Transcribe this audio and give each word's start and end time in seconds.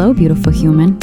Hello, 0.00 0.14
beautiful 0.14 0.50
human. 0.50 0.98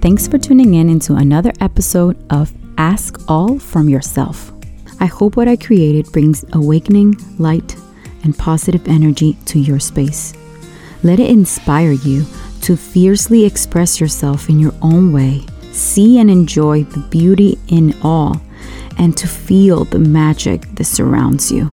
Thanks 0.00 0.26
for 0.26 0.38
tuning 0.38 0.72
in 0.72 0.88
into 0.88 1.16
another 1.16 1.52
episode 1.60 2.16
of 2.32 2.50
Ask 2.78 3.28
All 3.28 3.58
from 3.58 3.90
Yourself. 3.90 4.52
I 5.00 5.04
hope 5.04 5.36
what 5.36 5.48
I 5.48 5.56
created 5.56 6.10
brings 6.12 6.46
awakening, 6.54 7.18
light, 7.36 7.76
and 8.24 8.38
positive 8.38 8.88
energy 8.88 9.34
to 9.44 9.58
your 9.58 9.78
space. 9.78 10.32
Let 11.02 11.20
it 11.20 11.28
inspire 11.28 11.92
you 11.92 12.24
to 12.62 12.74
fiercely 12.74 13.44
express 13.44 14.00
yourself 14.00 14.48
in 14.48 14.58
your 14.58 14.72
own 14.80 15.12
way, 15.12 15.44
see 15.72 16.18
and 16.18 16.30
enjoy 16.30 16.84
the 16.84 17.06
beauty 17.10 17.58
in 17.68 17.94
all, 18.02 18.40
and 18.96 19.14
to 19.18 19.26
feel 19.26 19.84
the 19.84 19.98
magic 19.98 20.62
that 20.76 20.84
surrounds 20.84 21.52
you. 21.52 21.68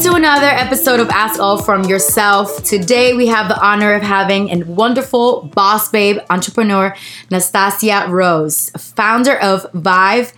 To 0.00 0.14
another 0.14 0.46
episode 0.46 0.98
of 0.98 1.10
Ask 1.10 1.38
All 1.38 1.60
from 1.60 1.84
Yourself. 1.84 2.62
Today 2.62 3.12
we 3.12 3.26
have 3.26 3.48
the 3.48 3.60
honor 3.62 3.92
of 3.92 4.02
having 4.02 4.48
a 4.50 4.64
wonderful 4.64 5.42
boss 5.54 5.90
babe 5.90 6.16
entrepreneur, 6.30 6.96
Nastasia 7.30 8.06
Rose, 8.08 8.70
founder 8.78 9.38
of 9.38 9.66
Vive, 9.74 10.32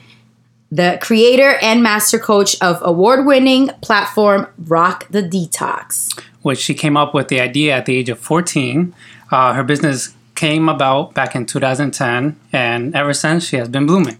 the 0.73 0.98
creator 1.01 1.59
and 1.62 1.80
master 1.80 2.19
coach 2.19 2.61
of 2.61 2.80
award 2.83 3.25
winning 3.25 3.69
platform 3.83 4.48
Rock 4.59 5.07
the 5.11 5.23
Detox. 5.23 6.21
which 6.41 6.59
she 6.59 6.74
came 6.74 6.97
up 6.97 7.15
with 7.15 7.29
the 7.29 7.38
idea 7.41 7.77
at 7.77 7.87
the 7.87 7.97
age 7.97 8.09
of 8.09 8.19
14. 8.19 8.93
Uh, 9.30 9.52
her 9.52 9.63
business 9.63 10.13
came 10.35 10.69
about 10.69 11.15
back 11.15 11.37
in 11.37 11.47
2010, 11.47 12.37
and 12.52 12.97
ever 12.97 13.15
since 13.15 13.47
she 13.47 13.54
has 13.59 13.69
been 13.69 13.87
blooming. 13.87 14.19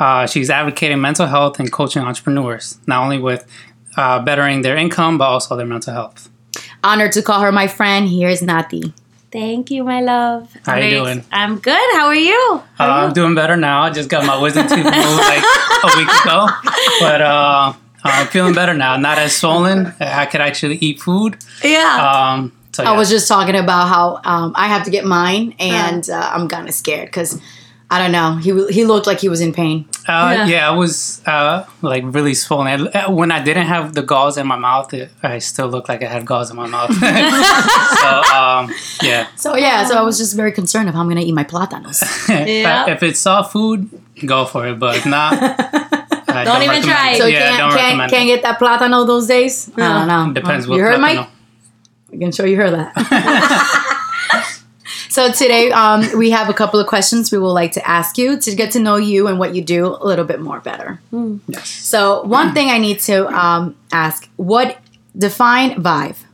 Uh, 0.00 0.26
she's 0.26 0.50
advocating 0.50 1.00
mental 1.00 1.26
health 1.26 1.60
and 1.60 1.70
coaching 1.70 2.02
entrepreneurs, 2.02 2.78
not 2.88 3.04
only 3.04 3.18
with 3.18 3.46
uh, 4.00 4.18
bettering 4.18 4.62
their 4.62 4.76
income, 4.76 5.18
but 5.18 5.26
also 5.26 5.56
their 5.56 5.66
mental 5.66 5.92
health. 5.92 6.30
Honored 6.82 7.12
to 7.12 7.22
call 7.22 7.40
her 7.40 7.52
my 7.52 7.66
friend. 7.66 8.08
Here's 8.08 8.40
Nati. 8.40 8.94
Thank 9.30 9.70
you, 9.70 9.84
my 9.84 10.00
love. 10.00 10.50
How 10.64 10.76
you 10.76 10.90
doing? 10.90 11.22
I'm 11.30 11.58
good. 11.58 11.88
How 11.92 12.06
are 12.06 12.14
you? 12.14 12.62
Uh, 12.80 12.84
I'm 13.06 13.12
doing 13.12 13.34
better 13.34 13.56
now. 13.56 13.82
I 13.82 13.90
just 13.90 14.08
got 14.08 14.26
my 14.26 14.40
wisdom 14.40 14.66
tooth 14.66 14.84
removed 14.84 15.22
like 15.32 15.44
a 15.84 15.90
week 15.98 16.08
ago, 16.24 16.48
but 17.00 17.20
uh, 17.20 17.72
I'm 18.02 18.26
feeling 18.28 18.54
better 18.54 18.74
now. 18.74 18.96
Not 18.96 19.18
as 19.18 19.36
swollen. 19.36 19.94
I 20.00 20.26
could 20.26 20.40
actually 20.40 20.78
eat 20.78 21.00
food. 21.00 21.36
Yeah. 21.62 22.32
Um, 22.32 22.52
so 22.72 22.82
I 22.84 22.96
was 22.96 23.08
just 23.10 23.28
talking 23.28 23.54
about 23.54 23.86
how 23.88 24.20
um, 24.24 24.52
I 24.56 24.66
have 24.68 24.84
to 24.84 24.90
get 24.90 25.04
mine, 25.04 25.54
and 25.60 26.08
uh, 26.08 26.30
I'm 26.34 26.48
kind 26.48 26.68
of 26.68 26.74
scared 26.74 27.06
because 27.06 27.40
I 27.92 27.98
don't 27.98 28.12
know. 28.12 28.36
He 28.36 28.50
he 28.72 28.84
looked 28.84 29.06
like 29.08 29.18
he 29.18 29.28
was 29.28 29.40
in 29.40 29.52
pain. 29.52 29.84
Uh, 30.06 30.30
Yeah. 30.32 30.46
yeah. 30.46 30.70
I 30.70 30.74
was 30.76 31.20
uh, 31.26 31.64
like 31.82 32.04
really 32.06 32.34
swollen. 32.34 32.88
I- 32.94 33.08
When 33.10 33.32
I 33.32 33.42
didn't 33.42 33.66
have 33.66 33.94
the 33.94 34.02
gauze 34.02 34.36
in 34.38 34.46
my 34.46 34.56
mouth, 34.56 34.94
it, 34.94 35.10
I 35.24 35.38
still 35.40 35.66
looked 35.68 35.88
like 35.88 36.00
I 36.02 36.06
had 36.06 36.24
gauze 36.24 36.50
in 36.50 36.56
my 36.56 36.68
mouth. 36.68 36.92
so 38.04 38.10
um, 38.38 38.70
yeah, 39.02 39.26
So 39.36 39.56
yeah, 39.56 39.84
so 39.88 39.96
I 39.98 40.02
was 40.02 40.18
just 40.18 40.36
very 40.36 40.52
concerned 40.52 40.88
of 40.88 40.94
how 40.94 41.00
I'm 41.02 41.08
gonna 41.08 41.20
eat 41.26 41.34
my 41.34 41.44
plátanos. 41.44 41.98
Yeah. 42.46 42.88
if 42.94 43.02
it's 43.02 43.18
soft 43.18 43.52
food, 43.52 43.90
go 44.24 44.44
for 44.46 44.66
it. 44.68 44.78
But 44.78 44.96
if 44.98 45.06
not, 45.06 45.32
I 46.30 46.44
Don't 46.44 46.62
even 46.62 46.82
try. 46.82 47.10
it. 47.12 47.18
So 47.18 47.26
yeah, 47.26 47.40
can't 47.40 47.58
don't 47.58 47.74
can't, 47.80 48.10
can't 48.10 48.26
get 48.32 48.42
that 48.46 48.58
plátano 48.60 49.04
those 49.04 49.26
days. 49.26 49.68
I 49.76 49.80
don't 49.98 50.06
know. 50.06 50.32
Depends 50.32 50.66
you 50.66 50.70
what 50.72 50.80
heard, 50.80 50.94
plátano. 51.00 51.26
Mike. 51.26 51.28
I 52.14 52.16
can 52.22 52.30
show 52.32 52.44
you 52.46 52.56
her 52.62 52.70
that. 52.70 53.86
So 55.10 55.30
today 55.32 55.70
um, 55.72 56.06
we 56.16 56.30
have 56.30 56.48
a 56.48 56.54
couple 56.54 56.80
of 56.80 56.86
questions 56.86 57.30
we 57.32 57.38
would 57.38 57.48
like 57.48 57.72
to 57.72 57.86
ask 57.86 58.16
you 58.16 58.38
to 58.38 58.54
get 58.54 58.70
to 58.72 58.78
know 58.80 58.96
you 58.96 59.26
and 59.26 59.38
what 59.38 59.54
you 59.54 59.60
do 59.62 59.86
a 59.86 60.04
little 60.06 60.24
bit 60.24 60.40
more 60.40 60.60
better. 60.60 61.00
Yes. 61.48 61.68
So 61.68 62.22
one 62.22 62.54
thing 62.54 62.70
I 62.70 62.78
need 62.78 63.00
to 63.00 63.26
um, 63.28 63.76
ask: 63.92 64.28
What 64.36 64.78
define 65.18 65.82
Vive? 65.82 66.24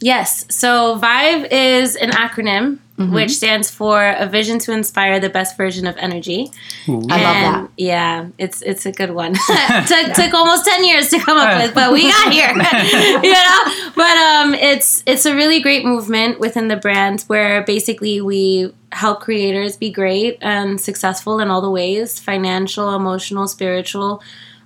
yes. 0.00 0.44
So 0.50 0.96
VIVE 0.96 1.46
is 1.50 1.96
an 1.96 2.10
acronym 2.10 2.78
Mm-hmm. 3.00 3.14
which 3.14 3.30
stands 3.30 3.70
for 3.70 4.10
a 4.10 4.26
vision 4.26 4.58
to 4.58 4.72
inspire 4.72 5.18
the 5.18 5.30
best 5.30 5.56
version 5.56 5.86
of 5.86 5.96
energy. 5.96 6.52
I 6.86 6.92
love 6.92 7.08
that. 7.08 7.68
Yeah, 7.78 8.26
it's 8.36 8.60
it's 8.60 8.84
a 8.84 8.92
good 8.92 9.12
one. 9.12 9.32
took 9.86 10.12
took 10.12 10.34
almost 10.34 10.66
ten 10.66 10.84
years 10.84 11.08
to 11.08 11.18
come 11.18 11.38
up 11.38 11.62
with, 11.62 11.74
but 11.74 11.94
we 11.94 12.10
got 12.10 12.30
here. 12.32 12.50
you 12.50 13.32
know, 13.32 13.90
but 13.96 14.16
um, 14.18 14.52
it's 14.52 15.02
it's 15.06 15.24
a 15.24 15.34
really 15.34 15.62
great 15.62 15.86
movement 15.86 16.40
within 16.40 16.68
the 16.68 16.76
brand 16.76 17.22
where 17.22 17.62
basically 17.62 18.20
we 18.20 18.70
help 18.92 19.20
creators 19.20 19.78
be 19.78 19.90
great 19.90 20.36
and 20.42 20.78
successful 20.78 21.40
in 21.40 21.48
all 21.48 21.62
the 21.62 21.70
ways 21.70 22.20
financial, 22.20 22.94
emotional, 22.94 23.48
spiritual. 23.48 24.22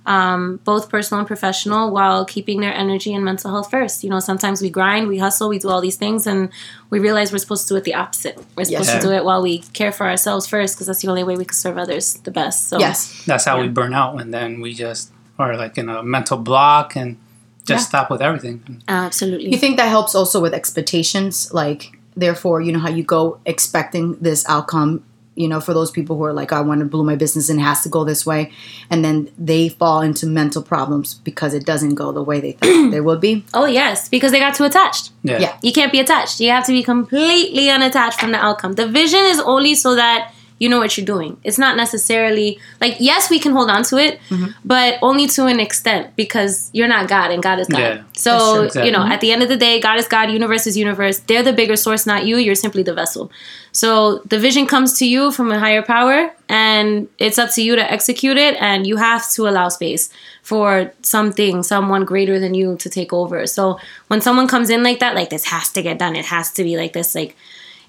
Um, 0.07 0.59
both 0.65 0.89
personal 0.89 1.19
and 1.19 1.27
professional, 1.27 1.89
while 1.89 2.25
keeping 2.25 2.61
their 2.61 2.73
energy 2.73 3.11
and 3.15 3.25
mental 3.25 3.49
health 3.49 3.71
first. 3.71 4.03
You 4.03 4.11
know, 4.11 4.19
sometimes 4.19 4.61
we 4.61 4.69
grind, 4.69 5.07
we 5.07 5.17
hustle, 5.17 5.49
we 5.49 5.57
do 5.57 5.69
all 5.69 5.81
these 5.81 5.95
things, 5.95 6.27
and 6.27 6.49
we 6.91 6.99
realize 6.99 7.31
we're 7.31 7.39
supposed 7.39 7.67
to 7.69 7.73
do 7.73 7.77
it 7.77 7.85
the 7.85 7.95
opposite. 7.95 8.37
We're 8.55 8.65
supposed 8.65 8.89
Yes. 8.89 9.01
to 9.01 9.07
do 9.09 9.11
it 9.13 9.25
while 9.25 9.41
we 9.41 9.59
care 9.73 9.91
for 9.91 10.05
ourselves 10.07 10.45
first, 10.45 10.75
because 10.75 10.85
that's 10.87 11.01
the 11.01 11.07
only 11.07 11.23
way 11.23 11.35
we 11.37 11.45
can 11.45 11.55
serve 11.55 11.79
others 11.79 12.19
the 12.23 12.29
best. 12.31 12.69
So 12.69 12.77
Yes. 12.77 13.23
That's 13.25 13.45
how 13.45 13.59
we 13.59 13.67
burn 13.67 13.93
out, 13.95 14.21
and 14.21 14.31
then 14.31 14.61
we 14.61 14.75
just 14.75 15.11
are 15.39 15.57
like 15.57 15.75
in 15.77 15.89
a 15.89 16.03
mental 16.03 16.37
block 16.37 16.95
and 16.95 17.17
just 17.65 17.85
Yeah. 17.85 17.89
stop 17.89 18.11
with 18.11 18.21
everything. 18.21 18.83
absolutely. 18.87 19.49
You 19.51 19.57
think 19.57 19.77
that 19.77 19.87
helps 19.89 20.13
also 20.13 20.39
with 20.39 20.53
expectations? 20.53 21.51
Like, 21.51 21.97
therefore, 22.15 22.61
you 22.61 22.71
know 22.71 22.79
how 22.79 22.89
you 22.89 23.03
go 23.03 23.39
expecting 23.47 24.17
this 24.21 24.45
outcome. 24.47 25.01
You 25.35 25.47
know, 25.47 25.59
for 25.59 25.73
those 25.73 25.91
people 25.91 26.17
who 26.17 26.23
are 26.23 26.33
like, 26.33 26.51
I 26.51 26.61
want 26.61 26.79
to 26.79 26.85
blow 26.85 27.03
my 27.03 27.15
business 27.15 27.49
and 27.49 27.59
it 27.59 27.63
has 27.63 27.81
to 27.81 27.89
go 27.89 28.03
this 28.03 28.25
way, 28.25 28.51
and 28.89 29.03
then 29.03 29.29
they 29.37 29.69
fall 29.69 30.01
into 30.01 30.25
mental 30.25 30.63
problems 30.63 31.15
because 31.15 31.53
it 31.53 31.65
doesn't 31.65 31.95
go 31.95 32.11
the 32.11 32.23
way 32.23 32.39
they 32.39 32.53
thought 32.53 32.89
they 32.91 33.01
would 33.01 33.19
be. 33.21 33.43
oh 33.53 33.65
yes, 33.65 34.09
because 34.09 34.31
they 34.31 34.39
got 34.39 34.55
too 34.55 34.63
attached. 34.63 35.11
Yeah. 35.23 35.39
Yeah. 35.39 35.57
You 35.61 35.73
can't 35.73 35.91
be 35.91 35.99
attached. 35.99 36.39
You 36.39 36.51
have 36.51 36.65
to 36.67 36.71
be 36.71 36.83
completely 36.83 37.69
unattached 37.69 38.19
from 38.19 38.31
the 38.31 38.37
outcome. 38.37 38.73
The 38.73 38.87
vision 38.87 39.21
is 39.21 39.39
only 39.39 39.75
so 39.75 39.95
that 39.95 40.31
you 40.57 40.69
know 40.69 40.79
what 40.79 40.97
you're 40.97 41.05
doing. 41.05 41.37
It's 41.43 41.57
not 41.57 41.75
necessarily 41.75 42.59
like 42.79 42.95
yes, 42.99 43.29
we 43.29 43.39
can 43.39 43.51
hold 43.51 43.69
on 43.69 43.83
to 43.83 43.97
it, 43.97 44.19
mm-hmm. 44.29 44.51
but 44.63 44.97
only 45.01 45.27
to 45.27 45.45
an 45.47 45.59
extent 45.59 46.15
because 46.15 46.69
you're 46.73 46.87
not 46.87 47.09
God 47.09 47.31
and 47.31 47.43
God 47.43 47.59
is 47.59 47.67
God. 47.67 47.79
Yeah. 47.79 48.03
so 48.13 48.69
true, 48.69 48.83
you 48.83 48.91
know, 48.91 49.05
at 49.05 49.19
the 49.19 49.31
end 49.31 49.43
of 49.43 49.49
the 49.49 49.57
day, 49.57 49.81
God 49.81 49.99
is 49.99 50.07
God, 50.07 50.31
universe 50.31 50.65
is 50.65 50.77
universe. 50.77 51.19
They're 51.19 51.43
the 51.43 51.53
bigger 51.53 51.75
source, 51.75 52.05
not 52.05 52.25
you. 52.25 52.37
You're 52.37 52.55
simply 52.55 52.83
the 52.83 52.93
vessel. 52.93 53.31
So 53.73 54.19
the 54.19 54.39
vision 54.39 54.65
comes 54.67 54.97
to 54.99 55.05
you 55.05 55.31
from 55.31 55.51
a 55.51 55.59
higher 55.59 55.81
power, 55.81 56.31
and 56.47 57.09
it's 57.17 57.37
up 57.37 57.51
to 57.55 57.61
you 57.61 57.75
to 57.75 57.91
execute 57.91 58.37
it. 58.37 58.55
And 58.61 58.87
you 58.87 58.95
have 58.95 59.29
to 59.31 59.49
allow 59.49 59.67
space 59.67 60.09
for 60.41 60.93
something, 61.01 61.63
someone 61.63 62.05
greater 62.05 62.39
than 62.39 62.53
you 62.53 62.77
to 62.77 62.89
take 62.89 63.11
over. 63.11 63.45
So 63.45 63.77
when 64.07 64.21
someone 64.21 64.47
comes 64.47 64.69
in 64.69 64.83
like 64.83 64.99
that, 64.99 65.15
like 65.15 65.29
this 65.29 65.45
has 65.45 65.69
to 65.73 65.81
get 65.81 65.99
done. 65.99 66.15
It 66.15 66.25
has 66.25 66.53
to 66.53 66.63
be 66.63 66.77
like 66.77 66.93
this. 66.93 67.13
Like 67.13 67.35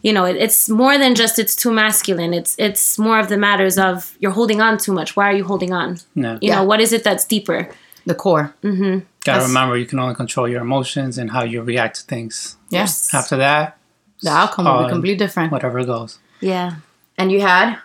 you 0.03 0.13
know, 0.13 0.25
it, 0.25 0.37
it's 0.37 0.69
more 0.69 0.99
than 0.99 1.15
just 1.15 1.39
it's 1.39 1.55
too 1.57 1.73
masculine. 1.73 2.33
It's 2.35 2.55
it's 2.59 2.99
more 2.99 3.19
of 3.19 3.29
the 3.29 3.37
matters 3.37 3.79
of 3.79 4.17
you're 4.21 4.33
holding 4.33 4.61
on 4.61 4.79
too 4.79 4.93
much. 4.93 5.17
Why 5.17 5.31
are 5.31 5.37
you 5.37 5.45
holding 5.45 5.73
on? 5.73 5.99
Yeah. 6.15 6.35
You 6.35 6.39
Yeah. 6.49 6.55
know, 6.57 6.65
what 6.65 6.81
is 6.81 6.93
it 6.93 7.03
that's 7.05 7.25
deeper? 7.25 7.69
The 8.07 8.15
core. 8.15 8.55
Gotta 8.63 9.03
That's- 9.25 9.49
remember, 9.49 9.77
you 9.77 9.87
can 9.87 9.99
only 9.99 10.15
control 10.15 10.47
your 10.49 10.61
emotions 10.63 11.19
and 11.19 11.31
how 11.33 11.43
you 11.43 11.61
react 11.63 11.97
to 11.97 12.03
things. 12.07 12.57
Yes. 12.71 13.13
After 13.13 13.37
that, 13.39 13.77
The 14.23 14.31
outcome 14.31 14.65
will 14.67 14.85
be 14.85 14.89
completely 14.91 15.17
different. 15.17 15.51
whatever 15.51 15.83
goes. 15.85 16.19
Yeah. 16.41 16.75
And 17.19 17.33
you 17.33 17.41
had 17.41 17.79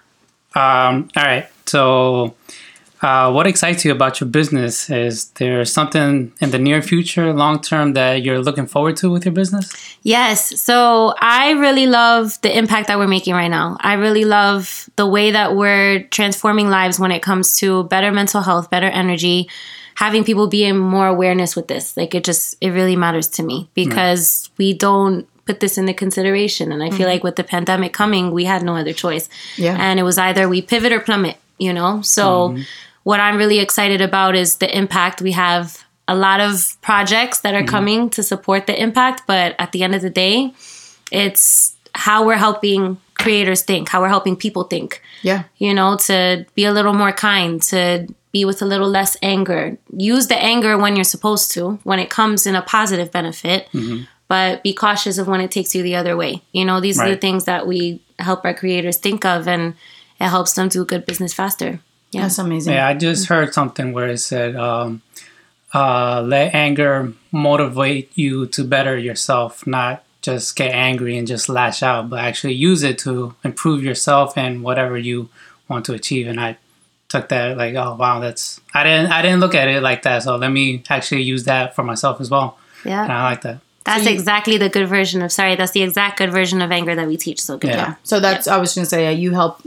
Um, 0.53 1.07
all 1.15 1.23
right. 1.23 1.47
So, 1.65 2.35
uh, 3.01 3.31
what 3.31 3.47
excites 3.47 3.83
you 3.83 3.91
about 3.91 4.19
your 4.19 4.29
business? 4.29 4.89
Is 4.89 5.29
there 5.31 5.65
something 5.65 6.31
in 6.39 6.51
the 6.51 6.59
near 6.59 6.81
future, 6.81 7.33
long 7.33 7.59
term, 7.59 7.93
that 7.93 8.21
you're 8.21 8.39
looking 8.39 8.67
forward 8.67 8.97
to 8.97 9.09
with 9.09 9.25
your 9.25 9.33
business? 9.33 9.71
Yes. 10.03 10.61
So 10.61 11.15
I 11.19 11.51
really 11.51 11.87
love 11.87 12.39
the 12.41 12.55
impact 12.55 12.87
that 12.87 12.99
we're 12.99 13.07
making 13.07 13.33
right 13.33 13.47
now. 13.47 13.77
I 13.81 13.93
really 13.93 14.25
love 14.25 14.89
the 14.97 15.07
way 15.07 15.31
that 15.31 15.55
we're 15.55 16.03
transforming 16.09 16.69
lives 16.69 16.99
when 16.99 17.11
it 17.11 17.21
comes 17.21 17.57
to 17.57 17.85
better 17.85 18.11
mental 18.11 18.41
health, 18.41 18.69
better 18.69 18.87
energy, 18.87 19.49
having 19.95 20.23
people 20.23 20.47
be 20.47 20.63
in 20.63 20.77
more 20.77 21.07
awareness 21.07 21.55
with 21.55 21.67
this. 21.67 21.97
Like 21.97 22.13
it 22.13 22.23
just, 22.23 22.55
it 22.61 22.69
really 22.69 22.95
matters 22.95 23.27
to 23.29 23.43
me 23.43 23.67
because 23.73 24.49
we 24.57 24.73
don't 24.73 25.27
put 25.45 25.59
this 25.59 25.77
into 25.77 25.93
consideration. 25.93 26.71
And 26.71 26.83
I 26.83 26.91
feel 26.91 27.07
like 27.07 27.23
with 27.23 27.35
the 27.35 27.43
pandemic 27.43 27.93
coming, 27.93 28.31
we 28.31 28.45
had 28.45 28.61
no 28.61 28.75
other 28.75 28.93
choice. 28.93 29.27
Yeah. 29.57 29.75
And 29.79 29.99
it 29.99 30.03
was 30.03 30.19
either 30.19 30.47
we 30.47 30.61
pivot 30.61 30.91
or 30.91 30.99
plummet, 30.99 31.37
you 31.57 31.73
know? 31.73 32.01
So 32.03 32.57
what 33.03 33.19
I'm 33.19 33.37
really 33.37 33.59
excited 33.59 34.01
about 34.01 34.35
is 34.35 34.57
the 34.57 34.75
impact 34.75 35.21
we 35.21 35.31
have 35.31 35.83
a 36.07 36.15
lot 36.15 36.39
of 36.39 36.77
projects 36.81 37.39
that 37.41 37.53
are 37.53 37.59
mm-hmm. 37.59 37.67
coming 37.67 38.09
to 38.11 38.23
support 38.23 38.67
the 38.67 38.79
impact, 38.79 39.23
but 39.27 39.55
at 39.59 39.71
the 39.71 39.83
end 39.83 39.95
of 39.95 40.01
the 40.01 40.09
day, 40.09 40.53
it's 41.11 41.75
how 41.95 42.25
we're 42.25 42.37
helping 42.37 42.97
creators 43.15 43.61
think, 43.61 43.89
how 43.89 44.01
we're 44.01 44.09
helping 44.09 44.35
people 44.35 44.63
think. 44.63 45.01
yeah. 45.21 45.43
You 45.57 45.73
know, 45.73 45.97
to 45.97 46.45
be 46.55 46.65
a 46.65 46.71
little 46.71 46.93
more 46.93 47.11
kind, 47.11 47.61
to 47.63 48.07
be 48.31 48.45
with 48.45 48.61
a 48.61 48.65
little 48.65 48.89
less 48.89 49.17
anger. 49.21 49.77
Use 49.95 50.27
the 50.27 50.37
anger 50.37 50.77
when 50.77 50.95
you're 50.95 51.03
supposed 51.03 51.51
to, 51.51 51.79
when 51.83 51.99
it 51.99 52.09
comes 52.09 52.47
in 52.47 52.55
a 52.55 52.61
positive 52.61 53.11
benefit. 53.11 53.67
Mm-hmm. 53.73 54.03
but 54.27 54.63
be 54.63 54.73
cautious 54.73 55.17
of 55.17 55.27
when 55.27 55.41
it 55.41 55.51
takes 55.51 55.75
you 55.75 55.83
the 55.83 55.95
other 55.95 56.15
way. 56.15 56.41
You 56.53 56.63
know, 56.63 56.79
these 56.79 56.97
are 56.97 57.09
the 57.09 57.17
things 57.17 57.43
that 57.45 57.67
we 57.67 58.01
help 58.17 58.45
our 58.45 58.53
creators 58.53 58.95
think 58.95 59.25
of, 59.25 59.45
and 59.45 59.75
it 60.21 60.29
helps 60.29 60.53
them 60.53 60.69
do 60.69 60.85
good 60.85 61.05
business 61.05 61.33
faster. 61.33 61.81
Yeah. 62.11 62.23
That's 62.23 62.39
amazing. 62.39 62.73
Yeah, 62.73 62.87
I 62.87 62.93
just 62.93 63.27
heard 63.27 63.53
something 63.53 63.93
where 63.93 64.07
it 64.09 64.17
said, 64.19 64.55
um, 64.55 65.01
uh, 65.73 66.21
"Let 66.25 66.53
anger 66.53 67.13
motivate 67.31 68.11
you 68.15 68.45
to 68.47 68.63
better 68.63 68.97
yourself, 68.97 69.65
not 69.65 70.03
just 70.21 70.55
get 70.55 70.71
angry 70.73 71.17
and 71.17 71.25
just 71.27 71.49
lash 71.49 71.81
out, 71.81 72.09
but 72.09 72.19
actually 72.19 72.53
use 72.53 72.83
it 72.83 72.97
to 72.99 73.33
improve 73.43 73.83
yourself 73.83 74.37
and 74.37 74.61
whatever 74.63 74.97
you 74.97 75.29
want 75.69 75.85
to 75.85 75.93
achieve." 75.93 76.27
And 76.27 76.39
I 76.39 76.57
took 77.07 77.29
that 77.29 77.57
like, 77.57 77.75
"Oh 77.75 77.95
wow, 77.97 78.19
that's 78.19 78.59
I 78.73 78.83
didn't 78.83 79.11
I 79.11 79.21
didn't 79.21 79.39
look 79.39 79.55
at 79.55 79.67
it 79.69 79.81
like 79.81 80.01
that, 80.03 80.23
so 80.23 80.35
let 80.35 80.49
me 80.51 80.83
actually 80.89 81.23
use 81.23 81.45
that 81.45 81.75
for 81.75 81.83
myself 81.83 82.19
as 82.19 82.29
well." 82.29 82.57
Yeah. 82.85 83.03
And 83.03 83.11
I 83.13 83.23
like 83.23 83.41
that. 83.41 83.59
That's 83.85 84.03
So 84.03 84.09
you- 84.09 84.15
exactly 84.15 84.57
the 84.57 84.69
good 84.69 84.87
version 84.89 85.21
of 85.21 85.31
sorry. 85.31 85.55
That's 85.55 85.71
the 85.71 85.81
exact 85.83 86.17
good 86.17 86.31
version 86.31 86.61
of 86.61 86.71
anger 86.71 86.93
that 86.95 87.07
we 87.07 87.15
teach. 87.17 87.41
So 87.41 87.57
good 87.57 87.69
Yeah. 87.71 87.85
job. 87.85 87.95
So 88.03 88.19
that's 88.19 88.47
I 88.47 88.57
was 88.57 88.75
going 88.75 88.83
to 88.85 88.89
say 88.89 89.07
uh, 89.07 89.11
you 89.11 89.31
help 89.31 89.61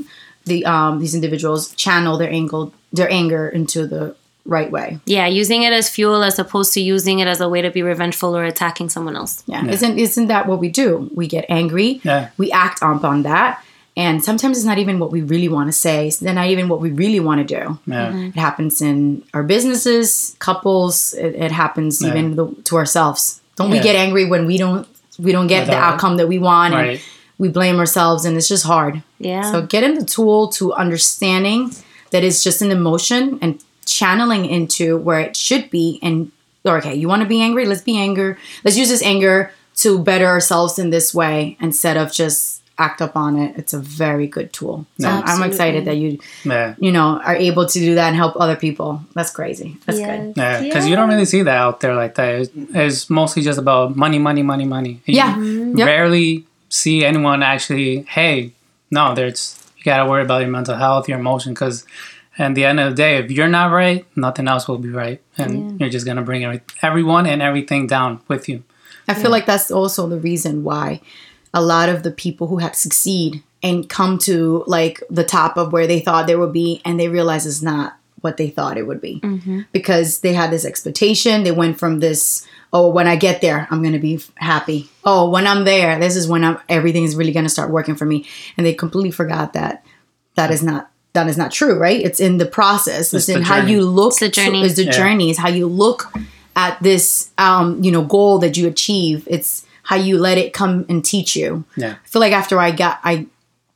the 0.46 0.64
um 0.67 0.99
these 1.00 1.14
individuals 1.14 1.75
channel 1.75 2.19
their 2.19 2.31
anger 2.31 2.67
their 2.93 3.11
anger 3.11 3.49
into 3.49 3.87
the 3.87 4.14
right 4.46 4.70
way. 4.70 4.99
Yeah, 5.06 5.26
using 5.26 5.62
it 5.62 5.73
as 5.73 5.88
fuel 5.88 6.23
as 6.23 6.38
opposed 6.38 6.75
to 6.75 6.81
using 6.81 7.19
it 7.20 7.26
as 7.26 7.41
a 7.41 7.49
way 7.49 7.62
to 7.62 7.70
be 7.70 7.82
revengeful 7.82 8.37
or 8.37 8.44
attacking 8.44 8.91
someone 8.91 9.17
else. 9.17 9.43
Yeah. 9.46 9.67
Isn't 9.67 9.99
isn't 9.99 10.26
that 10.29 10.46
what 10.46 10.58
we 10.61 10.69
do? 10.69 11.11
We 11.14 11.26
get 11.26 11.46
angry. 11.49 12.00
Yeah. 12.05 12.29
We 12.37 12.52
act 12.52 12.81
upon 12.82 13.23
that. 13.23 13.64
And 13.96 14.25
sometimes 14.25 14.56
it's 14.58 14.67
not 14.67 14.79
even 14.79 14.99
what 14.99 15.12
we 15.12 15.23
really 15.23 15.49
want 15.49 15.69
to 15.69 15.73
say. 15.73 16.08
It's 16.08 16.20
not 16.20 16.49
even 16.49 16.69
what 16.69 16.81
we 16.81 16.90
really 16.90 17.20
want 17.20 17.47
to 17.47 17.61
do. 17.61 17.79
Yeah. 17.87 18.12
It 18.14 18.35
happens 18.35 18.82
in 18.82 19.23
our 19.32 19.44
businesses, 19.44 20.35
couples. 20.40 21.14
It, 21.14 21.37
it 21.37 21.52
happens 21.52 22.02
Yeah. 22.02 22.08
even 22.11 22.35
the, 22.37 22.47
to 22.64 22.76
ourselves. 22.76 23.40
Don't 23.56 23.70
we 23.70 23.79
get 23.79 23.94
angry 23.94 24.25
when 24.26 24.47
we 24.47 24.58
don't 24.58 24.87
we 25.19 25.31
don't 25.32 25.47
get 25.47 25.67
the 25.69 25.76
outcome 25.76 26.17
that 26.17 26.26
we 26.29 26.38
want, 26.40 26.75
and 26.75 26.82
Right. 26.88 27.00
We 27.39 27.49
blame 27.49 27.79
ourselves, 27.79 28.25
and 28.25 28.37
it's 28.37 28.49
just 28.49 28.65
hard. 28.65 29.03
Yeah. 29.19 29.43
So 29.51 29.63
getting 29.67 29.95
the 29.95 30.05
tool 30.05 30.49
to 30.51 30.73
understanding 30.73 31.73
that 32.11 32.23
it's 32.25 32.43
just 32.45 32.63
an 32.63 32.71
emotion 32.71 33.39
and 33.43 33.63
channeling 33.87 34.45
into 34.47 34.97
where 34.99 35.21
it 35.21 35.37
should 35.37 35.69
be. 35.71 35.99
And 36.03 36.31
okay, 36.65 36.95
you 36.95 37.09
want 37.09 37.23
to 37.23 37.29
be 37.29 37.41
angry? 37.43 37.67
Let's 37.67 37.83
be 37.83 37.97
anger. 37.99 38.39
Let's 38.65 38.77
use 38.77 38.89
this 38.89 39.03
anger 39.03 39.53
to 39.77 39.99
better 39.99 40.27
ourselves 40.27 40.79
in 40.79 40.91
this 40.91 41.13
way 41.13 41.57
instead 41.61 41.97
of 41.97 42.13
just 42.13 42.63
act 42.79 43.01
up 43.03 43.17
on 43.17 43.37
it. 43.39 43.57
It's 43.57 43.73
a 43.73 43.79
very 43.79 44.27
good 44.27 44.53
tool. 44.53 44.87
So 44.99 45.09
Yeah. 45.09 45.23
I'm 45.25 45.43
excited 45.43 45.85
that 45.85 45.97
you 45.97 46.19
Yeah. 46.45 46.75
you 46.79 46.91
know 46.91 47.21
are 47.25 47.37
able 47.37 47.67
to 47.67 47.79
do 47.79 47.95
that 47.97 48.09
and 48.09 48.17
help 48.17 48.35
other 48.39 48.57
people. 48.57 49.01
That's 49.15 49.31
crazy. 49.31 49.77
That's 49.87 49.99
good. 49.99 50.33
Yeah, 50.37 50.61
because 50.61 50.87
you 50.89 50.97
don't 50.97 51.09
really 51.09 51.25
see 51.25 51.43
that 51.43 51.57
out 51.57 51.81
there 51.81 51.95
like 51.95 52.15
that. 52.17 52.31
It's, 52.35 52.51
it's 52.75 53.11
mostly 53.11 53.43
just 53.43 53.59
about 53.59 53.97
money, 53.97 54.19
money, 54.19 54.43
money, 54.43 54.65
money. 54.65 55.01
You 55.07 55.15
Yeah. 55.17 55.35
Mm-hmm. 55.35 55.79
Yep. 55.79 55.87
rarely 55.87 56.45
see 56.75 57.05
anyone 57.05 57.43
actually, 57.43 58.03
hey, 58.03 58.53
no, 58.91 59.15
there's 59.15 59.61
you 59.79 59.85
got 59.85 60.03
to 60.03 60.11
worry 60.11 60.23
about 60.23 60.41
your 60.41 60.50
mental 60.50 60.75
health, 60.76 61.09
your 61.09 61.19
emotion, 61.19 61.55
because 61.55 61.85
at 62.37 62.55
the 62.55 62.65
end 62.65 62.81
of 62.81 62.91
the 62.91 62.97
day, 62.97 63.19
if 63.19 63.31
you're 63.31 63.49
not 63.49 63.71
right, 63.71 64.05
nothing 64.17 64.49
else 64.49 64.67
will 64.67 64.79
be 64.79 64.88
right, 64.88 65.23
and 65.38 65.79
you're 65.79 65.91
just 65.91 66.05
gonna 66.05 66.23
bring 66.23 66.44
every, 66.44 66.61
everyone 66.82 67.26
and 67.26 67.41
everything 67.41 67.87
down 67.87 68.21
with 68.26 68.49
you. 68.49 68.65
I 69.06 69.15
feel 69.15 69.31
like 69.31 69.47
that's 69.47 69.71
also 69.71 70.09
the 70.09 70.19
reason 70.19 70.65
why 70.65 71.00
a 71.53 71.62
lot 71.62 71.88
of 71.88 72.03
the 72.03 72.11
people 72.11 72.49
who 72.49 72.59
have 72.59 72.75
succeed 72.75 73.43
and 73.62 73.88
come 73.88 74.19
to 74.19 74.65
like 74.67 75.03
the 75.11 75.25
top 75.25 75.56
of 75.56 75.73
where 75.73 75.87
they 75.87 76.00
thought 76.00 76.26
they 76.26 76.37
would 76.37 76.53
be 76.53 76.81
and 76.85 76.99
they 76.99 77.09
realize 77.09 77.47
it's 77.47 77.62
not 77.62 77.97
what 78.23 78.38
they 78.38 78.49
thought 78.49 78.79
it 78.79 78.87
would 78.87 79.03
be. 79.03 79.21
Mm-hmm. 79.21 79.61
Because 79.73 80.21
they 80.21 80.32
had 80.32 80.50
this 80.50 80.65
expectation 80.65 81.44
they 81.44 81.53
went 81.53 81.79
from 81.79 82.00
this 82.00 82.47
oh 82.75 82.88
when 82.88 83.06
i 83.06 83.17
get 83.17 83.41
there 83.41 83.67
i'm 83.71 83.81
going 83.81 83.94
to 83.94 83.99
be 84.11 84.21
happy. 84.37 84.91
Oh 85.05 85.31
when 85.31 85.47
i'm 85.47 85.65
there 85.65 85.99
this 85.99 86.17
is 86.17 86.29
when 86.29 86.44
I'm, 86.44 86.59
everything 86.69 87.05
is 87.05 87.15
really 87.17 87.32
going 87.32 87.47
to 87.47 87.50
start 87.59 87.71
working 87.71 87.94
for 87.94 88.05
me. 88.05 88.26
And 88.56 88.67
they 88.67 88.75
completely 88.75 89.11
forgot 89.12 89.53
that 89.55 89.85
that 90.35 90.50
is 90.50 90.62
not 90.62 90.91
that 91.15 91.29
is 91.29 91.38
not 91.38 91.53
true 91.53 91.79
right? 91.79 92.00
It's 92.05 92.19
in 92.21 92.38
the 92.38 92.47
process. 92.47 93.15
It's, 93.15 93.15
It's 93.15 93.26
the 93.29 93.37
in 93.37 93.43
how 93.43 93.65
you 93.65 93.82
look 93.82 94.12
It's 94.15 94.21
the 94.21 94.29
to- 94.31 94.41
journey. 94.44 94.62
is 94.62 94.75
the 94.76 94.85
Yeah. 94.87 94.91
journey. 94.91 95.31
Is 95.31 95.38
how 95.38 95.49
you 95.49 95.67
look 95.69 96.12
at 96.56 96.82
this 96.82 97.31
um 97.38 97.82
you 97.85 97.91
know 97.93 98.03
goal 98.05 98.38
that 98.41 98.56
you 98.56 98.67
achieve. 98.69 99.26
It's 99.31 99.65
how 99.85 99.97
you 99.97 100.19
let 100.19 100.38
it 100.38 100.53
come 100.53 100.85
and 100.88 101.05
teach 101.05 101.37
you. 101.37 101.65
Yeah. 101.76 101.94
i 102.05 102.09
feel 102.09 102.21
like 102.21 102.32
after 102.32 102.59
i 102.59 102.71
got 102.73 102.99
i 103.05 103.26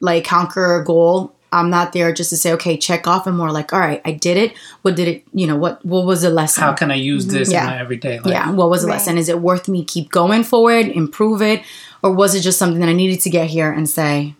like 0.01 0.25
conquer 0.25 0.81
a 0.81 0.85
goal 0.85 1.33
i'm 1.53 1.71
not 1.71 1.93
there 1.93 2.13
just 2.13 2.31
to 2.31 2.37
say 2.37 2.53
okay 2.53 2.77
check 2.77 3.07
off 3.07 3.27
and 3.27 3.37
more 3.37 3.51
like 3.51 3.73
all 3.73 3.81
right 3.81 4.01
i 4.05 4.13
did 4.13 4.37
it 4.37 4.53
what 4.83 4.95
did 4.97 5.09
it 5.09 5.25
you 5.33 5.47
know 5.47 5.57
what 5.57 5.85
what 5.85 6.05
was 6.05 6.23
the 6.23 6.31
lesson 6.31 6.63
How 6.63 6.73
can 6.73 6.91
I 6.91 6.95
use 6.97 7.27
this 7.27 7.51
Yeah. 7.53 7.63
in 7.63 7.67
my 7.71 7.79
everyday 7.81 8.19
life? 8.21 8.27
yeah 8.33 8.51
what 8.51 8.69
was 8.71 8.83
the 8.83 8.89
Right. 8.89 8.95
lesson 8.95 9.19
is 9.19 9.29
it 9.29 9.41
worth 9.41 9.69
me 9.69 9.85
keep 9.85 10.11
going 10.11 10.45
forward 10.45 10.87
improve 10.87 11.41
it 11.43 11.63
or 12.03 12.13
was 12.13 12.35
it 12.35 12.41
just 12.41 12.59
something 12.59 12.81
that 12.81 12.89
i 12.89 12.93
needed 12.93 13.21
to 13.23 13.31
get 13.31 13.49
here 13.49 13.71
and 13.73 13.89
say 13.89 14.35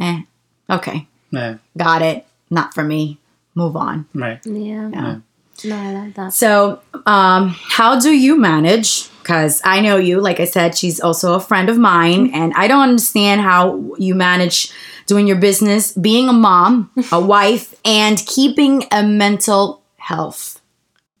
eh 0.00 0.22
okay 0.70 1.06
Yeah, 1.30 1.56
got 1.76 2.02
it 2.02 2.26
not 2.50 2.74
for 2.74 2.84
me 2.84 3.18
move 3.54 3.76
on 3.76 4.06
right. 4.14 4.40
Yeah. 4.46 4.88
Yeah. 4.92 5.16
No, 5.64 5.76
I 5.76 5.92
like 5.92 6.14
that. 6.14 6.32
So, 6.32 6.80
um, 7.06 7.48
how 7.50 8.00
do 8.00 8.10
you 8.10 8.36
manage? 8.36 9.08
Because 9.20 9.60
I 9.64 9.80
know 9.80 9.96
you, 9.96 10.18
like 10.20 10.40
I 10.40 10.44
said, 10.46 10.76
she's 10.76 10.98
also 10.98 11.34
a 11.34 11.40
friend 11.40 11.68
of 11.68 11.78
mine, 11.78 12.30
and 12.34 12.52
I 12.56 12.66
don't 12.66 12.80
understand 12.82 13.42
how 13.42 13.94
you 13.98 14.14
manage 14.16 14.72
doing 15.12 15.26
your 15.26 15.36
business, 15.36 15.92
being 15.92 16.26
a 16.30 16.32
mom, 16.32 16.90
a 17.12 17.20
wife, 17.34 17.74
and 17.84 18.16
keeping 18.24 18.84
a 18.90 19.02
mental 19.02 19.82
health 19.98 20.58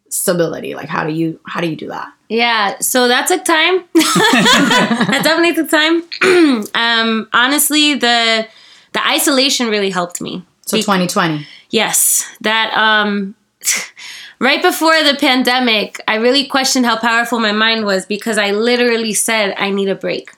stability. 0.08 0.74
Like, 0.74 0.88
how 0.88 1.04
do 1.04 1.12
you 1.12 1.38
how 1.46 1.60
do 1.60 1.66
you 1.66 1.76
do 1.76 1.88
that? 1.88 2.10
Yeah, 2.30 2.78
so 2.78 3.08
that 3.08 3.26
took 3.26 3.44
time. 3.44 3.84
that 3.94 5.20
definitely 5.22 5.54
took 5.54 5.68
time. 5.70 6.02
um, 6.74 7.28
honestly, 7.34 7.92
the 7.92 8.46
the 8.94 9.06
isolation 9.06 9.68
really 9.68 9.90
helped 9.90 10.22
me. 10.22 10.42
So, 10.62 10.78
Be- 10.78 10.82
2020. 10.82 11.46
Yes, 11.68 12.24
that 12.40 12.72
um 12.74 13.34
right 14.38 14.62
before 14.62 15.02
the 15.04 15.18
pandemic, 15.20 16.00
I 16.08 16.14
really 16.14 16.46
questioned 16.46 16.86
how 16.86 16.96
powerful 16.98 17.38
my 17.40 17.52
mind 17.52 17.84
was 17.84 18.06
because 18.06 18.38
I 18.38 18.52
literally 18.52 19.12
said 19.12 19.54
I 19.58 19.68
need 19.68 19.90
a 19.90 19.94
break. 19.94 20.30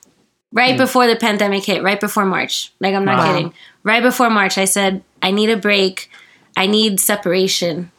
Right 0.55 0.79
before 0.79 1.07
the 1.09 1.17
pandemic 1.17 1.65
hit, 1.65 1.83
right 1.83 2.01
before 2.01 2.25
March. 2.25 2.73
Like 2.81 2.95
I'm 2.95 3.05
not 3.05 3.19
Wow. 3.19 3.33
kidding. 3.35 3.55
Right 3.83 4.03
before 4.03 4.31
March, 4.31 4.57
I 4.57 4.65
said 4.65 5.03
I 5.21 5.31
need 5.33 5.51
a 5.51 5.57
break. 5.57 6.09
I 6.57 6.67
need 6.67 7.01
separation. 7.01 7.91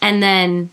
And 0.00 0.22
then 0.22 0.70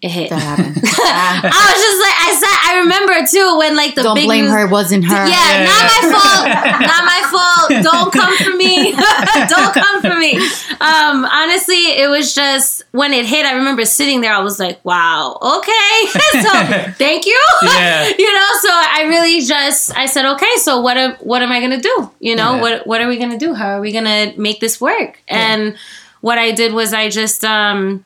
it 0.00 0.10
hit. 0.10 0.30
That 0.30 0.38
happened. 0.38 0.76
I 0.84 1.60
was 1.74 1.78
just 1.82 1.98
like 1.98 2.18
I 2.22 2.30
said 2.38 2.56
I 2.70 2.78
remember 2.80 3.26
too 3.26 3.58
when 3.58 3.74
like 3.76 3.94
the 3.96 4.02
don't 4.02 4.14
big 4.14 4.26
blame 4.26 4.44
news- 4.44 4.52
her. 4.54 4.66
It 4.66 4.70
wasn't 4.70 5.04
her. 5.04 5.26
yeah, 5.26 5.64
not 5.66 5.84
my 5.90 6.00
fault. 6.12 6.48
Not 6.80 7.04
my 7.04 7.22
fault. 7.30 7.82
Don't 7.84 8.12
come 8.12 8.36
for 8.38 8.56
me. 8.56 8.92
Don't 9.48 9.74
come 9.74 10.00
for 10.00 10.14
me. 10.16 10.36
Um, 10.80 11.24
honestly, 11.24 11.98
it 11.98 12.08
was 12.08 12.34
just 12.34 12.84
when 12.92 13.12
it 13.12 13.26
hit. 13.26 13.44
I 13.44 13.54
remember 13.54 13.84
sitting 13.84 14.20
there. 14.20 14.32
I 14.32 14.40
was 14.40 14.58
like, 14.60 14.82
"Wow, 14.84 15.38
okay." 15.42 16.06
so 16.42 16.50
thank 16.96 17.26
you. 17.26 17.40
Yeah. 17.62 18.08
you 18.18 18.32
know. 18.34 18.48
So 18.60 18.68
I 18.70 19.04
really 19.08 19.40
just 19.44 19.96
I 19.96 20.06
said, 20.06 20.24
"Okay, 20.34 20.54
so 20.58 20.80
what? 20.80 20.96
Am, 20.96 21.14
what 21.16 21.42
am 21.42 21.50
I 21.52 21.60
gonna 21.60 21.80
do? 21.80 22.10
You 22.20 22.36
know, 22.36 22.54
Yeah. 22.54 22.60
what 22.60 22.86
What 22.86 23.00
are 23.00 23.08
we 23.08 23.18
gonna 23.18 23.38
do? 23.38 23.52
How 23.54 23.76
are 23.76 23.80
we 23.80 23.92
gonna 23.92 24.32
make 24.36 24.60
this 24.60 24.80
work?" 24.80 25.20
And 25.28 25.76
what 26.20 26.38
I 26.38 26.52
did 26.52 26.72
was 26.72 26.92
I 26.94 27.08
just 27.10 27.44
um, 27.44 28.04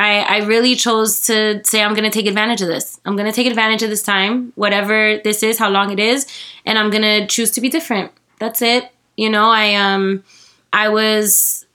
I, 0.00 0.20
I 0.20 0.38
really 0.46 0.76
chose 0.76 1.20
to 1.26 1.62
say 1.62 1.82
I'm 1.82 1.94
gonna 1.94 2.10
take 2.10 2.26
advantage 2.26 2.62
of 2.62 2.68
this. 2.68 2.98
I'm 3.04 3.16
gonna 3.16 3.32
take 3.32 3.46
advantage 3.46 3.82
of 3.82 3.90
this 3.90 4.02
time, 4.02 4.54
whatever 4.56 5.20
this 5.22 5.42
is, 5.42 5.58
how 5.58 5.68
long 5.68 5.92
it 5.92 6.00
is, 6.00 6.26
and 6.64 6.78
I'm 6.78 6.88
gonna 6.88 7.26
choose 7.26 7.50
to 7.52 7.60
be 7.60 7.68
different. 7.68 8.10
That's 8.38 8.62
it. 8.62 8.90
You 9.18 9.28
know, 9.28 9.50
I 9.50 9.74
um 9.74 10.24
I 10.72 10.88
was 10.88 11.66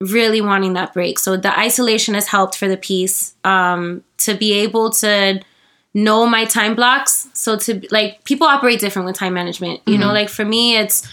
really 0.00 0.40
wanting 0.40 0.72
that 0.72 0.92
break. 0.92 1.20
So 1.20 1.36
the 1.36 1.56
isolation 1.56 2.14
has 2.14 2.26
helped 2.26 2.56
for 2.56 2.66
the 2.66 2.76
piece. 2.76 3.34
Um 3.44 4.02
to 4.18 4.34
be 4.34 4.54
able 4.54 4.90
to 5.04 5.40
know 5.94 6.26
my 6.26 6.46
time 6.46 6.74
blocks. 6.74 7.28
So 7.32 7.56
to 7.58 7.80
like 7.92 8.24
people 8.24 8.48
operate 8.48 8.80
different 8.80 9.06
with 9.06 9.16
time 9.16 9.34
management. 9.34 9.82
You 9.86 9.98
know, 9.98 10.12
like 10.12 10.28
for 10.28 10.44
me 10.44 10.76
it's 10.76 11.08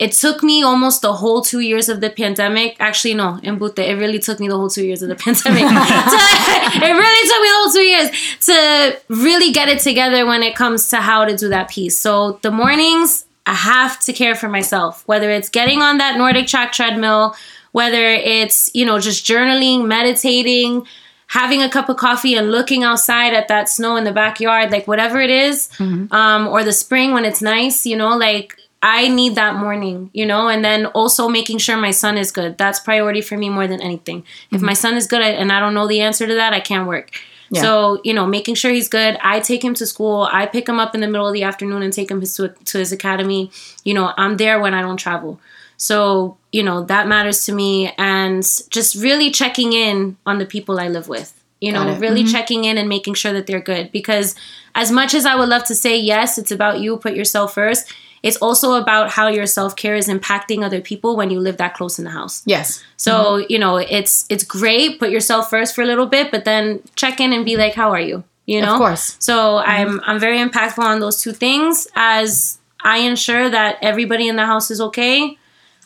it 0.00 0.12
took 0.12 0.42
me 0.42 0.62
almost 0.62 1.02
the 1.02 1.12
whole 1.12 1.42
two 1.42 1.60
years 1.60 1.90
of 1.90 2.00
the 2.00 2.08
pandemic. 2.08 2.74
Actually, 2.80 3.12
no, 3.12 3.38
in 3.42 3.58
Bute, 3.58 3.78
it 3.80 3.98
really 3.98 4.18
took 4.18 4.40
me 4.40 4.48
the 4.48 4.56
whole 4.56 4.70
two 4.70 4.84
years 4.84 5.02
of 5.02 5.10
the 5.10 5.14
pandemic. 5.26 5.60
to- 5.62 6.86
it 6.88 6.94
really 7.04 7.28
took 7.28 7.40
me 7.44 7.48
the 7.48 7.58
whole 7.60 7.72
two 7.76 7.86
years 7.92 8.10
to 8.46 9.14
really 9.14 9.52
get 9.52 9.68
it 9.68 9.80
together 9.80 10.24
when 10.24 10.42
it 10.42 10.56
comes 10.56 10.88
to 10.88 10.96
how 10.96 11.26
to 11.26 11.36
do 11.36 11.50
that 11.50 11.68
piece. 11.68 11.98
So 11.98 12.38
the 12.42 12.50
mornings, 12.50 13.26
I 13.44 13.52
have 13.52 14.00
to 14.06 14.12
care 14.14 14.34
for 14.34 14.48
myself, 14.48 15.06
whether 15.06 15.30
it's 15.30 15.50
getting 15.50 15.82
on 15.82 15.98
that 15.98 16.16
NordicTrack 16.16 16.72
treadmill, 16.72 17.36
whether 17.72 18.02
it's, 18.02 18.70
you 18.74 18.86
know, 18.86 18.98
just 18.98 19.26
journaling, 19.26 19.86
meditating, 19.86 20.86
having 21.26 21.60
a 21.62 21.68
cup 21.68 21.90
of 21.90 21.98
coffee 21.98 22.34
and 22.36 22.50
looking 22.50 22.84
outside 22.84 23.34
at 23.34 23.48
that 23.48 23.68
snow 23.68 23.96
in 23.96 24.04
the 24.04 24.12
backyard, 24.12 24.70
like 24.70 24.88
whatever 24.88 25.20
it 25.20 25.30
is, 25.30 25.68
um, 25.78 26.48
or 26.48 26.64
the 26.64 26.72
spring 26.72 27.12
when 27.12 27.24
it's 27.24 27.42
nice, 27.42 27.84
you 27.86 27.96
know, 27.96 28.16
like 28.16 28.56
I 28.82 29.08
need 29.08 29.34
that 29.34 29.56
morning, 29.56 30.10
you 30.14 30.24
know, 30.24 30.48
and 30.48 30.64
then 30.64 30.86
also 30.86 31.28
making 31.28 31.58
sure 31.58 31.76
my 31.76 31.90
son 31.90 32.16
is 32.16 32.32
good. 32.32 32.56
That's 32.56 32.80
priority 32.80 33.20
for 33.20 33.36
me 33.36 33.50
more 33.50 33.66
than 33.66 33.82
anything. 33.82 34.24
If 34.50 34.58
mm-hmm. 34.58 34.66
my 34.66 34.72
son 34.72 34.96
is 34.96 35.06
good 35.06 35.20
and 35.20 35.52
I 35.52 35.60
don't 35.60 35.74
know 35.74 35.86
the 35.86 36.00
answer 36.00 36.26
to 36.26 36.34
that, 36.34 36.54
I 36.54 36.60
can't 36.60 36.88
work. 36.88 37.10
So, 37.52 38.00
you 38.04 38.14
know, 38.14 38.26
making 38.26 38.54
sure 38.54 38.70
he's 38.70 38.88
good. 38.88 39.18
I 39.22 39.40
take 39.40 39.64
him 39.64 39.74
to 39.74 39.86
school. 39.86 40.28
I 40.30 40.46
pick 40.46 40.68
him 40.68 40.78
up 40.78 40.94
in 40.94 41.00
the 41.00 41.08
middle 41.08 41.26
of 41.26 41.34
the 41.34 41.42
afternoon 41.42 41.82
and 41.82 41.92
take 41.92 42.10
him 42.10 42.20
to, 42.22 42.48
to 42.48 42.78
his 42.78 42.92
academy. 42.92 43.50
You 43.82 43.94
know, 43.94 44.12
I'm 44.16 44.36
there 44.36 44.60
when 44.60 44.72
I 44.72 44.82
don't 44.82 44.96
travel. 44.96 45.40
So, 45.76 46.36
you 46.52 46.62
know, 46.62 46.84
that 46.84 47.08
matters 47.08 47.44
to 47.46 47.52
me. 47.52 47.92
And 47.98 48.42
just 48.70 48.94
really 48.94 49.30
checking 49.30 49.72
in 49.72 50.16
on 50.26 50.38
the 50.38 50.46
people 50.46 50.78
I 50.78 50.88
live 50.88 51.08
with. 51.08 51.34
You 51.60 51.72
know, 51.72 51.94
really 51.98 52.22
mm-hmm. 52.22 52.32
checking 52.32 52.64
in 52.64 52.78
and 52.78 52.88
making 52.88 53.14
sure 53.14 53.32
that 53.32 53.46
they're 53.46 53.60
good. 53.60 53.90
Because 53.90 54.34
as 54.74 54.90
much 54.90 55.12
as 55.12 55.26
I 55.26 55.34
would 55.34 55.48
love 55.48 55.64
to 55.64 55.74
say, 55.74 55.98
yes, 55.98 56.38
it's 56.38 56.52
about 56.52 56.80
you, 56.80 56.96
put 56.96 57.14
yourself 57.14 57.52
first, 57.52 57.92
it's 58.22 58.36
also 58.38 58.74
about 58.74 59.10
how 59.10 59.28
your 59.28 59.46
self 59.46 59.76
care 59.76 59.94
is 59.94 60.08
impacting 60.08 60.64
other 60.64 60.80
people 60.80 61.16
when 61.16 61.30
you 61.30 61.40
live 61.40 61.56
that 61.56 61.74
close 61.74 61.98
in 61.98 62.04
the 62.04 62.10
house. 62.10 62.42
Yes. 62.46 62.82
So 62.96 63.12
mm-hmm. 63.12 63.46
you 63.48 63.58
know, 63.58 63.76
it's 63.76 64.26
it's 64.28 64.44
great. 64.44 64.98
Put 64.98 65.10
yourself 65.10 65.50
first 65.50 65.74
for 65.74 65.82
a 65.82 65.86
little 65.86 66.06
bit, 66.06 66.30
but 66.30 66.44
then 66.44 66.82
check 66.96 67.20
in 67.20 67.32
and 67.32 67.44
be 67.44 67.56
like, 67.56 67.74
"How 67.74 67.90
are 67.92 68.00
you?" 68.00 68.24
You 68.46 68.60
know, 68.60 68.72
Of 68.72 68.78
course. 68.78 69.16
So 69.20 69.58
mm-hmm. 69.58 69.70
I'm 69.70 70.00
I'm 70.04 70.18
very 70.18 70.38
impactful 70.38 70.82
on 70.82 71.00
those 71.00 71.20
two 71.20 71.32
things. 71.32 71.86
As 71.94 72.58
I 72.82 72.98
ensure 72.98 73.48
that 73.48 73.78
everybody 73.82 74.28
in 74.28 74.36
the 74.36 74.46
house 74.46 74.70
is 74.70 74.80
okay, 74.80 75.38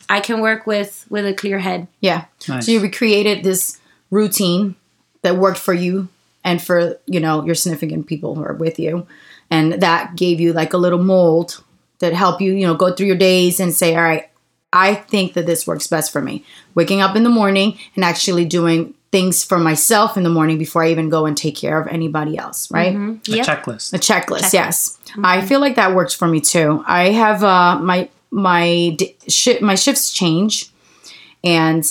I 0.09 0.21
can 0.21 0.41
work 0.41 0.67
with 0.67 1.07
with 1.11 1.27
a 1.27 1.35
clear 1.35 1.59
head. 1.59 1.87
Yeah. 2.01 2.25
Nice. 2.49 2.67
So 2.67 2.73
you 2.73 2.81
recreated 2.81 3.45
this 3.45 3.81
routine 4.11 4.77
that 5.23 5.37
worked 5.37 5.59
for 5.59 5.75
you 5.75 6.09
and 6.45 6.63
for, 6.63 6.99
you 7.07 7.19
know, 7.19 7.45
your 7.45 7.55
significant 7.55 8.07
people 8.07 8.35
who 8.35 8.45
are 8.45 8.53
with 8.53 8.79
you. 8.79 9.07
And 9.51 9.75
that 9.75 10.17
gave 10.17 10.41
you 10.41 10.53
like 10.53 10.73
a 10.73 10.77
little 10.77 11.03
mold 11.03 11.64
that 12.05 12.13
helped 12.13 12.41
you, 12.41 12.53
you 12.53 12.67
know, 12.67 12.75
go 12.75 12.93
through 12.95 13.07
your 13.07 13.17
days 13.17 13.59
and 13.61 13.73
say, 13.75 13.97
all 13.97 14.03
right, 14.03 14.31
I 14.73 14.95
think 14.95 15.33
that 15.35 15.47
this 15.47 15.67
works 15.67 15.87
best 15.87 16.13
for 16.13 16.21
me. 16.21 16.45
Waking 16.75 17.01
up 17.01 17.17
in 17.17 17.23
the 17.25 17.31
morning 17.31 17.79
and 17.97 18.05
actually 18.05 18.45
doing 18.45 18.95
things 19.13 19.45
for 19.45 19.59
myself 19.59 20.17
in 20.17 20.25
the 20.25 20.31
morning 20.31 20.59
before 20.59 20.83
I 20.85 20.91
even 20.91 21.09
go 21.09 21.25
and 21.27 21.37
take 21.37 21.57
care 21.57 21.81
of 21.81 21.87
anybody 21.87 22.37
else, 22.37 22.71
right? 22.71 22.95
A 22.95 23.19
Yep. 23.27 23.47
checklist. 23.47 23.93
A 23.95 23.99
checklist, 23.99 24.53
yes. 24.53 24.99
I 25.23 25.41
feel 25.47 25.61
like 25.61 25.77
that 25.77 25.95
works 25.95 26.13
for 26.15 26.27
me 26.27 26.41
too. 26.41 26.83
I 26.87 27.11
have 27.11 27.45
uh, 27.45 27.79
my 27.79 28.09
my 28.33 28.95
d- 28.99 29.15
shi 29.29 29.59
my 29.61 29.77
shifts 29.77 30.13
change, 30.13 30.73
and 31.45 31.85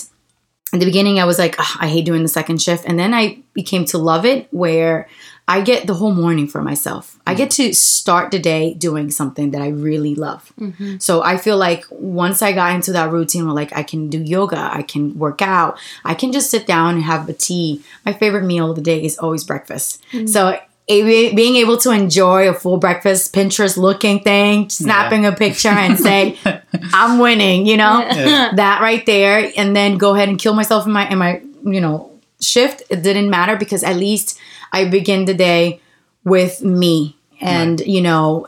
in 0.73 0.79
the 0.79 0.85
beginning 0.85 1.19
I 1.19 1.23
was 1.25 1.39
like, 1.39 1.55
I 1.59 1.87
hate 1.87 2.03
doing 2.05 2.23
the 2.23 2.27
second 2.27 2.61
shift, 2.61 2.83
and 2.85 2.99
then 2.99 3.13
I 3.13 3.39
became 3.53 3.85
to 3.85 3.97
love 3.97 4.25
it 4.25 4.47
where 4.51 5.07
I 5.47 5.61
get 5.61 5.87
the 5.87 5.93
whole 5.93 6.13
morning 6.13 6.47
for 6.47 6.61
myself. 6.61 7.19
I 7.27 7.33
get 7.33 7.49
mm-hmm. 7.49 7.69
to 7.69 7.73
start 7.73 8.31
the 8.31 8.39
day 8.39 8.73
doing 8.73 9.11
something 9.11 9.51
that 9.51 9.61
I 9.61 9.69
really 9.69 10.15
love. 10.15 10.53
Mm-hmm. 10.59 10.97
So 10.99 11.21
I 11.21 11.37
feel 11.37 11.57
like 11.57 11.85
once 11.89 12.41
I 12.41 12.53
got 12.53 12.73
into 12.75 12.93
that 12.93 13.11
routine 13.11 13.45
where 13.45 13.53
like 13.53 13.75
I 13.75 13.83
can 13.83 14.09
do 14.09 14.21
yoga, 14.21 14.69
I 14.73 14.83
can 14.83 15.17
work 15.19 15.41
out, 15.41 15.77
I 16.05 16.13
can 16.13 16.31
just 16.31 16.49
sit 16.49 16.65
down 16.65 16.95
and 16.95 17.03
have 17.03 17.27
a 17.27 17.33
tea. 17.33 17.83
My 18.05 18.13
favorite 18.13 18.45
meal 18.45 18.69
of 18.69 18.77
the 18.77 18.81
day 18.81 19.03
is 19.03 19.17
always 19.17 19.43
breakfast. 19.43 20.01
Mm-hmm. 20.13 20.27
So 20.27 20.59
a- 20.87 21.33
being 21.33 21.55
able 21.57 21.77
to 21.77 21.91
enjoy 21.91 22.47
a 22.47 22.53
full 22.53 22.77
breakfast 22.77 23.33
Pinterest 23.33 23.77
looking 23.77 24.21
thing, 24.21 24.69
snapping 24.69 25.25
a 25.25 25.31
picture 25.31 25.69
and 25.69 25.97
say, 25.97 26.37
I'm 26.93 27.19
winning, 27.19 27.65
you 27.65 27.77
know? 27.77 27.99
That 28.53 28.81
right 28.81 29.05
there. 29.05 29.51
And 29.57 29.75
then 29.75 29.97
go 29.97 30.13
ahead 30.15 30.29
and 30.29 30.37
kill 30.37 30.53
myself 30.53 30.85
in 30.85 30.91
my 30.91 31.09
in 31.09 31.17
my, 31.17 31.41
you 31.65 31.81
know, 31.81 32.11
shift. 32.39 32.83
It 32.89 33.01
didn't 33.03 33.29
matter 33.29 33.55
because 33.55 33.83
at 33.83 33.95
least 33.95 34.39
I 34.73 34.85
begin 34.85 35.25
the 35.25 35.33
day 35.33 35.79
with 36.25 36.63
me 36.63 37.15
and, 37.39 37.79
you 37.81 38.01
know, 38.01 38.47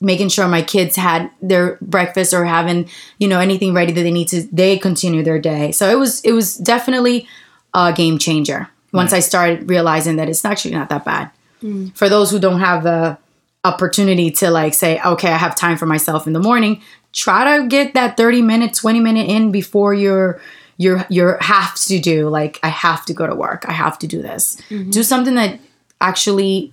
making 0.00 0.28
sure 0.28 0.46
my 0.48 0.62
kids 0.62 0.96
had 0.96 1.30
their 1.40 1.78
breakfast 1.80 2.34
or 2.34 2.44
having, 2.44 2.88
you 3.18 3.28
know, 3.28 3.40
anything 3.40 3.72
ready 3.72 3.92
that 3.92 4.02
they 4.02 4.10
need 4.10 4.28
to 4.28 4.42
they 4.52 4.78
continue 4.78 5.22
their 5.22 5.38
day. 5.40 5.72
So 5.72 5.88
it 5.88 5.98
was 5.98 6.20
it 6.20 6.32
was 6.32 6.56
definitely 6.56 7.26
a 7.72 7.92
game 7.92 8.18
changer 8.18 8.68
once 8.92 9.12
I 9.12 9.20
started 9.20 9.70
realizing 9.70 10.16
that 10.16 10.28
it's 10.28 10.44
actually 10.44 10.74
not 10.74 10.90
that 10.90 11.04
bad. 11.04 11.30
Mm. 11.62 11.96
For 11.96 12.08
those 12.08 12.30
who 12.30 12.38
don't 12.38 12.60
have 12.60 12.82
the 12.82 13.16
opportunity 13.64 14.30
to 14.30 14.50
like 14.50 14.74
say, 14.74 15.00
okay, 15.00 15.32
I 15.32 15.36
have 15.36 15.54
time 15.54 15.76
for 15.76 15.86
myself 15.86 16.26
in 16.26 16.32
the 16.32 16.40
morning, 16.40 16.82
try 17.12 17.58
to 17.58 17.66
get 17.68 17.94
that 17.94 18.16
30 18.16 18.42
minute, 18.42 18.74
20 18.74 19.00
minute 19.00 19.28
in 19.28 19.52
before 19.52 19.94
you're 19.94 20.40
you're 20.76 21.04
you're 21.08 21.38
have 21.40 21.74
to 21.74 21.98
do 21.98 22.28
like 22.28 22.58
I 22.62 22.68
have 22.68 23.04
to 23.06 23.14
go 23.14 23.26
to 23.26 23.34
work. 23.34 23.64
I 23.68 23.72
have 23.72 23.98
to 24.00 24.06
do 24.06 24.22
this. 24.22 24.56
Mm-hmm. 24.70 24.90
Do 24.90 25.02
something 25.02 25.34
that 25.34 25.60
actually 26.00 26.72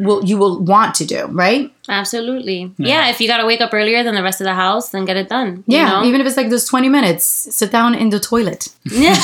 will 0.00 0.24
you 0.24 0.36
will 0.38 0.58
want 0.64 0.94
to 0.96 1.04
do, 1.04 1.26
right? 1.28 1.72
Absolutely. 1.88 2.72
Yeah. 2.78 3.10
If 3.10 3.20
you 3.20 3.26
got 3.26 3.38
to 3.38 3.46
wake 3.46 3.60
up 3.60 3.74
earlier 3.74 4.04
than 4.04 4.14
the 4.14 4.22
rest 4.22 4.40
of 4.40 4.44
the 4.44 4.54
house, 4.54 4.90
then 4.90 5.04
get 5.04 5.16
it 5.16 5.28
done. 5.28 5.64
you 5.66 5.78
Yeah, 5.78 5.90
know? 5.90 6.04
even 6.04 6.20
if 6.20 6.26
it's 6.26 6.36
like 6.36 6.48
those 6.48 6.64
20 6.64 6.88
minutes, 6.88 7.24
sit 7.24 7.72
down 7.72 7.94
in 7.96 8.10
the 8.10 8.20
toilet. 8.20 8.68
yeah. 8.84 9.14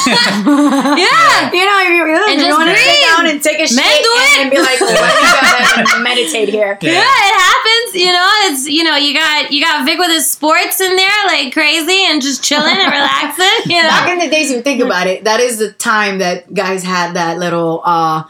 yeah. 0.47 1.53
You 1.53 1.65
know, 1.65 1.79
you, 1.83 2.07
you, 2.07 2.25
And 2.29 2.41
you 2.41 2.47
just 2.47 2.59
want 2.59 2.71
to 2.71 2.77
sit 2.77 3.01
down 3.07 3.27
and 3.27 3.43
take 3.43 3.61
a 3.61 3.67
shit 3.67 3.77
do 3.77 3.83
it. 3.83 4.39
and 4.41 4.51
be 4.51 4.59
like, 4.59 4.81
let 4.81 4.91
me 4.91 4.99
go 4.99 5.03
ahead 5.05 5.87
and 5.95 6.03
meditate 6.11 6.49
here. 6.49 6.77
Yeah, 6.83 6.91
it 6.99 7.37
happens. 7.41 7.95
You 8.03 8.13
know, 8.13 8.29
it's 8.51 8.69
you 8.69 8.83
know, 8.85 8.97
you 8.97 9.15
got 9.15 9.53
you 9.53 9.63
got 9.63 9.85
Vic 9.87 9.99
with 9.99 10.11
his 10.11 10.29
sports 10.31 10.81
in 10.81 10.97
there 10.97 11.25
like 11.27 11.53
crazy 11.53 12.05
and 12.07 12.21
just 12.21 12.43
chilling 12.43 12.77
and 12.77 12.91
relaxing. 12.91 13.71
You 13.71 13.83
know, 13.83 13.89
Back 13.89 14.11
in 14.11 14.19
the 14.19 14.29
days, 14.29 14.51
you 14.51 14.61
think 14.63 14.83
about 14.83 15.07
it, 15.07 15.25
that 15.25 15.41
is 15.41 15.59
the 15.59 15.73
time 15.73 16.19
that 16.19 16.53
guys 16.53 16.83
had 16.83 17.15
that 17.15 17.39
little, 17.39 17.81
uh, 17.85 18.25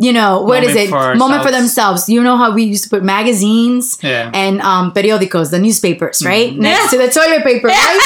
you 0.00 0.12
know, 0.14 0.40
what 0.40 0.64
is 0.64 0.70
Moment 0.74 0.86
it? 0.86 0.88
for 0.90 1.14
Moment 1.14 1.42
for 1.44 1.50
themselves. 1.52 2.08
You 2.08 2.22
know 2.22 2.36
how 2.38 2.54
we 2.54 2.64
used 2.64 2.84
to 2.84 2.90
put 2.90 3.02
magazines 3.04 3.98
Yeah. 4.02 4.30
and 4.32 4.60
um, 4.62 4.92
periódicos, 4.92 5.50
the 5.50 5.58
newspapers, 5.60 6.24
right? 6.24 6.50
Mm-hmm. 6.52 6.62
Next 6.62 6.90
to 6.92 6.96
the 6.98 7.10
toilet 7.10 7.42
paper, 7.44 7.68
right? 7.76 8.00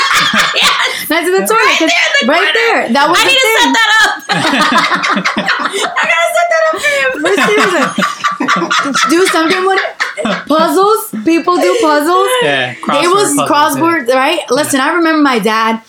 yes. 0.58 1.08
Next 1.08 1.26
to 1.26 1.32
the 1.38 1.46
toilet. 1.46 1.78
Right 1.78 1.78
there 1.78 2.10
the 2.20 2.26
right 2.28 2.52
there. 2.54 2.80
That 2.92 3.06
was 3.08 3.18
I 3.18 3.22
the 3.22 3.30
need 3.30 3.38
to 3.38 3.46
thing. 3.46 3.58
set 3.62 3.72
that 3.78 3.90
up. 4.02 4.10
I 4.74 6.02
gotta 6.10 6.28
set 6.36 6.46
that 6.52 6.62
up 6.68 6.76
for 6.82 6.92
you. 6.98 7.06
But 7.22 7.34
seriously, 7.46 7.84
do 9.10 9.26
something 9.26 9.62
with 9.66 9.80
puzzles. 10.46 11.24
People 11.24 11.56
do 11.56 11.78
puzzles. 11.80 12.28
Yeah, 12.42 12.72
it 12.72 12.78
crossword 12.78 13.14
was 13.14 13.36
puzzles, 13.36 13.78
crossword, 13.80 14.08
right? 14.08 14.40
Listen, 14.50 14.80
I 14.80 14.92
remember 14.94 15.22
my 15.22 15.38
dad, 15.38 15.82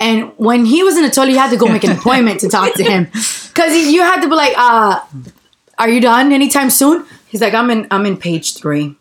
and 0.00 0.32
when 0.36 0.64
he 0.66 0.82
was 0.82 0.96
in 0.96 1.02
the 1.04 1.10
toilet, 1.10 1.30
you 1.30 1.38
had 1.38 1.50
to 1.50 1.56
go 1.56 1.66
make 1.66 1.84
an 1.84 1.92
appointment 1.92 2.40
to 2.40 2.48
talk 2.48 2.74
to 2.74 2.82
him, 2.92 3.04
because 3.04 3.76
you 3.76 4.00
had 4.02 4.20
to 4.22 4.28
be 4.28 4.34
like, 4.34 4.54
uh, 4.56 5.00
"Are 5.78 5.88
you 5.88 6.00
done 6.00 6.32
anytime 6.32 6.70
soon?" 6.70 7.04
He's 7.28 7.40
like, 7.40 7.54
"I'm 7.54 7.70
in, 7.70 7.86
I'm 7.90 8.06
in 8.06 8.16
page 8.16 8.54
three. 8.56 8.96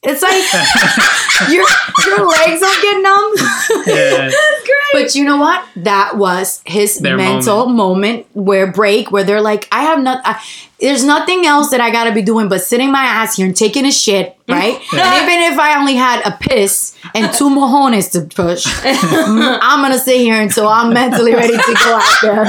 It's 0.00 0.22
like 0.22 1.50
your 1.52 1.66
your 2.06 2.26
legs 2.28 2.60
don't 2.60 2.82
get 2.82 3.02
numb. 3.02 3.34
Yeah. 3.86 4.30
Great. 4.30 5.04
But 5.04 5.14
you 5.14 5.24
know 5.24 5.38
what? 5.38 5.64
That 5.76 6.16
was 6.16 6.62
his 6.64 6.98
Their 6.98 7.16
mental 7.16 7.66
moment. 7.66 8.26
where 8.32 8.70
break 8.70 9.10
where 9.10 9.24
they're 9.24 9.40
like, 9.40 9.66
I 9.72 9.82
have 9.82 10.00
not. 10.00 10.22
I, 10.24 10.40
there's 10.80 11.04
nothing 11.04 11.46
else 11.46 11.70
that 11.70 11.80
I 11.80 11.90
gotta 11.90 12.12
be 12.12 12.22
doing 12.22 12.48
but 12.48 12.62
sitting 12.62 12.92
my 12.92 13.02
ass 13.02 13.36
here 13.36 13.46
and 13.46 13.56
taking 13.56 13.84
a 13.86 13.90
shit, 13.92 14.36
right? 14.48 14.74
and 14.92 15.22
even 15.22 15.52
if 15.52 15.58
I 15.58 15.76
only 15.78 15.94
had 15.96 16.22
a 16.24 16.36
piss 16.40 16.94
and 17.14 17.32
two 17.34 17.50
mojones 17.50 18.12
to 18.12 18.20
push, 18.22 18.66
I'm 18.84 19.82
gonna 19.82 19.98
sit 19.98 20.18
here 20.20 20.40
until 20.40 20.68
I'm 20.68 20.92
mentally 20.94 21.34
ready 21.34 21.56
to 21.56 21.74
go 21.84 21.94
out 22.00 22.16
there. 22.22 22.44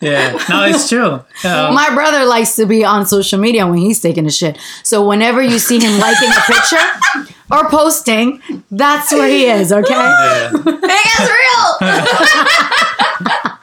Yeah. 0.00 0.32
No, 0.48 0.64
it's 0.64 0.88
true. 0.94 1.12
Um, 1.44 1.74
My 1.74 1.90
brother 1.92 2.24
likes 2.24 2.54
to 2.56 2.66
be 2.66 2.84
on 2.84 3.04
social 3.06 3.38
media 3.40 3.66
when 3.66 3.78
he's 3.78 4.00
taking 4.00 4.26
a 4.26 4.30
shit. 4.30 4.56
So 4.84 5.06
whenever 5.06 5.42
you 5.42 5.58
see 5.58 5.80
him 5.80 5.98
liking 5.98 6.28
a 6.30 6.40
picture 6.52 7.34
or 7.50 7.68
posting, 7.68 8.40
that's 8.70 9.10
where 9.12 9.28
he 9.28 9.46
is, 9.46 9.72
okay? 9.72 9.90
yeah. 9.94 10.50
It's 10.54 11.30
real. 11.30 11.88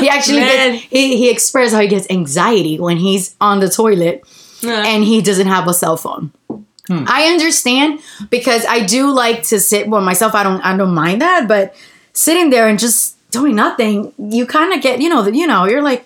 He 0.00 0.08
actually 0.08 0.40
Man. 0.40 0.72
gets 0.72 0.82
he, 0.90 1.16
he 1.16 1.30
expresses 1.30 1.72
how 1.72 1.80
he 1.80 1.86
gets 1.86 2.08
anxiety 2.10 2.78
when 2.80 2.96
he's 2.96 3.36
on 3.40 3.60
the 3.60 3.68
toilet 3.68 4.24
and 4.64 5.04
he 5.04 5.22
doesn't 5.22 5.46
have 5.46 5.68
a 5.68 5.74
cell 5.74 5.96
phone. 5.96 6.32
I 6.90 7.26
understand 7.32 8.00
because 8.30 8.66
I 8.66 8.84
do 8.84 9.10
like 9.10 9.42
to 9.44 9.60
sit 9.60 9.88
well 9.88 10.00
myself 10.02 10.34
I 10.34 10.42
don't 10.42 10.60
I 10.62 10.76
don't 10.76 10.92
mind 10.94 11.22
that 11.22 11.46
but 11.46 11.74
sitting 12.12 12.50
there 12.50 12.66
and 12.68 12.78
just 12.78 13.13
doing 13.38 13.54
nothing 13.64 13.96
you 14.38 14.44
kind 14.46 14.70
of 14.74 14.78
get 14.86 15.00
you 15.02 15.08
know 15.12 15.22
that 15.26 15.34
you 15.40 15.46
know 15.46 15.62
you're 15.70 15.82
like 15.90 16.02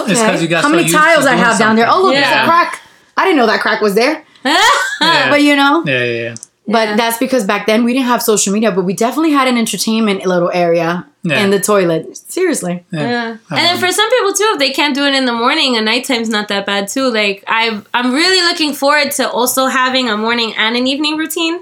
okay 0.00 0.14
'cause 0.14 0.42
you 0.42 0.48
got 0.48 0.62
how 0.64 0.68
many 0.70 0.82
used 0.84 0.94
to 0.94 1.00
tiles 1.00 1.24
I 1.26 1.32
doing 1.32 1.44
have 1.44 1.58
down 1.58 1.74
there 1.76 1.88
oh 1.90 2.00
look 2.02 2.14
something. 2.14 2.20
there's 2.30 2.42
a 2.44 2.50
crack 2.50 2.70
I 3.16 3.24
didn't 3.24 3.38
know 3.40 3.46
that 3.52 3.60
crack 3.60 3.80
was 3.88 3.94
there 4.02 4.14
Yeah. 4.44 5.30
but 5.32 5.40
you 5.48 5.54
know 5.60 5.74
yeah, 5.86 6.04
yeah, 6.04 6.22
yeah. 6.26 6.34
but 6.76 6.86
that's 7.00 7.18
because 7.24 7.42
back 7.52 7.62
then 7.66 7.80
we 7.84 7.90
didn't 7.94 8.06
have 8.14 8.22
social 8.32 8.52
media 8.56 8.70
but 8.76 8.84
we 8.90 8.94
definitely 9.06 9.32
had 9.40 9.46
an 9.52 9.56
entertainment 9.64 10.18
little 10.34 10.50
area 10.66 10.90
Yeah. 11.30 11.42
in 11.42 11.50
the 11.50 11.60
toilet 11.60 12.02
seriously 12.36 12.74
yeah. 12.90 13.02
Yeah. 13.14 13.28
And 13.56 13.62
then 13.66 13.76
for 13.84 13.90
some 13.98 14.08
people 14.14 14.32
too, 14.40 14.48
if 14.54 14.58
they 14.62 14.70
can't 14.78 14.94
do 15.00 15.04
it 15.08 15.14
in 15.20 15.24
the 15.30 15.36
morning, 15.44 15.70
a 15.80 15.82
nighttime's 15.90 16.30
not 16.36 16.46
that 16.52 16.64
bad 16.72 16.82
too. 16.94 17.06
Like 17.20 17.38
I, 17.60 17.62
I'm 17.98 18.10
really 18.20 18.40
looking 18.48 18.72
forward 18.82 19.10
to 19.18 19.24
also 19.38 19.62
having 19.82 20.06
a 20.14 20.16
morning 20.26 20.50
and 20.64 20.72
an 20.80 20.86
evening 20.92 21.14
routine. 21.22 21.56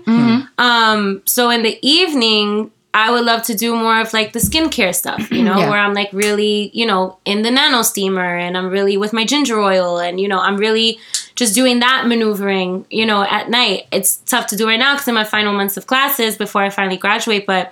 Um, 0.67 1.01
so 1.35 1.51
in 1.51 1.61
the 1.69 1.77
evening, 1.99 2.71
I 2.93 3.11
would 3.13 3.25
love 3.25 3.43
to 3.45 3.55
do 3.55 3.75
more 3.77 4.01
of 4.01 4.13
like 4.13 4.33
the 4.33 4.41
skincare 4.41 4.95
stuff, 4.95 5.31
you 5.31 5.43
know, 5.43 5.57
Yeah. 5.59 5.71
where 5.71 5.79
I'm 5.79 5.95
like 5.95 6.13
really, 6.13 6.71
you 6.75 6.87
know, 6.87 7.19
in 7.25 7.43
the 7.43 7.51
nano 7.51 7.83
steamer 7.83 8.37
and 8.37 8.57
I'm 8.57 8.69
really 8.69 8.97
with 8.97 9.13
my 9.13 9.25
ginger 9.25 9.61
oil 9.61 9.99
and 9.99 10.21
you 10.21 10.27
know, 10.29 10.41
I'm 10.41 10.57
really 10.57 10.99
just 11.43 11.55
doing 11.61 11.77
that 11.87 12.01
maneuvering, 12.07 12.71
you 12.91 13.07
know, 13.11 13.21
at 13.37 13.45
night. 13.51 13.79
It's 13.97 14.11
tough 14.33 14.47
to 14.51 14.57
do 14.57 14.65
right 14.71 14.79
now 14.79 14.93
because 14.95 15.09
I'm 15.09 15.15
my 15.15 15.25
final 15.37 15.53
months 15.61 15.77
of 15.79 15.85
classes 15.93 16.37
before 16.45 16.63
I 16.63 16.71
finally 16.71 16.97
graduate, 17.07 17.45
but 17.47 17.65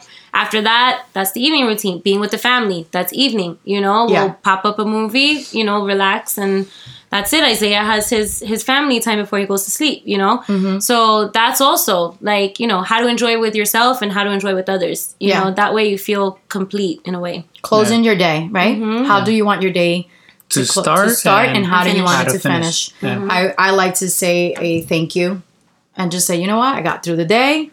After 0.44 0.60
that, 0.70 0.92
that's 1.14 1.32
the 1.32 1.40
evening 1.46 1.64
routine. 1.66 1.96
Being 2.08 2.20
with 2.20 2.30
the 2.36 2.38
family, 2.50 2.80
that's 2.94 3.12
evening. 3.24 3.52
You 3.64 3.80
know, 3.80 3.98
Yeah. 4.08 4.12
we'll 4.24 4.34
pop 4.48 4.62
up 4.70 4.78
a 4.78 4.84
movie, 4.84 5.32
you 5.58 5.64
know, 5.68 5.78
relax, 5.92 6.36
and 6.42 6.66
that's 7.12 7.32
it. 7.32 7.42
Isaiah 7.54 7.82
has 7.92 8.10
his 8.16 8.28
his 8.52 8.60
family 8.62 8.98
time 9.06 9.18
before 9.24 9.38
he 9.42 9.46
goes 9.52 9.64
to 9.68 9.70
sleep. 9.78 9.98
You 10.12 10.18
know, 10.22 10.34
Mm-hmm. 10.46 10.78
so 10.88 10.96
that's 11.38 11.60
also 11.68 11.94
like 12.32 12.52
you 12.62 12.68
know 12.72 12.80
how 12.90 12.98
to 13.02 13.08
enjoy 13.14 13.34
with 13.44 13.54
yourself 13.60 13.94
and 14.02 14.12
how 14.16 14.22
to 14.28 14.30
enjoy 14.38 14.54
with 14.60 14.68
others. 14.76 14.98
You 15.18 15.30
Yeah. 15.30 15.40
know, 15.40 15.50
that 15.62 15.70
way 15.76 15.84
you 15.92 15.98
feel 16.10 16.24
complete 16.56 16.96
in 17.08 17.14
a 17.18 17.20
way. 17.26 17.36
Closing 17.70 18.04
your 18.08 18.16
day, 18.26 18.38
right? 18.60 18.76
Mm-hmm. 18.78 19.04
How 19.10 19.18
do 19.28 19.32
you 19.38 19.44
want 19.48 19.60
your 19.66 19.72
day 19.84 19.94
to 20.50 20.64
cl- 20.64 20.84
start, 20.84 21.08
to 21.08 21.14
start 21.14 21.48
and, 21.48 21.66
how 21.66 21.84
do 21.84 21.90
you 21.94 22.02
want 22.02 22.26
it 22.26 22.32
to 22.32 22.38
to 22.38 22.40
finish? 22.40 22.90
finish. 22.92 23.02
Yeah. 23.02 23.18
Mm-hmm. 23.18 23.30
I, 23.30 23.54
I 23.58 23.70
like 23.70 23.94
to 23.96 24.08
say 24.08 24.54
a 24.58 24.82
thank 24.82 25.14
you 25.14 25.42
and 25.96 26.10
just 26.10 26.26
say, 26.26 26.40
you 26.40 26.46
know 26.46 26.58
what, 26.58 26.74
I 26.74 26.80
got 26.80 27.02
through 27.02 27.16
the 27.16 27.24
day. 27.24 27.70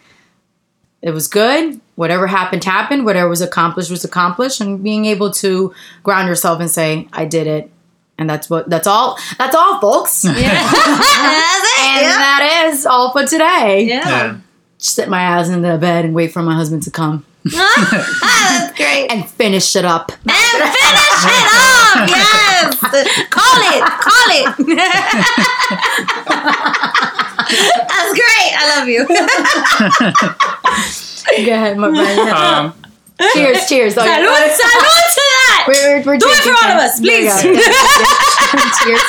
It 1.01 1.12
was 1.12 1.27
good. 1.27 1.79
Whatever 1.96 2.27
happened, 2.27 2.63
happened. 2.63 3.05
Whatever 3.05 3.29
was 3.29 3.41
accomplished 3.41 3.91
was 3.91 4.03
accomplished. 4.03 4.60
And 4.60 4.84
being 4.84 5.05
able 5.05 5.32
to 5.34 5.74
ground 6.03 6.27
yourself 6.27 6.60
and 6.60 6.70
say, 6.70 7.08
I 7.13 7.25
did 7.25 7.48
it. 7.48 7.72
And 8.17 8.29
that's 8.29 8.50
what 8.50 8.70
that's 8.70 8.88
all 8.88 9.20
that's 9.38 9.55
all 9.55 9.79
folks. 9.79 10.25
and 10.25 10.36
that's 10.36 10.48
that 11.77 12.70
is 12.72 12.86
all 12.86 13.12
for 13.12 13.25
today. 13.25 13.84
Yeah. 13.84 14.08
Yeah. 14.08 14.38
Sit 14.77 15.10
my 15.10 15.22
ass 15.22 15.50
in 15.50 15.62
the 15.62 15.77
bed 15.77 16.05
and 16.05 16.15
wait 16.15 16.32
for 16.32 16.41
my 16.41 16.55
husband 16.55 16.84
to 16.84 16.91
come 16.91 17.25
that's 17.46 18.74
great. 18.75 19.12
and 19.12 19.24
finish 19.30 19.75
it 19.75 19.86
up. 19.86 20.12
And 20.12 20.32
finish 20.32 21.25
it 21.25 21.48
off. 21.54 22.10
Yes. 22.10 22.80
Call 23.30 23.62
it. 23.72 23.84
Call 24.02 24.30
it. 24.32 24.46
That's 27.88 28.12
great. 28.14 28.52
I 28.58 28.60
love 28.80 28.88
you. 28.88 29.06
Go 31.46 31.54
ahead, 31.54 31.78
my 31.78 31.90
friend. 31.94 32.30
Um, 32.30 32.74
cheers, 33.34 33.68
cheers. 33.70 33.98
Oh, 33.98 34.02
Salud, 34.02 34.25
salud 34.25 35.14
to 35.14 35.22
that. 35.22 35.66
We're, 35.68 36.00
we're, 36.00 36.06
we're 36.06 36.18
Do 36.18 36.25
it 36.28 36.38
for 36.38 36.42
drinking 36.42 36.64
all 36.64 36.72
of 36.72 36.78
us, 36.80 37.00
please. 37.00 37.25
Yeah, 37.25 37.44
yeah. 38.54 38.72
cheers, 38.82 39.04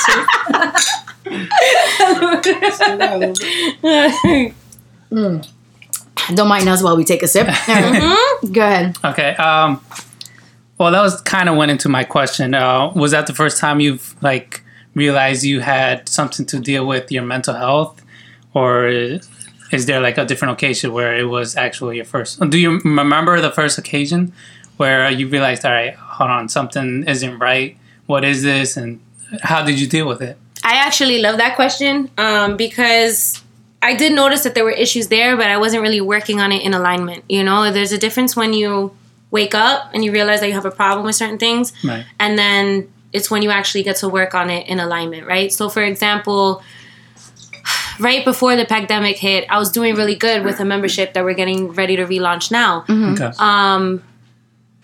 cheers. 5.11 5.47
Don't 6.35 6.49
mind 6.49 6.69
us 6.69 6.83
while 6.83 6.97
we 6.97 7.05
take 7.05 7.23
a 7.23 7.29
sip. 7.29 7.47
All 7.47 7.53
right. 7.53 8.03
Mm-hmm. 8.43 8.53
Go 8.53 8.61
ahead. 8.61 8.97
okay. 9.05 9.35
Um, 9.37 9.81
well, 10.79 10.91
that 10.93 11.01
was 11.01 11.21
kind 11.23 11.49
of 11.49 11.57
went 11.57 11.71
into 11.71 11.89
my 11.89 12.05
question. 12.05 12.55
Uh, 12.55 12.93
was 12.95 13.13
that 13.13 13.27
the 13.27 13.35
first 13.35 13.59
time 13.59 13.81
you've 13.81 14.15
like 14.23 14.63
realized 14.95 15.43
you 15.45 15.61
had 15.61 16.09
something 16.09 16.45
to 16.47 16.59
deal 16.59 16.87
with 16.87 17.11
your 17.11 17.23
mental 17.23 17.55
health, 17.55 18.03
or 18.55 18.89
is 18.89 19.87
there 19.87 20.01
like 20.01 20.19
a 20.19 20.25
different 20.25 20.53
occasion 20.53 20.93
where 20.93 21.17
it 21.17 21.25
was 21.25 21.57
actually 21.57 21.97
your 21.97 22.05
first? 22.05 22.41
Do 22.51 22.59
you 22.59 22.79
remember 22.81 23.41
the 23.41 23.51
first 23.51 23.79
occasion 23.79 24.33
where 24.77 25.11
you 25.11 25.29
realized, 25.29 25.65
all 25.65 25.73
right, 25.73 25.95
hold 25.95 26.31
on, 26.31 26.49
something 26.49 27.05
isn't 27.09 27.39
right. 27.39 27.77
What 28.07 28.25
is 28.25 28.43
this, 28.43 28.77
and 28.77 29.01
how 29.43 29.65
did 29.65 29.81
you 29.81 29.87
deal 29.87 30.07
with 30.07 30.21
it? 30.21 30.37
I 30.63 30.75
actually 30.75 31.21
love 31.21 31.39
that 31.39 31.57
question 31.57 32.11
um, 32.19 32.57
because 32.57 33.43
I 33.87 33.95
did 33.95 34.13
notice 34.13 34.43
that 34.45 34.55
there 34.55 34.65
were 34.65 34.71
issues 34.87 35.09
there, 35.09 35.37
but 35.37 35.47
I 35.47 35.57
wasn't 35.65 35.83
really 35.83 36.01
working 36.01 36.41
on 36.41 36.51
it 36.53 36.63
in 36.63 36.73
alignment. 36.75 37.25
You 37.29 37.43
know, 37.45 37.71
there's 37.73 37.93
a 37.93 37.99
difference 37.99 38.35
when 38.37 38.53
you 38.53 38.71
wake 39.31 39.55
up 39.55 39.91
and 39.95 40.05
you 40.05 40.11
realize 40.13 40.41
that 40.41 40.49
you 40.49 40.55
have 40.55 40.65
a 40.65 40.71
problem 40.83 41.05
with 41.07 41.15
certain 41.17 41.39
things, 41.39 41.73
Right. 41.85 42.05
and 42.19 42.39
then 42.39 42.89
it's 43.13 43.31
when 43.31 43.43
you 43.43 43.51
actually 43.51 43.83
get 43.83 43.97
to 43.97 44.09
work 44.09 44.35
on 44.35 44.51
it 44.51 44.67
in 44.69 44.79
alignment, 44.81 45.27
right? 45.27 45.53
So, 45.53 45.69
for 45.69 45.83
example, 45.83 46.63
right 47.99 48.25
before 48.25 48.57
the 48.57 48.65
pandemic 48.65 49.17
hit, 49.19 49.47
I 49.51 49.59
was 49.59 49.71
doing 49.71 49.95
really 49.95 50.15
good 50.15 50.45
with 50.45 50.61
a 50.61 50.65
membership 50.65 51.13
that 51.15 51.25
we're 51.25 51.35
getting 51.35 51.69
ready 51.73 51.97
to 51.97 52.05
relaunch 52.07 52.51
now. 52.51 52.85
Okay. 52.89 53.31
Um, 53.39 54.03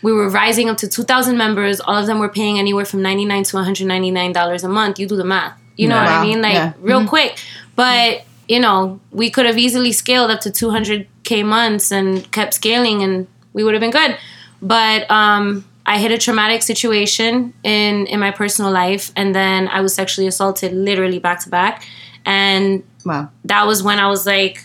we 0.02 0.12
were 0.12 0.28
rising 0.28 0.68
up 0.68 0.78
to 0.78 0.88
2,000 0.88 1.36
members. 1.36 1.80
All 1.80 1.96
of 1.96 2.06
them 2.06 2.18
were 2.18 2.28
paying 2.28 2.58
anywhere 2.58 2.84
from 2.84 3.02
99 3.02 3.44
to 3.44 3.56
199 3.56 4.32
dollars 4.32 4.64
a 4.64 4.68
month. 4.68 4.98
You 4.98 5.06
do 5.06 5.16
the 5.16 5.24
math. 5.24 5.54
You 5.76 5.88
know 5.88 5.94
Yeah. 5.96 6.04
what 6.04 6.12
I 6.12 6.22
mean? 6.26 6.42
Like 6.42 6.54
Yeah. 6.54 6.72
real 6.80 7.06
quick. 7.06 7.38
But 7.76 8.24
you 8.48 8.60
know, 8.60 9.00
we 9.10 9.30
could 9.30 9.46
have 9.46 9.58
easily 9.58 9.92
scaled 9.92 10.30
up 10.30 10.40
to 10.40 10.50
200k 10.50 11.44
months 11.44 11.90
and 11.92 12.30
kept 12.32 12.54
scaling, 12.54 13.02
and 13.02 13.26
we 13.52 13.64
would 13.64 13.74
have 13.74 13.80
been 13.80 13.90
good. 13.90 14.16
But 14.60 15.10
um, 15.10 15.64
I 15.86 15.98
hit 15.98 16.10
a 16.12 16.18
traumatic 16.18 16.62
situation 16.62 17.52
in 17.64 18.06
in 18.06 18.20
my 18.20 18.30
personal 18.30 18.70
life, 18.70 19.10
and 19.16 19.34
then 19.34 19.68
I 19.68 19.80
was 19.80 19.94
sexually 19.94 20.26
assaulted, 20.26 20.72
literally 20.72 21.18
back 21.18 21.40
to 21.40 21.48
back, 21.48 21.84
and 22.24 22.82
Wow. 23.04 23.30
that 23.44 23.66
was 23.66 23.82
when 23.82 23.98
I 23.98 24.08
was 24.08 24.26
like, 24.26 24.64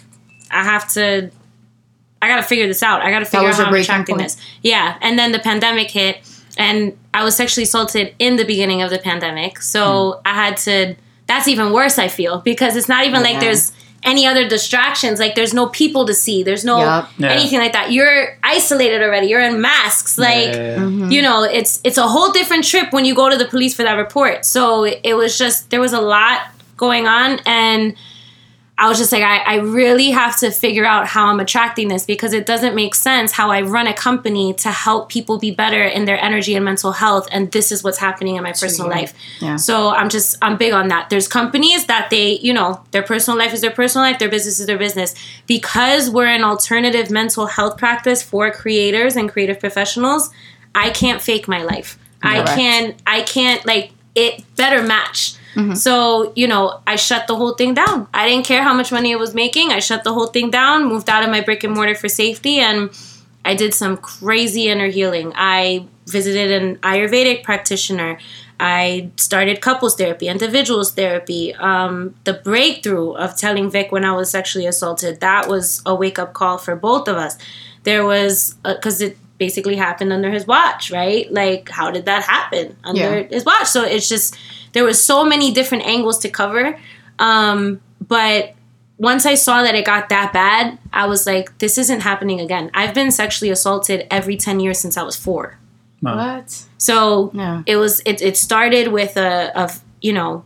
I 0.51 0.63
have 0.63 0.87
to, 0.93 1.31
I 2.21 2.27
got 2.27 2.37
to 2.37 2.43
figure 2.43 2.67
this 2.67 2.83
out. 2.83 3.01
I 3.01 3.09
got 3.09 3.19
to 3.19 3.25
figure 3.25 3.47
out 3.47 3.55
how 3.55 3.65
I'm 3.65 3.73
attracting 3.73 4.15
point? 4.17 4.27
this. 4.29 4.37
Yeah. 4.61 4.97
And 5.01 5.17
then 5.17 5.31
the 5.31 5.39
pandemic 5.39 5.89
hit, 5.91 6.17
and 6.57 6.95
I 7.13 7.23
was 7.23 7.35
sexually 7.35 7.63
assaulted 7.63 8.13
in 8.19 8.35
the 8.35 8.45
beginning 8.45 8.81
of 8.83 8.89
the 8.91 8.99
pandemic. 8.99 9.59
So 9.61 10.21
I 10.23 10.33
had 10.33 10.57
to, 10.57 10.95
that's 11.27 11.47
even 11.47 11.71
worse, 11.73 11.99
I 11.99 12.07
feel, 12.07 12.39
because 12.41 12.75
it's 12.75 12.89
not 12.89 13.05
even 13.05 13.21
like 13.21 13.39
there's 13.39 13.73
any 14.03 14.25
other 14.25 14.47
distractions. 14.47 15.19
Like 15.19 15.35
there's 15.35 15.53
no 15.53 15.67
people 15.67 16.05
to 16.05 16.13
see, 16.13 16.43
there's 16.43 16.63
no 16.63 16.79
Yup. 16.79 17.09
Yeah. 17.17 17.29
anything 17.31 17.59
like 17.59 17.73
that. 17.73 17.91
You're 17.91 18.37
isolated 18.43 19.01
already, 19.01 19.27
you're 19.27 19.41
in 19.41 19.59
masks. 19.59 20.17
Like, 20.17 20.53
Yeah. 20.53 20.77
Mm-hmm. 20.77 21.11
you 21.11 21.21
know 21.21 21.43
it's 21.43 21.81
it's 21.83 21.97
a 21.97 22.07
whole 22.07 22.31
different 22.31 22.63
trip 22.63 22.93
when 22.93 23.03
you 23.05 23.13
go 23.15 23.29
to 23.29 23.37
the 23.37 23.45
police 23.45 23.73
for 23.75 23.83
that 23.83 23.93
report 23.95 24.45
so 24.45 24.83
it, 24.83 24.99
it 25.03 25.13
was 25.15 25.37
just 25.37 25.69
there 25.71 25.81
was 25.81 25.93
a 25.93 25.99
lot 26.01 26.41
going 26.77 27.07
on 27.07 27.39
and 27.45 27.95
i 28.77 28.87
was 28.87 28.97
just 28.97 29.11
like 29.11 29.23
I, 29.23 29.37
I 29.37 29.55
really 29.55 30.11
have 30.11 30.37
to 30.39 30.51
figure 30.51 30.85
out 30.85 31.07
how 31.07 31.27
i'm 31.27 31.39
attracting 31.39 31.87
this 31.87 32.05
because 32.05 32.33
it 32.33 32.45
doesn't 32.45 32.75
make 32.75 32.95
sense 32.95 33.31
how 33.31 33.51
i 33.51 33.61
run 33.61 33.87
a 33.87 33.93
company 33.93 34.53
to 34.53 34.71
help 34.71 35.09
people 35.09 35.37
be 35.37 35.51
better 35.51 35.83
in 35.83 36.05
their 36.05 36.21
energy 36.23 36.55
and 36.55 36.65
mental 36.65 36.91
health. 36.91 37.27
And 37.31 37.51
this 37.51 37.71
is 37.71 37.83
what's 37.83 37.97
happening 37.97 38.35
in 38.35 38.43
my 38.43 38.51
personal 38.51 38.89
life. 38.89 39.13
Yeah. 39.39 39.55
so 39.55 39.89
i'm 39.89 40.09
just 40.09 40.37
i'm 40.41 40.57
big 40.57 40.73
on 40.73 40.87
that. 40.89 41.09
There's 41.09 41.27
companies 41.27 41.85
that 41.85 42.09
they 42.09 42.37
you 42.39 42.53
know 42.53 42.81
their 42.91 43.03
personal 43.03 43.37
life 43.37 43.53
is 43.53 43.61
their 43.61 43.71
personal 43.71 44.05
life. 44.05 44.19
Their 44.19 44.29
business 44.29 44.59
is 44.59 44.67
their 44.67 44.77
business. 44.77 45.15
Because 45.47 46.09
we're 46.09 46.27
an 46.27 46.43
alternative 46.43 47.09
mental 47.09 47.45
health 47.47 47.77
practice 47.77 48.21
for 48.21 48.51
creators 48.51 49.15
and 49.15 49.29
creative 49.29 49.59
professionals 49.59 50.29
i 50.75 50.89
can't 50.89 51.21
fake 51.21 51.47
my 51.47 51.63
life. 51.63 51.97
I 52.21 52.35
Correct. 52.35 52.49
can 52.57 52.95
i 53.05 53.21
can't 53.21 53.65
like 53.65 53.91
it 54.15 54.43
better 54.55 54.83
match 54.83 55.36
so 55.75 56.31
you 56.35 56.47
know 56.47 56.79
i 56.85 56.95
shut 56.95 57.25
the 57.27 57.35
whole 57.35 57.53
thing 57.55 57.73
down 57.73 58.07
i 58.13 58.27
didn't 58.29 58.45
care 58.45 58.61
how 58.61 58.73
much 58.75 58.91
money 58.91 59.11
it 59.11 59.17
was 59.17 59.33
making 59.33 59.71
i 59.71 59.79
shut 59.79 60.03
the 60.03 60.13
whole 60.13 60.27
thing 60.27 60.51
down 60.51 60.85
moved 60.87 61.09
out 61.09 61.23
of 61.23 61.29
my 61.31 61.41
brick 61.41 61.63
and 61.63 61.73
mortar 61.73 61.95
for 61.95 62.07
safety 62.09 62.59
and 62.59 62.89
I 63.45 63.55
did 63.55 63.73
some 63.73 63.95
crazy 63.95 64.67
inner 64.67 64.87
healing. 64.87 65.31
I 65.33 65.85
visited 66.05 66.51
an 66.61 66.75
Ayurvedic 66.79 67.43
practitioner. 67.43 68.19
I 68.59 69.09
started 69.15 69.61
couples 69.61 69.95
therapy, 69.95 70.27
individuals 70.27 70.93
therapy. 70.93 71.53
Um, 71.55 72.15
the 72.25 72.33
breakthrough 72.33 73.11
of 73.13 73.37
telling 73.37 73.71
Vic 73.71 73.89
when 73.93 74.03
I 74.03 74.11
was 74.17 74.29
sexually 74.29 74.65
assaulted, 74.67 75.21
that 75.21 75.47
was 75.47 75.81
a 75.85 75.95
wake 75.95 76.19
up 76.19 76.33
call 76.33 76.57
for 76.57 76.75
both 76.75 77.07
of 77.07 77.15
us. 77.15 77.37
There 77.83 78.03
was, 78.03 78.55
because 78.65 78.99
it 78.99 79.17
basically 79.37 79.77
happened 79.77 80.11
under 80.11 80.29
his 80.29 80.45
watch, 80.45 80.91
right? 80.91 81.31
Like, 81.31 81.69
how 81.69 81.89
did 81.89 82.03
that 82.03 82.23
happen 82.23 82.75
under 82.83 83.19
Yeah. 83.21 83.27
his 83.29 83.45
watch? 83.45 83.67
So 83.67 83.85
it's 83.85 84.09
just, 84.09 84.35
there 84.77 84.83
was 84.83 85.03
so 85.03 85.25
many 85.25 85.51
different 85.51 85.83
angles 85.87 86.19
to 86.19 86.29
cover. 86.29 86.77
Um, 87.17 87.81
but 87.99 88.53
once 88.99 89.25
I 89.25 89.33
saw 89.33 89.63
that 89.63 89.73
it 89.73 89.85
got 89.85 90.09
that 90.09 90.31
bad, 90.33 90.77
I 90.93 91.07
was 91.07 91.25
like, 91.25 91.57
this 91.57 91.79
isn't 91.79 92.01
happening 92.01 92.39
again. 92.39 92.69
I've 92.75 92.93
been 92.93 93.09
sexually 93.09 93.49
assaulted 93.49 94.05
every 94.11 94.37
10 94.37 94.59
years 94.59 94.79
since 94.79 94.95
I 94.95 95.01
was 95.01 95.15
four. 95.15 95.57
What? 96.01 96.63
So 96.77 97.31
Yeah. 97.33 97.63
it 97.65 97.77
was 97.77 98.01
it, 98.05 98.21
it 98.21 98.37
started 98.37 98.89
with 98.89 99.17
a 99.17 99.51
of 99.59 99.81
you 99.99 100.13
know 100.13 100.45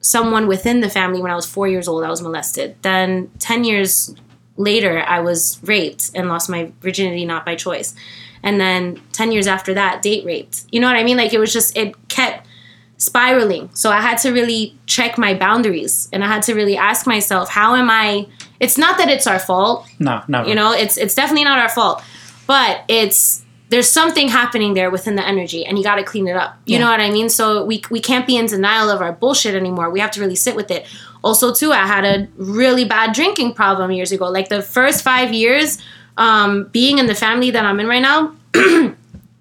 someone 0.00 0.46
within 0.46 0.80
the 0.80 0.88
family 0.88 1.20
when 1.20 1.30
I 1.30 1.34
was 1.36 1.44
four 1.44 1.68
years 1.68 1.88
old 1.88 2.04
I 2.04 2.08
was 2.08 2.22
molested. 2.22 2.74
Then 2.80 3.30
ten 3.38 3.64
years 3.64 4.14
later 4.56 5.04
I 5.06 5.20
was 5.20 5.60
raped 5.62 6.10
and 6.14 6.30
lost 6.30 6.48
my 6.48 6.72
virginity 6.80 7.26
not 7.26 7.44
by 7.44 7.54
choice. 7.54 7.94
And 8.42 8.58
then 8.58 8.98
ten 9.12 9.30
years 9.30 9.46
after 9.46 9.74
that, 9.74 10.00
date 10.00 10.24
raped. 10.24 10.64
You 10.72 10.80
know 10.80 10.86
what 10.86 10.96
I 10.96 11.04
mean? 11.04 11.18
Like 11.18 11.34
it 11.34 11.38
was 11.38 11.52
just 11.52 11.76
it 11.76 12.08
kept 12.08 12.47
spiraling. 12.98 13.70
So 13.74 13.90
I 13.90 14.00
had 14.00 14.18
to 14.18 14.32
really 14.32 14.76
check 14.86 15.16
my 15.18 15.32
boundaries 15.34 16.08
and 16.12 16.22
I 16.22 16.26
had 16.26 16.42
to 16.44 16.54
really 16.54 16.76
ask 16.76 17.06
myself, 17.06 17.48
how 17.48 17.74
am 17.76 17.88
I 17.90 18.26
it's 18.60 18.76
not 18.76 18.98
that 18.98 19.08
it's 19.08 19.26
our 19.28 19.38
fault. 19.38 19.86
No, 20.00 20.22
no. 20.28 20.44
you 20.44 20.54
know 20.54 20.72
it's 20.72 20.96
it's 20.96 21.14
definitely 21.14 21.44
not 21.44 21.58
our 21.58 21.68
fault 21.68 22.02
but 22.46 22.82
it's 22.88 23.44
there's 23.70 23.88
something 23.88 24.28
happening 24.28 24.72
there 24.74 24.90
within 24.90 25.14
the 25.14 25.26
energy 25.26 25.64
and 25.66 25.76
you 25.78 25.84
got 25.84 25.96
to 25.96 26.02
clean 26.02 26.26
it 26.26 26.34
up. 26.36 26.56
You 26.66 26.74
Yeah. 26.74 26.80
know 26.84 26.90
what 26.90 27.00
i 27.00 27.10
mean? 27.10 27.28
So 27.28 27.64
we 27.64 27.82
we 27.90 28.00
can't 28.00 28.26
be 28.26 28.36
in 28.36 28.46
denial 28.46 28.90
of 28.90 29.00
our 29.00 29.12
bullshit 29.12 29.54
anymore. 29.54 29.90
We 29.90 30.00
have 30.00 30.10
to 30.12 30.20
really 30.20 30.34
sit 30.36 30.56
with 30.56 30.70
it. 30.70 30.86
Also 31.22 31.54
too 31.54 31.70
i 31.72 31.86
had 31.86 32.04
a 32.04 32.26
really 32.36 32.84
bad 32.84 33.12
drinking 33.14 33.54
problem 33.54 33.90
years 33.92 34.10
ago. 34.12 34.28
Like 34.28 34.48
the 34.48 34.62
first 34.62 35.04
five 35.04 35.32
years 35.32 35.78
um 36.16 36.64
being 36.72 36.98
in 36.98 37.06
the 37.06 37.14
family 37.14 37.50
that 37.52 37.64
i'm 37.64 37.78
in 37.78 37.86
right 37.86 38.02
now 38.02 38.34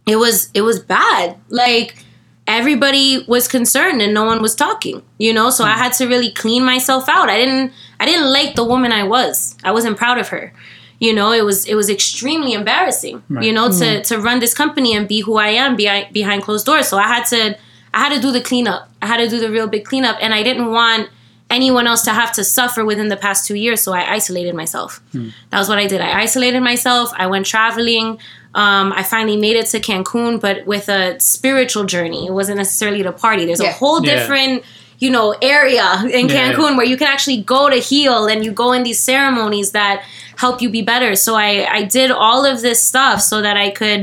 it 0.05 0.17
was 0.17 0.49
it 0.53 0.61
was 0.61 0.79
bad. 0.79 1.35
Like 1.49 1.97
everybody 2.47 3.23
was 3.27 3.47
concerned 3.47 4.01
and 4.01 4.13
no 4.13 4.23
one 4.23 4.41
was 4.41 4.55
talking 4.55 5.03
you 5.17 5.33
know? 5.33 5.49
So 5.49 5.63
i 5.63 5.73
mm. 5.73 5.77
had 5.77 5.93
to 5.93 6.07
really 6.07 6.31
clean 6.31 6.63
myself 6.63 7.09
out. 7.09 7.29
I 7.29 7.37
didn't 7.37 7.73
i 7.99 8.05
didn't 8.05 8.31
like 8.31 8.55
the 8.55 8.63
woman 8.63 8.91
i 8.91 9.03
was. 9.03 9.55
I 9.63 9.71
wasn't 9.71 9.97
proud 9.97 10.17
of 10.17 10.29
her 10.29 10.53
you 10.99 11.13
know? 11.13 11.31
It 11.31 11.45
was 11.45 11.65
it 11.65 11.75
was 11.75 11.89
extremely 11.89 12.53
embarrassing 12.53 13.23
you 13.41 13.53
know 13.53 13.67
to 13.67 13.85
mm. 13.85 14.03
to 14.07 14.17
run 14.19 14.39
this 14.39 14.53
company 14.53 14.95
and 14.95 15.07
be 15.07 15.19
who 15.21 15.35
i 15.37 15.49
am 15.49 15.75
behind 15.75 16.13
behind 16.13 16.43
closed 16.43 16.65
doors. 16.65 16.87
So 16.87 16.97
i 16.97 17.07
had 17.07 17.25
to 17.25 17.57
i 17.93 17.99
had 17.99 18.13
to 18.15 18.21
do 18.21 18.31
the 18.31 18.41
cleanup. 18.41 18.89
I 19.01 19.07
had 19.07 19.17
to 19.17 19.27
do 19.27 19.39
the 19.39 19.51
real 19.51 19.67
big 19.67 19.85
cleanup. 19.85 20.17
And 20.21 20.33
i 20.33 20.41
didn't 20.43 20.71
want 20.71 21.09
anyone 21.49 21.87
else 21.87 22.01
to 22.03 22.11
have 22.11 22.33
to 22.33 22.43
suffer 22.43 22.83
within 22.83 23.07
the 23.07 23.15
past 23.15 23.47
two 23.47 23.55
years. 23.55 23.81
So 23.81 23.93
i 23.93 24.13
isolated 24.13 24.55
myself. 24.55 25.01
Hmm. 25.11 25.29
That 25.49 25.59
was 25.59 25.69
what 25.69 25.77
i 25.77 25.87
did. 25.87 26.01
I 26.01 26.21
isolated 26.21 26.61
myself. 26.61 27.11
I 27.15 27.27
went 27.27 27.45
traveling 27.45 28.19
um, 28.63 28.91
i 28.93 29.03
finally 29.03 29.37
made 29.45 29.55
it 29.61 29.67
to 29.73 29.79
cancun 29.79 30.39
but 30.45 30.65
with 30.65 30.89
a 30.89 31.01
spiritual 31.19 31.83
journey 31.93 32.21
it 32.29 32.33
wasn't 32.39 32.57
necessarily 32.57 33.01
to 33.03 33.11
party 33.11 33.45
there's 33.45 33.59
a 33.59 33.63
Yeah. 33.69 33.71
whole 33.81 33.99
Yeah. 34.03 34.15
different 34.15 34.63
you 34.99 35.09
know 35.15 35.27
area 35.57 35.87
in 36.19 36.27
Yeah. 36.27 36.35
cancun 36.37 36.75
where 36.77 36.85
you 36.91 36.97
can 37.01 37.07
actually 37.15 37.41
go 37.55 37.69
to 37.69 37.79
heal 37.91 38.25
and 38.31 38.43
you 38.45 38.51
go 38.51 38.69
in 38.77 38.81
these 38.83 38.99
ceremonies 39.11 39.71
that 39.79 39.95
help 40.43 40.61
you 40.63 40.69
be 40.79 40.81
better 40.93 41.11
so 41.15 41.35
i 41.35 41.51
i 41.79 41.81
did 41.97 42.09
all 42.11 42.41
of 42.51 42.61
this 42.67 42.79
stuff 42.91 43.21
so 43.21 43.41
that 43.41 43.55
i 43.65 43.69
could 43.69 44.01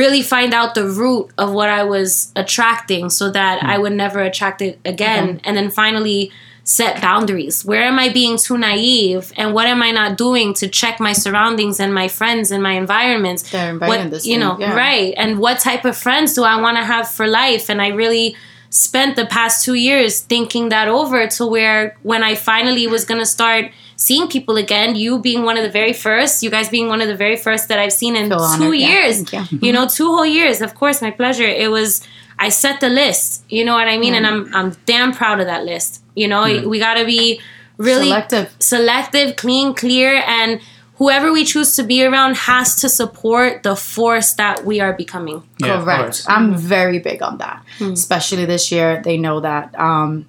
really 0.00 0.22
find 0.22 0.52
out 0.58 0.74
the 0.74 0.86
root 1.02 1.26
of 1.42 1.52
what 1.52 1.68
i 1.68 1.82
was 1.94 2.32
attracting 2.36 3.04
so 3.10 3.30
that 3.30 3.62
i 3.62 3.76
would 3.82 3.92
never 4.04 4.20
attract 4.30 4.60
it 4.68 4.78
again 4.84 5.40
and 5.44 5.56
then 5.56 5.70
finally 5.70 6.20
set 6.64 7.00
boundaries? 7.00 7.64
Where 7.64 7.82
am 7.82 7.98
i 7.98 8.08
being 8.08 8.36
too 8.36 8.58
naive? 8.58 9.32
And 9.36 9.54
what 9.54 9.66
am 9.66 9.82
i 9.82 9.90
not 9.90 10.16
doing 10.16 10.54
to 10.54 10.68
check 10.68 10.98
my 10.98 11.12
surroundings 11.12 11.78
and 11.78 11.94
my 11.94 12.08
friends 12.08 12.50
and 12.50 12.62
my 12.62 12.72
environments? 12.72 13.50
They're 13.50 13.70
inviting 13.70 14.04
what 14.04 14.10
this 14.10 14.26
you 14.26 14.38
know 14.38 14.58
yeah. 14.58 14.74
right. 14.74 15.14
And 15.16 15.38
what 15.38 15.60
type 15.60 15.84
of 15.84 15.96
friends 15.96 16.34
do 16.34 16.42
i 16.42 16.60
want 16.60 16.76
to 16.78 16.84
have 16.84 17.08
for 17.08 17.26
life? 17.26 17.68
And 17.68 17.80
i 17.80 17.88
really 17.88 18.34
spent 18.70 19.14
the 19.14 19.26
past 19.26 19.64
two 19.64 19.74
years 19.74 20.20
thinking 20.20 20.70
that 20.70 20.88
over 20.88 21.28
to 21.28 21.46
where 21.46 21.96
when 22.02 22.24
i 22.24 22.34
finally 22.34 22.88
was 22.88 23.04
going 23.04 23.20
to 23.20 23.26
start 23.26 23.70
seeing 23.94 24.26
people 24.26 24.56
again 24.56 24.96
you 24.96 25.20
being 25.20 25.44
one 25.44 25.56
of 25.56 25.62
the 25.62 25.70
very 25.70 25.92
first 25.92 26.42
you 26.42 26.50
guys 26.50 26.68
being 26.68 26.88
one 26.88 27.00
of 27.00 27.06
the 27.06 27.14
very 27.14 27.36
first 27.36 27.68
that 27.68 27.78
i've 27.78 27.92
seen 27.92 28.16
in 28.16 28.28
Feel 28.28 28.38
two 28.38 28.64
honored, 28.64 28.74
years. 28.74 29.22
Thank 29.22 29.52
you. 29.52 29.58
you 29.62 29.72
know 29.72 29.86
two 29.86 30.08
whole 30.08 30.26
years. 30.26 30.60
Of 30.60 30.74
course 30.74 31.00
my 31.00 31.12
pleasure. 31.12 31.46
It 31.46 31.70
was 31.70 32.04
i 32.36 32.48
set 32.48 32.80
the 32.80 32.88
list. 32.88 33.44
You 33.48 33.64
know 33.64 33.74
what 33.74 33.86
i 33.86 33.96
mean? 33.96 34.14
And 34.14 34.26
i'm 34.26 34.52
i'm 34.52 34.76
damn 34.86 35.12
proud 35.12 35.38
of 35.38 35.46
that 35.46 35.64
list 35.64 36.03
you 36.14 36.28
know 36.28 36.68
we 36.68 36.78
got 36.78 36.94
to 36.94 37.04
be 37.04 37.40
really 37.76 38.06
Selective. 38.06 38.54
selective, 38.58 39.36
clean, 39.36 39.74
clear, 39.74 40.22
and 40.26 40.60
whoever 40.96 41.32
we 41.32 41.44
choose 41.44 41.74
to 41.76 41.82
be 41.82 42.04
around 42.04 42.36
has 42.36 42.76
to 42.76 42.88
support 42.88 43.62
the 43.62 43.74
force 43.76 44.34
that 44.34 44.64
we 44.64 44.80
are 44.80 44.92
becoming. 44.92 45.42
Yeah, 45.58 45.82
Correct. 45.82 46.24
I'm 46.28 46.56
very 46.56 46.98
big 46.98 47.22
on 47.22 47.38
that. 47.38 47.64
Especially 47.80 48.44
this 48.44 48.70
year, 48.70 49.02
they 49.02 49.18
know 49.18 49.40
that 49.40 49.78
um, 49.78 50.26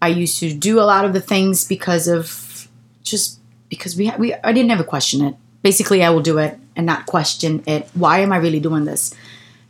I 0.00 0.08
used 0.08 0.38
to 0.40 0.52
do 0.52 0.80
a 0.80 0.84
lot 0.84 1.04
of 1.04 1.12
the 1.12 1.20
things 1.20 1.64
because 1.64 2.08
of 2.08 2.68
just 3.02 3.38
because 3.68 3.96
we 3.96 4.12
we 4.18 4.34
I 4.34 4.52
didn't 4.52 4.70
ever 4.70 4.84
question 4.84 5.24
it. 5.24 5.34
Basically, 5.62 6.02
I 6.02 6.10
will 6.10 6.22
do 6.22 6.38
it 6.38 6.58
and 6.76 6.84
not 6.86 7.06
question 7.06 7.62
it. 7.66 7.88
Why 7.94 8.18
am 8.18 8.32
I 8.32 8.36
really 8.36 8.60
doing 8.60 8.84
this? 8.84 9.14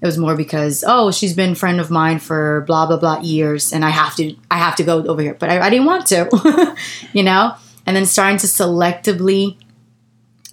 It 0.02 0.06
was 0.06 0.18
more 0.18 0.36
because 0.36 0.82
oh, 0.84 1.12
she's 1.12 1.32
been 1.32 1.52
a 1.52 1.54
friend 1.54 1.78
of 1.80 1.88
mine 1.88 2.18
for 2.18 2.64
blah 2.66 2.86
blah 2.86 2.96
blah 2.96 3.20
years, 3.20 3.72
and 3.72 3.84
I 3.84 3.90
have 3.90 4.16
to 4.16 4.34
I 4.50 4.58
have 4.58 4.74
to 4.76 4.82
go 4.82 5.06
over 5.06 5.22
here, 5.22 5.34
but 5.34 5.48
I, 5.48 5.60
I 5.60 5.70
didn't 5.70 5.86
want 5.86 6.06
to, 6.08 6.76
you 7.12 7.22
know. 7.22 7.54
And 7.86 7.96
then 7.96 8.06
starting 8.06 8.38
to 8.38 8.46
selectively 8.48 9.56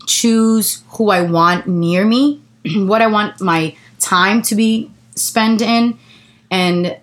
choose 0.05 0.83
who 0.89 1.09
I 1.09 1.23
want 1.23 1.67
near 1.67 2.05
me, 2.05 2.41
what 2.75 3.01
I 3.01 3.07
want 3.07 3.41
my 3.41 3.75
time 3.99 4.43
to 4.43 4.55
be 4.55 4.91
spent 5.15 5.61
in, 5.61 5.97
and 6.51 6.97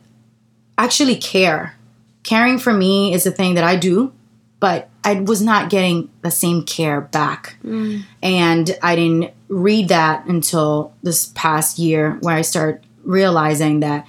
actually 0.78 1.16
care. 1.16 1.76
Caring 2.22 2.58
for 2.58 2.72
me 2.72 3.12
is 3.12 3.26
a 3.26 3.32
thing 3.32 3.54
that 3.54 3.64
I 3.64 3.74
do, 3.74 4.12
but 4.60 4.88
I 5.02 5.14
was 5.14 5.42
not 5.42 5.70
getting 5.70 6.10
the 6.22 6.30
same 6.30 6.64
care 6.64 7.00
back. 7.00 7.56
Mm. 7.64 8.02
And 8.22 8.78
I 8.82 8.96
didn't 8.96 9.32
read 9.48 9.88
that 9.88 10.26
until 10.26 10.92
this 11.02 11.26
past 11.34 11.78
year 11.78 12.18
where 12.20 12.34
I 12.34 12.42
start 12.42 12.82
realizing 13.04 13.80
that 13.80 14.06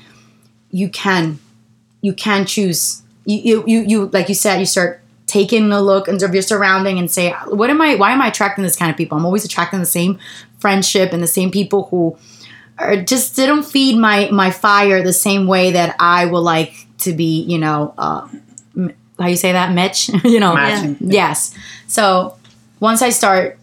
you 0.71 0.89
can 0.89 1.39
you 2.01 2.13
can 2.13 2.45
choose. 2.45 3.01
You 3.25 3.63
you 3.67 3.81
you, 3.81 4.05
like 4.07 4.29
you 4.29 4.35
said 4.35 4.59
you 4.59 4.65
start 4.65 5.01
taking 5.25 5.71
a 5.71 5.81
look 5.81 6.07
into 6.07 6.31
your 6.31 6.41
surrounding 6.41 6.97
and 6.97 7.11
say 7.11 7.31
what 7.47 7.69
am 7.69 7.81
i 7.81 7.95
why 7.95 8.11
am 8.11 8.21
i 8.21 8.27
attracting 8.29 8.63
this 8.63 8.77
kind 8.77 8.89
of 8.89 8.95
people? 8.95 9.17
I'm 9.17 9.25
always 9.25 9.43
attracting 9.43 9.79
the 9.81 9.85
same 9.85 10.17
friendship 10.59 11.11
and 11.11 11.21
the 11.21 11.27
same 11.27 11.51
people 11.51 11.83
who 11.85 12.17
are 12.77 12.95
just 12.95 13.35
they 13.35 13.45
don't 13.45 13.65
feed 13.65 13.97
my 13.97 14.29
my 14.31 14.49
fire 14.49 15.03
the 15.03 15.11
same 15.11 15.47
way 15.47 15.71
that 15.71 15.95
i 15.99 16.25
would 16.25 16.39
like 16.39 16.73
to 16.99 17.11
be 17.11 17.41
you 17.41 17.57
know 17.57 17.93
uh 17.97 18.27
how 19.19 19.27
you 19.27 19.35
say 19.35 19.51
that? 19.51 19.73
Mitch? 19.73 20.09
You 20.23 20.39
know? 20.39 20.53
Matching. 20.53 20.97
yes. 20.99 21.53
So 21.87 22.37
once 22.79 23.01
i 23.01 23.09
start 23.09 23.59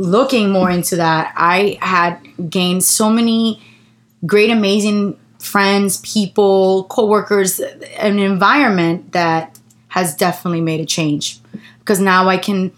looking 0.00 0.48
more 0.50 0.70
into 0.70 0.96
that 0.96 1.30
i 1.36 1.76
had 1.82 2.18
gained 2.48 2.82
so 2.82 3.10
many 3.10 3.62
great 4.24 4.50
amazing 4.50 5.14
friends 5.38 5.98
people 5.98 6.84
coworkers 6.84 7.60
an 7.60 8.18
environment 8.18 9.12
that 9.12 9.58
has 9.88 10.14
definitely 10.14 10.60
made 10.60 10.80
a 10.80 10.86
change. 10.86 11.38
Because 11.80 12.00
now 12.00 12.28
i 12.28 12.38
can 12.38 12.72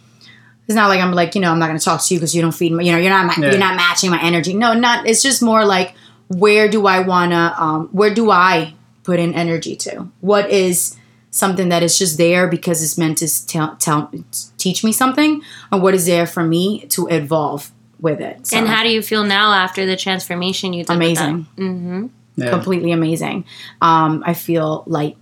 it's 0.66 0.74
not 0.74 0.88
like 0.88 1.00
i'm 1.00 1.12
like 1.12 1.34
you 1.36 1.40
know 1.40 1.50
i'm 1.52 1.58
not 1.60 1.68
going 1.68 1.78
to 1.78 1.84
talk 1.84 2.02
to 2.02 2.14
you 2.14 2.18
because 2.18 2.34
you 2.34 2.42
don't 2.42 2.52
feed 2.54 2.72
me 2.72 2.86
you 2.86 2.92
know 2.92 2.98
you're 2.98 3.10
not 3.10 3.26
ma- 3.26 3.34
Yeah. 3.38 3.50
you're 3.50 3.58
not 3.68 3.76
matching 3.76 4.10
my 4.10 4.20
energy. 4.20 4.52
No 4.54 4.74
not 4.74 5.06
it's 5.06 5.22
just 5.22 5.42
more 5.42 5.64
like 5.64 5.94
where 6.28 6.68
do 6.68 6.86
i 6.86 6.98
want 7.00 7.30
to 7.32 7.62
um, 7.62 7.88
where 7.92 8.12
do 8.12 8.30
i 8.32 8.74
put 9.04 9.18
in 9.20 9.34
energy 9.34 9.76
to? 9.76 10.08
What 10.20 10.50
is 10.50 10.96
something 11.32 11.68
that 11.70 11.82
is 11.82 11.98
just 11.98 12.16
there 12.18 12.46
because 12.46 12.82
it's 12.84 12.96
meant 12.96 13.18
to 13.18 13.46
tell, 13.46 13.74
tell 13.76 14.12
teach 14.58 14.84
me 14.84 14.92
something 14.92 15.42
or 15.72 15.80
what 15.80 15.94
is 15.94 16.06
there 16.06 16.26
for 16.26 16.44
me 16.44 16.86
to 16.90 17.08
evolve 17.08 17.72
with 18.00 18.20
it 18.20 18.46
So, 18.46 18.56
And 18.58 18.68
how 18.68 18.82
do 18.84 18.90
you 18.90 19.02
feel 19.02 19.24
now 19.24 19.52
after 19.52 19.84
the 19.86 19.96
transformation 19.96 20.72
you 20.72 20.84
did? 20.84 20.96
with 20.98 21.16
that? 21.16 21.28
amazing 21.28 22.10
Yeah. 22.36 22.50
completely 22.50 22.92
amazing 22.92 23.44
um, 23.80 24.22
i 24.26 24.34
feel 24.34 24.84
light 24.86 25.16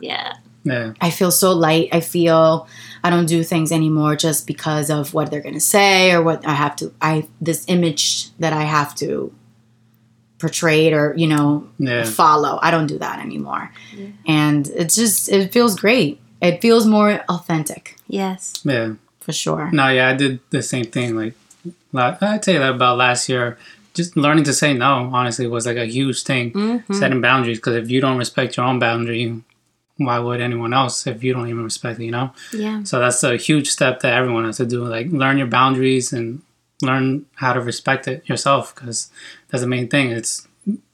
Yeah. 0.00 0.32
Yeah. 0.64 0.94
I 1.00 1.10
feel 1.10 1.30
so 1.30 1.52
light. 1.52 1.88
I 1.92 2.00
feel 2.00 2.66
I 3.04 3.08
don't 3.10 3.26
do 3.26 3.44
things 3.44 3.70
anymore 3.70 4.16
just 4.16 4.48
because 4.48 4.90
of 4.90 5.14
what 5.14 5.30
they're 5.30 5.40
gonna 5.48 5.60
say 5.76 6.10
or 6.12 6.20
what 6.28 6.44
I 6.44 6.54
have 6.54 6.74
to. 6.80 6.92
I 7.00 7.28
this 7.40 7.64
image 7.68 8.30
that 8.40 8.52
I 8.52 8.64
have 8.64 8.92
to 8.96 9.32
portray 10.38 10.86
it 10.86 10.92
or 10.92 11.14
you 11.16 11.26
know 11.26 11.66
Yeah. 11.78 12.04
follow. 12.04 12.58
I 12.62 12.70
don't 12.70 12.86
do 12.86 12.98
that 12.98 13.20
anymore, 13.20 13.72
and 14.26 14.66
it's 14.68 14.94
just 14.96 15.28
it 15.28 15.52
feels 15.52 15.74
great. 15.74 16.20
It 16.42 16.60
feels 16.60 16.86
more 16.86 17.20
authentic 17.28 17.96
Yes. 18.08 18.60
Yeah. 18.64 18.94
for 19.20 19.32
sure. 19.32 19.70
No, 19.72 19.88
yeah, 19.88 20.08
I 20.10 20.14
did 20.14 20.38
the 20.50 20.62
same 20.62 20.84
thing. 20.84 21.16
Like, 21.16 21.34
I'd 21.94 22.44
say 22.44 22.58
that 22.58 22.74
about 22.74 22.98
last 22.98 23.28
year. 23.28 23.56
Just 23.94 24.14
learning 24.14 24.44
to 24.44 24.52
say 24.52 24.74
no, 24.74 25.08
honestly, 25.14 25.46
was 25.46 25.64
like 25.64 25.78
a 25.78 25.86
huge 25.86 26.22
thing. 26.22 26.52
Mm-hmm. 26.52 26.92
Setting 26.92 27.20
boundaries, 27.22 27.58
because 27.58 27.76
if 27.76 27.90
you 27.90 28.02
don't 28.02 28.18
respect 28.18 28.56
your 28.58 28.66
own 28.66 28.78
boundary, 28.78 29.40
why 29.96 30.18
would 30.18 30.42
anyone 30.42 30.74
else 30.74 31.06
if 31.06 31.24
you 31.24 31.32
don't 31.32 31.48
even 31.48 31.64
respect 31.64 31.98
it, 31.98 32.04
you 32.04 32.10
know? 32.10 32.30
Yeah. 32.52 32.82
So 32.84 32.98
that's 33.00 33.24
a 33.24 33.38
huge 33.38 33.70
step 33.70 34.00
that 34.00 34.12
everyone 34.12 34.44
has 34.44 34.58
to 34.58 34.66
do. 34.66 34.84
Like, 34.84 35.06
learn 35.10 35.38
your 35.38 35.46
boundaries 35.46 36.12
and 36.12 36.42
learn 36.82 37.26
how 37.36 37.52
to 37.52 37.60
respect 37.60 38.06
it 38.06 38.28
yourself, 38.28 38.74
because 38.74 39.10
that's 39.48 39.62
the 39.62 39.68
main 39.68 39.88
thing. 39.88 40.10
It's 40.10 40.46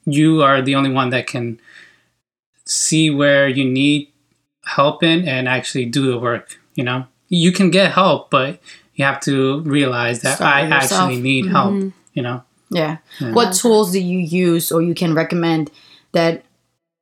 you 0.05 0.41
are 0.41 0.61
the 0.61 0.75
only 0.75 0.91
one 0.91 1.09
that 1.09 1.27
can 1.27 1.59
see 2.65 3.09
where 3.09 3.47
you 3.47 3.65
need 3.65 4.09
help 4.65 5.03
in 5.03 5.27
and 5.27 5.47
actually 5.47 5.85
do 5.85 6.09
the 6.09 6.17
work, 6.17 6.59
you 6.75 6.83
know? 6.83 7.05
You 7.27 7.51
can 7.51 7.71
get 7.71 7.91
help, 7.91 8.29
but 8.29 8.59
you 8.95 9.03
have 9.03 9.19
to 9.21 9.61
realize 9.61 10.21
that 10.21 10.37
Start 10.37 10.55
I 10.55 10.61
actually 10.69 11.19
need 11.19 11.47
help, 11.47 11.73
mm-hmm. 11.73 11.89
you 12.13 12.21
know? 12.21 12.43
Yeah. 12.69 12.97
What 13.19 13.53
tools 13.53 13.91
do 13.91 13.99
you 13.99 14.19
use 14.19 14.71
or 14.71 14.81
you 14.81 14.95
can 14.95 15.13
recommend 15.13 15.69
that 16.13 16.43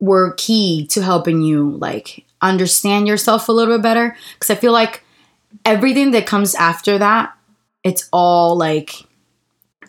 were 0.00 0.34
key 0.36 0.86
to 0.88 1.02
helping 1.02 1.42
you 1.42 1.70
like 1.70 2.24
understand 2.40 3.06
yourself 3.06 3.48
a 3.48 3.52
little 3.52 3.76
bit 3.76 3.82
better? 3.82 4.16
Because 4.34 4.50
I 4.50 4.54
feel 4.56 4.72
like 4.72 5.02
everything 5.64 6.10
that 6.10 6.26
comes 6.26 6.54
after 6.54 6.98
that, 6.98 7.32
it's 7.84 8.08
all 8.12 8.56
like, 8.56 8.94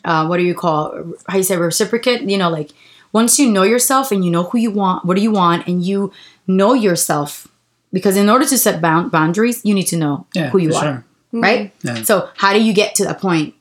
uh, 0.05 0.25
what 0.27 0.37
do 0.37 0.43
you 0.43 0.53
call? 0.55 1.13
How 1.27 1.37
you 1.37 1.43
say 1.43 1.57
reciprocate? 1.57 2.21
You 2.23 2.37
know, 2.37 2.49
like 2.49 2.71
once 3.11 3.37
you 3.39 3.49
know 3.49 3.63
yourself 3.63 4.11
and 4.11 4.23
you 4.25 4.31
know 4.31 4.43
who 4.43 4.57
you 4.57 4.71
want, 4.71 5.05
what 5.05 5.15
do 5.15 5.21
you 5.21 5.31
want, 5.31 5.67
and 5.67 5.83
you 5.83 6.11
know 6.47 6.73
yourself. 6.73 7.47
Because 7.91 8.17
in 8.17 8.29
order 8.29 8.45
to 8.45 8.57
set 8.57 8.81
bound- 8.81 9.11
boundaries, 9.11 9.61
you 9.63 9.73
need 9.75 9.87
to 9.87 9.97
know 9.97 10.25
Yeah, 10.33 10.49
who 10.49 10.57
you 10.57 10.73
are, 10.73 10.81
sure. 10.83 11.05
right? 11.33 11.71
Yeah. 11.83 12.01
So 12.03 12.29
how 12.37 12.51
do 12.53 12.61
you 12.63 12.73
get 12.73 12.95
to 12.95 13.05
that 13.05 13.19
point? 13.21 13.53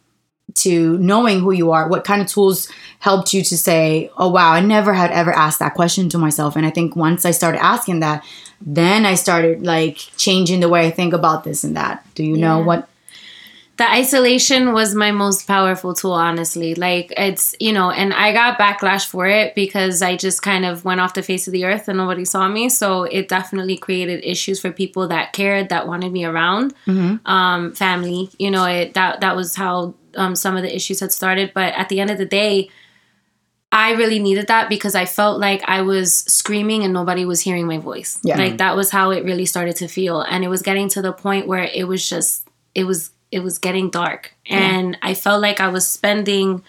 to 0.54 0.98
knowing 0.98 1.40
who 1.40 1.50
you 1.52 1.70
are 1.70 1.88
what 1.88 2.04
kind 2.04 2.20
of 2.20 2.26
tools 2.28 2.68
helped 2.98 3.32
you 3.32 3.42
to 3.42 3.56
say 3.56 4.10
oh 4.18 4.28
wow 4.28 4.52
i 4.52 4.60
never 4.60 4.92
had 4.92 5.10
ever 5.10 5.32
asked 5.32 5.60
that 5.60 5.72
question 5.72 6.10
to 6.10 6.18
myself 6.18 6.56
and 6.56 6.66
i 6.66 6.70
think 6.70 6.94
once 6.94 7.24
i 7.24 7.30
started 7.30 7.62
asking 7.62 8.00
that 8.00 8.22
then 8.60 9.06
i 9.06 9.14
started 9.14 9.62
like 9.64 9.96
changing 10.18 10.60
the 10.60 10.68
way 10.68 10.86
i 10.86 10.90
think 10.90 11.14
about 11.14 11.44
this 11.44 11.64
and 11.64 11.74
that 11.74 12.04
do 12.14 12.22
you 12.22 12.36
know 12.36 12.58
what 12.60 12.86
the 13.78 13.90
isolation 13.90 14.72
was 14.72 14.94
my 14.94 15.10
most 15.10 15.46
powerful 15.46 15.94
tool 15.94 16.12
honestly 16.12 16.74
like 16.74 17.12
it's 17.16 17.54
you 17.58 17.72
know 17.72 17.90
and 17.90 18.12
i 18.12 18.32
got 18.32 18.58
backlash 18.58 19.06
for 19.06 19.26
it 19.26 19.54
because 19.54 20.02
i 20.02 20.16
just 20.16 20.42
kind 20.42 20.64
of 20.64 20.84
went 20.84 21.00
off 21.00 21.14
the 21.14 21.22
face 21.22 21.46
of 21.46 21.52
the 21.52 21.64
earth 21.64 21.88
and 21.88 21.96
nobody 21.96 22.24
saw 22.24 22.48
me 22.48 22.68
so 22.68 23.04
it 23.04 23.28
definitely 23.28 23.76
created 23.76 24.22
issues 24.24 24.60
for 24.60 24.70
people 24.70 25.08
that 25.08 25.32
cared 25.32 25.70
that 25.70 25.86
wanted 25.86 26.12
me 26.12 26.24
around 26.24 26.74
um 27.26 27.72
family 27.72 28.30
you 28.38 28.50
know 28.50 28.64
it 28.66 28.94
that 28.94 29.20
that 29.20 29.34
was 29.34 29.56
how 29.56 29.94
um, 30.16 30.34
some 30.34 30.56
of 30.56 30.62
the 30.62 30.74
issues 30.74 31.00
had 31.00 31.12
started. 31.12 31.52
But 31.54 31.74
at 31.74 31.88
the 31.88 32.00
end 32.00 32.10
of 32.10 32.18
the 32.18 32.26
day, 32.26 32.70
I 33.70 33.92
really 33.92 34.18
needed 34.18 34.48
that 34.48 34.68
because 34.68 34.94
I 34.94 35.06
felt 35.06 35.40
like 35.40 35.62
I 35.66 35.80
was 35.82 36.12
screaming 36.12 36.84
and 36.84 36.92
nobody 36.92 37.24
was 37.24 37.40
hearing 37.40 37.66
my 37.66 37.78
voice. 37.78 38.18
Yeah. 38.22 38.36
Like 38.36 38.58
that 38.58 38.76
was 38.76 38.90
how 38.90 39.10
it 39.10 39.24
really 39.24 39.46
started 39.46 39.76
to 39.76 39.88
feel. 39.88 40.20
And 40.20 40.44
it 40.44 40.48
was 40.48 40.62
getting 40.62 40.88
to 40.90 41.02
the 41.02 41.12
point 41.12 41.46
where 41.46 41.64
it 41.64 41.88
was 41.88 42.06
just 42.06 42.46
it 42.74 42.84
was 42.84 43.10
it 43.32 43.42
was 43.42 43.58
getting 43.58 43.90
dark. 43.90 44.34
And 44.46 44.98
I 45.02 45.14
felt 45.14 45.40
like 45.40 45.58
I 45.58 45.68
was 45.68 45.86
spending 45.86 46.62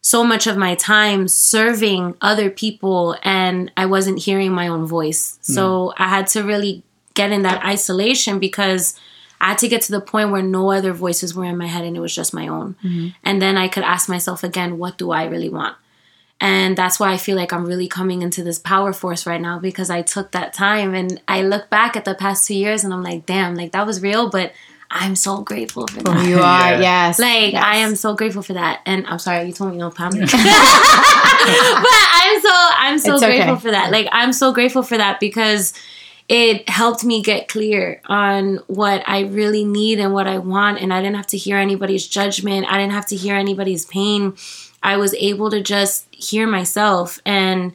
so 0.00 0.24
much 0.24 0.46
of 0.46 0.56
my 0.56 0.76
time 0.76 1.26
serving 1.28 2.16
other 2.20 2.48
people 2.48 3.16
and 3.22 3.70
I 3.76 3.86
wasn't 3.86 4.20
hearing 4.20 4.52
my 4.52 4.68
own 4.68 4.86
voice. 4.86 5.38
Hmm. 5.46 5.52
So 5.52 5.92
I 5.98 6.08
had 6.08 6.28
to 6.28 6.42
really 6.42 6.84
get 7.14 7.32
in 7.32 7.42
that 7.42 7.64
isolation 7.64 8.38
because 8.38 8.98
I 9.40 9.48
had 9.48 9.58
to 9.58 9.68
get 9.68 9.82
to 9.82 9.92
the 9.92 10.00
point 10.00 10.30
where 10.30 10.42
no 10.42 10.70
other 10.70 10.92
voices 10.92 11.34
were 11.34 11.44
in 11.44 11.56
my 11.56 11.66
head 11.66 11.84
and 11.84 11.96
it 11.96 12.00
was 12.00 12.14
just 12.14 12.32
my 12.32 12.46
own. 12.46 12.76
Mm-hmm. 12.84 13.08
And 13.24 13.42
then 13.42 13.56
I 13.56 13.68
could 13.68 13.82
ask 13.82 14.08
myself 14.08 14.44
again, 14.44 14.78
what 14.78 14.98
do 14.98 15.10
I 15.10 15.24
really 15.24 15.48
want? 15.48 15.76
And 16.40 16.76
that's 16.76 17.00
why 17.00 17.12
I 17.12 17.16
feel 17.16 17.36
like 17.36 17.52
I'm 17.52 17.66
really 17.66 17.88
coming 17.88 18.22
into 18.22 18.44
this 18.44 18.60
power 18.60 18.92
force 18.92 19.26
right 19.26 19.40
now 19.40 19.58
because 19.58 19.90
I 19.90 20.02
took 20.02 20.30
that 20.30 20.54
time 20.54 20.94
and 20.94 21.20
I 21.26 21.42
look 21.42 21.68
back 21.68 21.96
at 21.96 22.04
the 22.04 22.14
past 22.14 22.46
two 22.46 22.54
years 22.54 22.84
and 22.84 22.94
I'm 22.94 23.02
like, 23.02 23.26
damn, 23.26 23.56
like 23.56 23.72
that 23.72 23.86
was 23.86 24.00
real, 24.00 24.30
but 24.30 24.52
I'm 24.90 25.16
so 25.16 25.42
grateful 25.42 25.86
for 25.86 26.00
oh, 26.06 26.14
that. 26.14 26.28
you 26.28 26.36
are 26.40 26.72
Yeah. 26.72 26.80
yes 26.80 27.18
Like 27.18 27.52
yes. 27.52 27.64
I 27.64 27.76
am 27.76 27.96
so 27.96 28.14
grateful 28.14 28.42
for 28.42 28.54
that, 28.54 28.80
and 28.86 29.06
I'm 29.06 29.18
sorry 29.18 29.46
you 29.46 29.52
told 29.52 29.72
me 29.72 29.78
no, 29.78 29.90
Pam. 29.90 30.10
but 30.10 30.30
I'm 30.32 32.40
so 32.40 32.50
I'm 32.52 32.98
so 32.98 33.14
It's 33.14 33.22
okay. 33.22 33.36
grateful 33.36 33.56
for 33.56 33.70
that. 33.70 33.90
Like 33.92 34.08
I'm 34.12 34.32
so 34.32 34.52
grateful 34.52 34.82
for 34.82 34.96
that 34.96 35.20
because 35.20 35.74
it 36.28 36.68
helped 36.68 37.04
me 37.04 37.22
get 37.22 37.48
clear 37.48 38.02
on 38.06 38.60
what 38.66 39.02
I 39.06 39.20
really 39.20 39.64
need 39.64 39.98
and 39.98 40.12
what 40.12 40.26
I 40.26 40.38
want, 40.38 40.80
and 40.80 40.92
I 40.92 41.00
didn't 41.00 41.16
have 41.16 41.26
to 41.28 41.38
hear 41.38 41.56
anybody's 41.56 42.06
judgment. 42.06 42.70
I 42.70 42.78
didn't 42.78 42.92
have 42.92 43.06
to 43.06 43.16
hear 43.16 43.34
anybody's 43.34 43.86
pain. 43.86 44.36
I 44.82 44.96
was 44.96 45.14
able 45.14 45.50
to 45.50 45.62
just 45.62 46.06
hear 46.14 46.46
myself, 46.46 47.18
and 47.24 47.72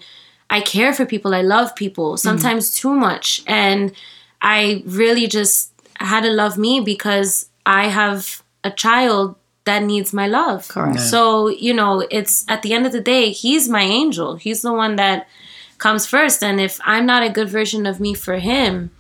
I 0.50 0.62
care 0.62 0.94
for 0.94 1.06
people. 1.06 1.34
I 1.34 1.42
love 1.42 1.76
people 1.76 2.14
mm-hmm. 2.14 2.18
sometimes 2.18 2.74
too 2.74 2.94
much, 2.94 3.44
and 3.48 3.92
I 4.42 4.84
really 4.86 5.28
just 5.28 5.73
had 6.04 6.22
to 6.22 6.30
love 6.30 6.58
me 6.58 6.80
because 6.80 7.50
I 7.66 7.88
have 7.88 8.44
a 8.64 8.72
child 8.72 9.36
that 9.66 9.84
needs 9.84 10.12
my 10.14 10.28
love. 10.28 10.68
Correct. 10.68 10.98
Yeah. 10.98 11.04
So, 11.06 11.48
you 11.48 11.74
know, 11.74 12.06
it's 12.12 12.46
at 12.50 12.62
the 12.62 12.74
end 12.74 12.86
of 12.86 12.92
the 12.92 13.02
day, 13.02 13.32
he's 13.32 13.70
my 13.70 13.82
angel. 13.82 14.36
He's 14.36 14.62
the 14.62 14.74
one 14.74 14.98
that 14.98 15.28
comes 15.78 16.06
first. 16.06 16.44
And 16.44 16.60
if 16.60 16.80
I'm 16.84 17.06
not 17.06 17.24
a 17.24 17.30
good 17.30 17.50
version 17.50 17.86
of 17.86 18.00
me 18.00 18.14
for 18.14 18.36
him, 18.38 18.92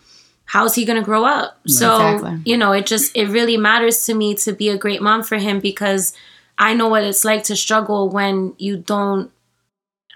how's 0.45 0.75
he 0.75 0.85
going 0.85 0.99
to 0.99 1.05
grow 1.05 1.25
up? 1.25 1.59
So, 1.67 2.15
Exactly. 2.15 2.41
you 2.45 2.57
know, 2.57 2.71
it 2.71 2.85
just, 2.85 3.15
it 3.15 3.27
really 3.27 3.57
matters 3.57 4.05
to 4.05 4.13
me 4.13 4.35
to 4.35 4.53
be 4.53 4.69
a 4.69 4.77
great 4.77 5.01
mom 5.01 5.23
for 5.23 5.37
him 5.37 5.59
because 5.59 6.13
I 6.57 6.73
know 6.73 6.87
what 6.87 7.03
it's 7.03 7.25
like 7.25 7.43
to 7.45 7.55
struggle 7.55 8.09
when 8.09 8.53
you 8.57 8.77
don't 8.77 9.31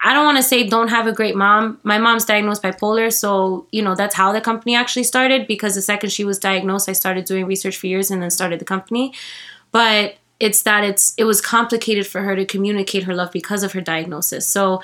I 0.08 0.14
don't 0.14 0.24
want 0.24 0.38
to 0.38 0.44
say 0.44 0.66
don't 0.66 0.88
have 0.88 1.06
a 1.06 1.12
great 1.12 1.36
mom. 1.36 1.82
My 1.84 1.98
mom's 1.98 2.24
diagnosed 2.24 2.64
bipolar, 2.64 3.12
so 3.12 3.68
you 3.74 3.82
know 3.82 3.94
that's 3.94 4.16
how 4.16 4.32
the 4.32 4.40
company 4.40 4.74
actually 4.74 5.04
started. 5.04 5.48
Because 5.48 5.76
the 5.76 5.82
second 5.82 6.12
she 6.12 6.24
was 6.24 6.40
diagnosed, 6.40 6.88
I 6.88 6.94
started 6.94 7.26
doing 7.26 7.46
research 7.46 7.76
for 7.76 7.88
years 7.88 8.10
and 8.10 8.22
then 8.22 8.32
started 8.32 8.60
the 8.60 8.66
company. 8.66 9.14
But 9.74 10.16
it's 10.40 10.62
that 10.62 10.86
it's 10.86 11.14
it 11.18 11.26
was 11.26 11.42
complicated 11.42 12.08
for 12.08 12.22
her 12.22 12.38
to 12.38 12.46
communicate 12.46 13.04
her 13.04 13.14
love 13.14 13.34
because 13.34 13.64
of 13.64 13.74
her 13.74 13.82
diagnosis. 13.82 14.48
So 14.48 14.82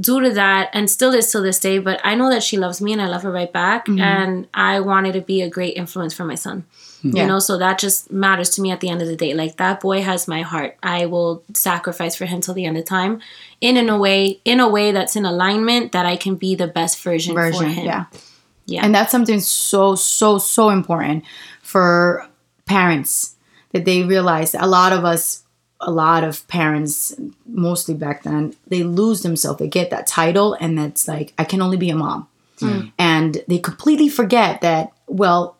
due 0.00 0.20
to 0.20 0.30
that, 0.30 0.70
and 0.72 0.90
still 0.90 1.14
is 1.14 1.30
till 1.30 1.42
this 1.42 1.60
day, 1.60 1.78
but 1.78 2.00
I 2.02 2.16
know 2.16 2.28
that 2.30 2.42
she 2.42 2.56
loves 2.56 2.80
me 2.80 2.92
and 2.92 3.00
I 3.00 3.06
love 3.06 3.22
her 3.22 3.30
right 3.30 3.52
back. 3.52 3.86
Mm-hmm. 3.86 4.00
And 4.00 4.48
I 4.54 4.80
wanted 4.80 5.12
to 5.12 5.20
be 5.20 5.40
a 5.40 5.48
great 5.48 5.76
influence 5.76 6.14
for 6.14 6.24
my 6.24 6.34
son. 6.34 6.64
Yeah. 7.04 7.22
You 7.22 7.28
know, 7.28 7.38
so 7.38 7.58
that 7.58 7.78
just 7.78 8.10
matters 8.10 8.48
to 8.50 8.62
me 8.62 8.70
at 8.70 8.80
the 8.80 8.88
end 8.88 9.02
of 9.02 9.08
the 9.08 9.16
day. 9.16 9.34
Like 9.34 9.56
that 9.58 9.80
boy 9.80 10.00
has 10.02 10.26
my 10.26 10.40
heart. 10.42 10.76
I 10.82 11.04
will 11.06 11.42
sacrifice 11.52 12.16
for 12.16 12.24
him 12.24 12.40
till 12.40 12.54
the 12.54 12.64
end 12.64 12.78
of 12.78 12.86
time, 12.86 13.20
in 13.60 13.76
in 13.76 13.90
a 13.90 13.98
way, 13.98 14.40
in 14.44 14.58
a 14.58 14.68
way 14.68 14.90
that's 14.90 15.14
in 15.14 15.26
alignment 15.26 15.92
that 15.92 16.06
I 16.06 16.16
can 16.16 16.36
be 16.36 16.54
the 16.54 16.66
best 16.66 17.02
version, 17.02 17.34
for 17.34 17.50
him. 17.52 17.84
yeah 17.84 18.04
Yeah. 18.66 18.84
and 18.84 18.94
that's 18.94 19.12
something 19.12 19.40
so 19.40 19.94
so 19.96 20.38
so 20.38 20.70
important 20.70 21.24
for 21.62 22.26
parents 22.64 23.36
that 23.72 23.84
they 23.84 24.02
realize 24.02 24.52
that 24.52 24.62
a 24.62 24.66
lot 24.66 24.92
of 24.92 25.04
us 25.04 25.42
a 25.80 25.90
lot 25.90 26.24
of 26.24 26.46
parents 26.48 27.14
mostly 27.46 27.94
back 27.94 28.22
then 28.22 28.54
they 28.68 28.82
lose 28.82 29.20
themselves 29.22 29.58
they 29.58 29.68
get 29.68 29.90
that 29.90 30.06
title 30.06 30.56
and 30.60 30.78
that's 30.78 31.06
like 31.06 31.34
i 31.36 31.44
can 31.44 31.60
only 31.60 31.76
be 31.76 31.90
a 31.90 31.94
mom 31.96 32.26
mm. 32.60 32.90
and 32.98 33.42
they 33.48 33.58
completely 33.58 34.08
forget 34.08 34.60
that 34.62 34.92
well 35.08 35.56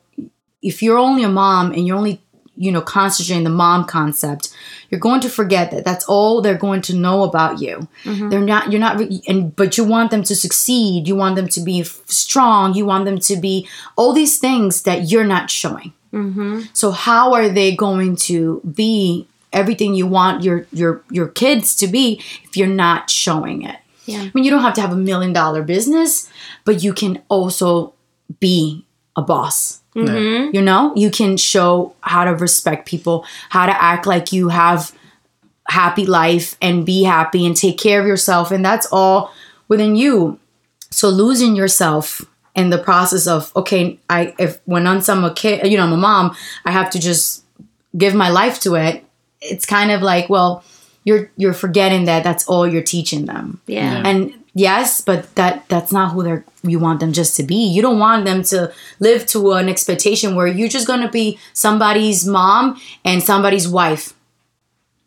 if 0.64 0.83
you're 0.83 0.98
only 0.98 1.22
a 1.22 1.29
mom 1.29 1.72
and 1.72 1.87
you're 1.87 1.96
only 1.96 2.20
you 2.57 2.72
know 2.72 2.81
concentrating 2.81 3.44
the 3.44 3.50
mom 3.50 3.85
concept 3.85 4.55
you're 4.94 5.00
going 5.00 5.20
to 5.20 5.29
forget 5.29 5.72
that 5.72 5.85
that's 5.85 6.05
all 6.05 6.40
they're 6.40 6.57
going 6.57 6.81
to 6.83 6.94
know 6.94 7.24
about 7.24 7.61
you. 7.61 7.88
Mm-hmm. 8.05 8.29
They're 8.29 8.40
not 8.40 8.70
you're 8.70 8.81
not 8.81 8.96
re- 8.96 9.22
and 9.27 9.55
but 9.57 9.77
you 9.77 9.83
want 9.83 10.12
them 10.12 10.22
to 10.22 10.37
succeed. 10.37 11.09
You 11.09 11.16
want 11.16 11.35
them 11.35 11.48
to 11.48 11.61
be 11.61 11.81
f- 11.81 12.03
strong. 12.07 12.74
You 12.74 12.87
want 12.87 13.05
them 13.05 13.18
to 13.18 13.37
be 13.37 13.68
all 13.96 14.12
these 14.12 14.38
things 14.38 14.83
that 14.83 15.11
you're 15.11 15.24
not 15.24 15.50
showing. 15.50 15.92
Mm-hmm. 16.12 16.61
So 16.74 16.92
how 16.92 17.35
are 17.35 17.48
they 17.48 17.74
going 17.74 18.14
to 18.29 18.61
be 18.72 19.27
everything 19.53 19.94
you 19.94 20.07
want 20.07 20.44
your 20.44 20.66
your 20.72 21.03
your 21.11 21.27
kids 21.27 21.74
to 21.77 21.88
be 21.88 22.22
if 22.44 22.57
you're 22.57 22.68
not 22.68 23.11
showing 23.11 23.62
it? 23.62 23.79
Yeah. 24.07 24.20
i 24.20 24.31
mean 24.35 24.44
you 24.44 24.50
don't 24.50 24.61
have 24.61 24.74
to 24.74 24.83
have 24.83 24.92
a 24.92 24.96
million 24.96 25.33
dollar 25.33 25.62
business 25.62 26.31
but 26.66 26.83
you 26.83 26.92
can 26.92 27.22
also 27.31 27.94
be 28.38 28.85
a 29.16 29.22
boss 29.22 29.81
Mm-hmm. 29.94 30.54
you 30.54 30.61
know 30.61 30.92
you 30.96 31.09
can 31.09 31.37
show 31.37 31.94
how 32.00 32.24
to 32.24 32.35
respect 32.35 32.85
people 32.85 33.24
how 33.50 33.66
to 33.66 33.83
act 33.83 34.07
like 34.07 34.33
you 34.33 34.48
have 34.48 34.92
happy 35.68 36.04
life 36.04 36.57
and 36.61 36.85
be 36.85 37.04
happy 37.04 37.46
and 37.46 37.57
take 37.57 37.78
care 37.78 38.00
of 38.00 38.07
yourself 38.07 38.50
and 38.50 38.64
that's 38.64 38.87
all 38.92 39.33
within 39.68 39.96
you. 39.96 40.38
So 40.90 41.09
losing 41.09 41.57
yourself 41.57 42.22
in 42.54 42.70
the 42.70 42.78
process 42.78 43.26
of 43.26 43.50
okay 43.57 43.98
i 44.09 44.33
if 44.38 44.61
when 44.64 44.85
once 44.85 45.09
i'm 45.09 45.24
a 45.24 45.35
kid 45.35 45.66
you 45.66 45.76
know 45.76 45.83
i'm 45.83 45.92
a 45.92 45.96
mom 45.96 46.37
i 46.64 46.70
have 46.70 46.88
to 46.88 47.00
just 47.00 47.42
give 47.98 48.14
my 48.14 48.28
life 48.28 48.61
to 48.61 48.76
it 48.76 49.04
it's 49.40 49.66
kind 49.66 49.90
of 49.90 50.02
like 50.02 50.28
well 50.28 50.62
you're 51.02 51.30
you're 51.37 51.52
forgetting 51.52 52.07
that 52.07 52.24
that's 52.24 52.48
all 52.48 52.66
you're 52.66 52.83
teaching 52.83 53.26
them. 53.26 53.61
Yeah. 53.66 54.02
and 54.04 54.35
yes 54.55 55.01
but 55.01 55.35
that 55.35 55.69
that's 55.69 55.93
not 55.93 56.12
who 56.12 56.23
they're 56.23 56.45
you 56.62 56.79
want 56.79 57.01
them 57.01 57.12
just 57.12 57.37
to 57.37 57.43
be 57.43 57.57
you 57.57 57.83
don't 57.83 57.99
want 57.99 58.25
them 58.25 58.43
to 58.43 58.73
live 59.01 59.27
to 59.27 59.53
an 59.53 59.69
expectation 59.69 60.35
where 60.35 60.47
you're 60.47 60.69
just 60.69 60.87
going 60.87 61.01
to 61.01 61.09
be 61.09 61.38
somebody's 61.53 62.27
mom 62.27 62.81
and 63.05 63.23
somebody's 63.23 63.69
wife 63.69 64.14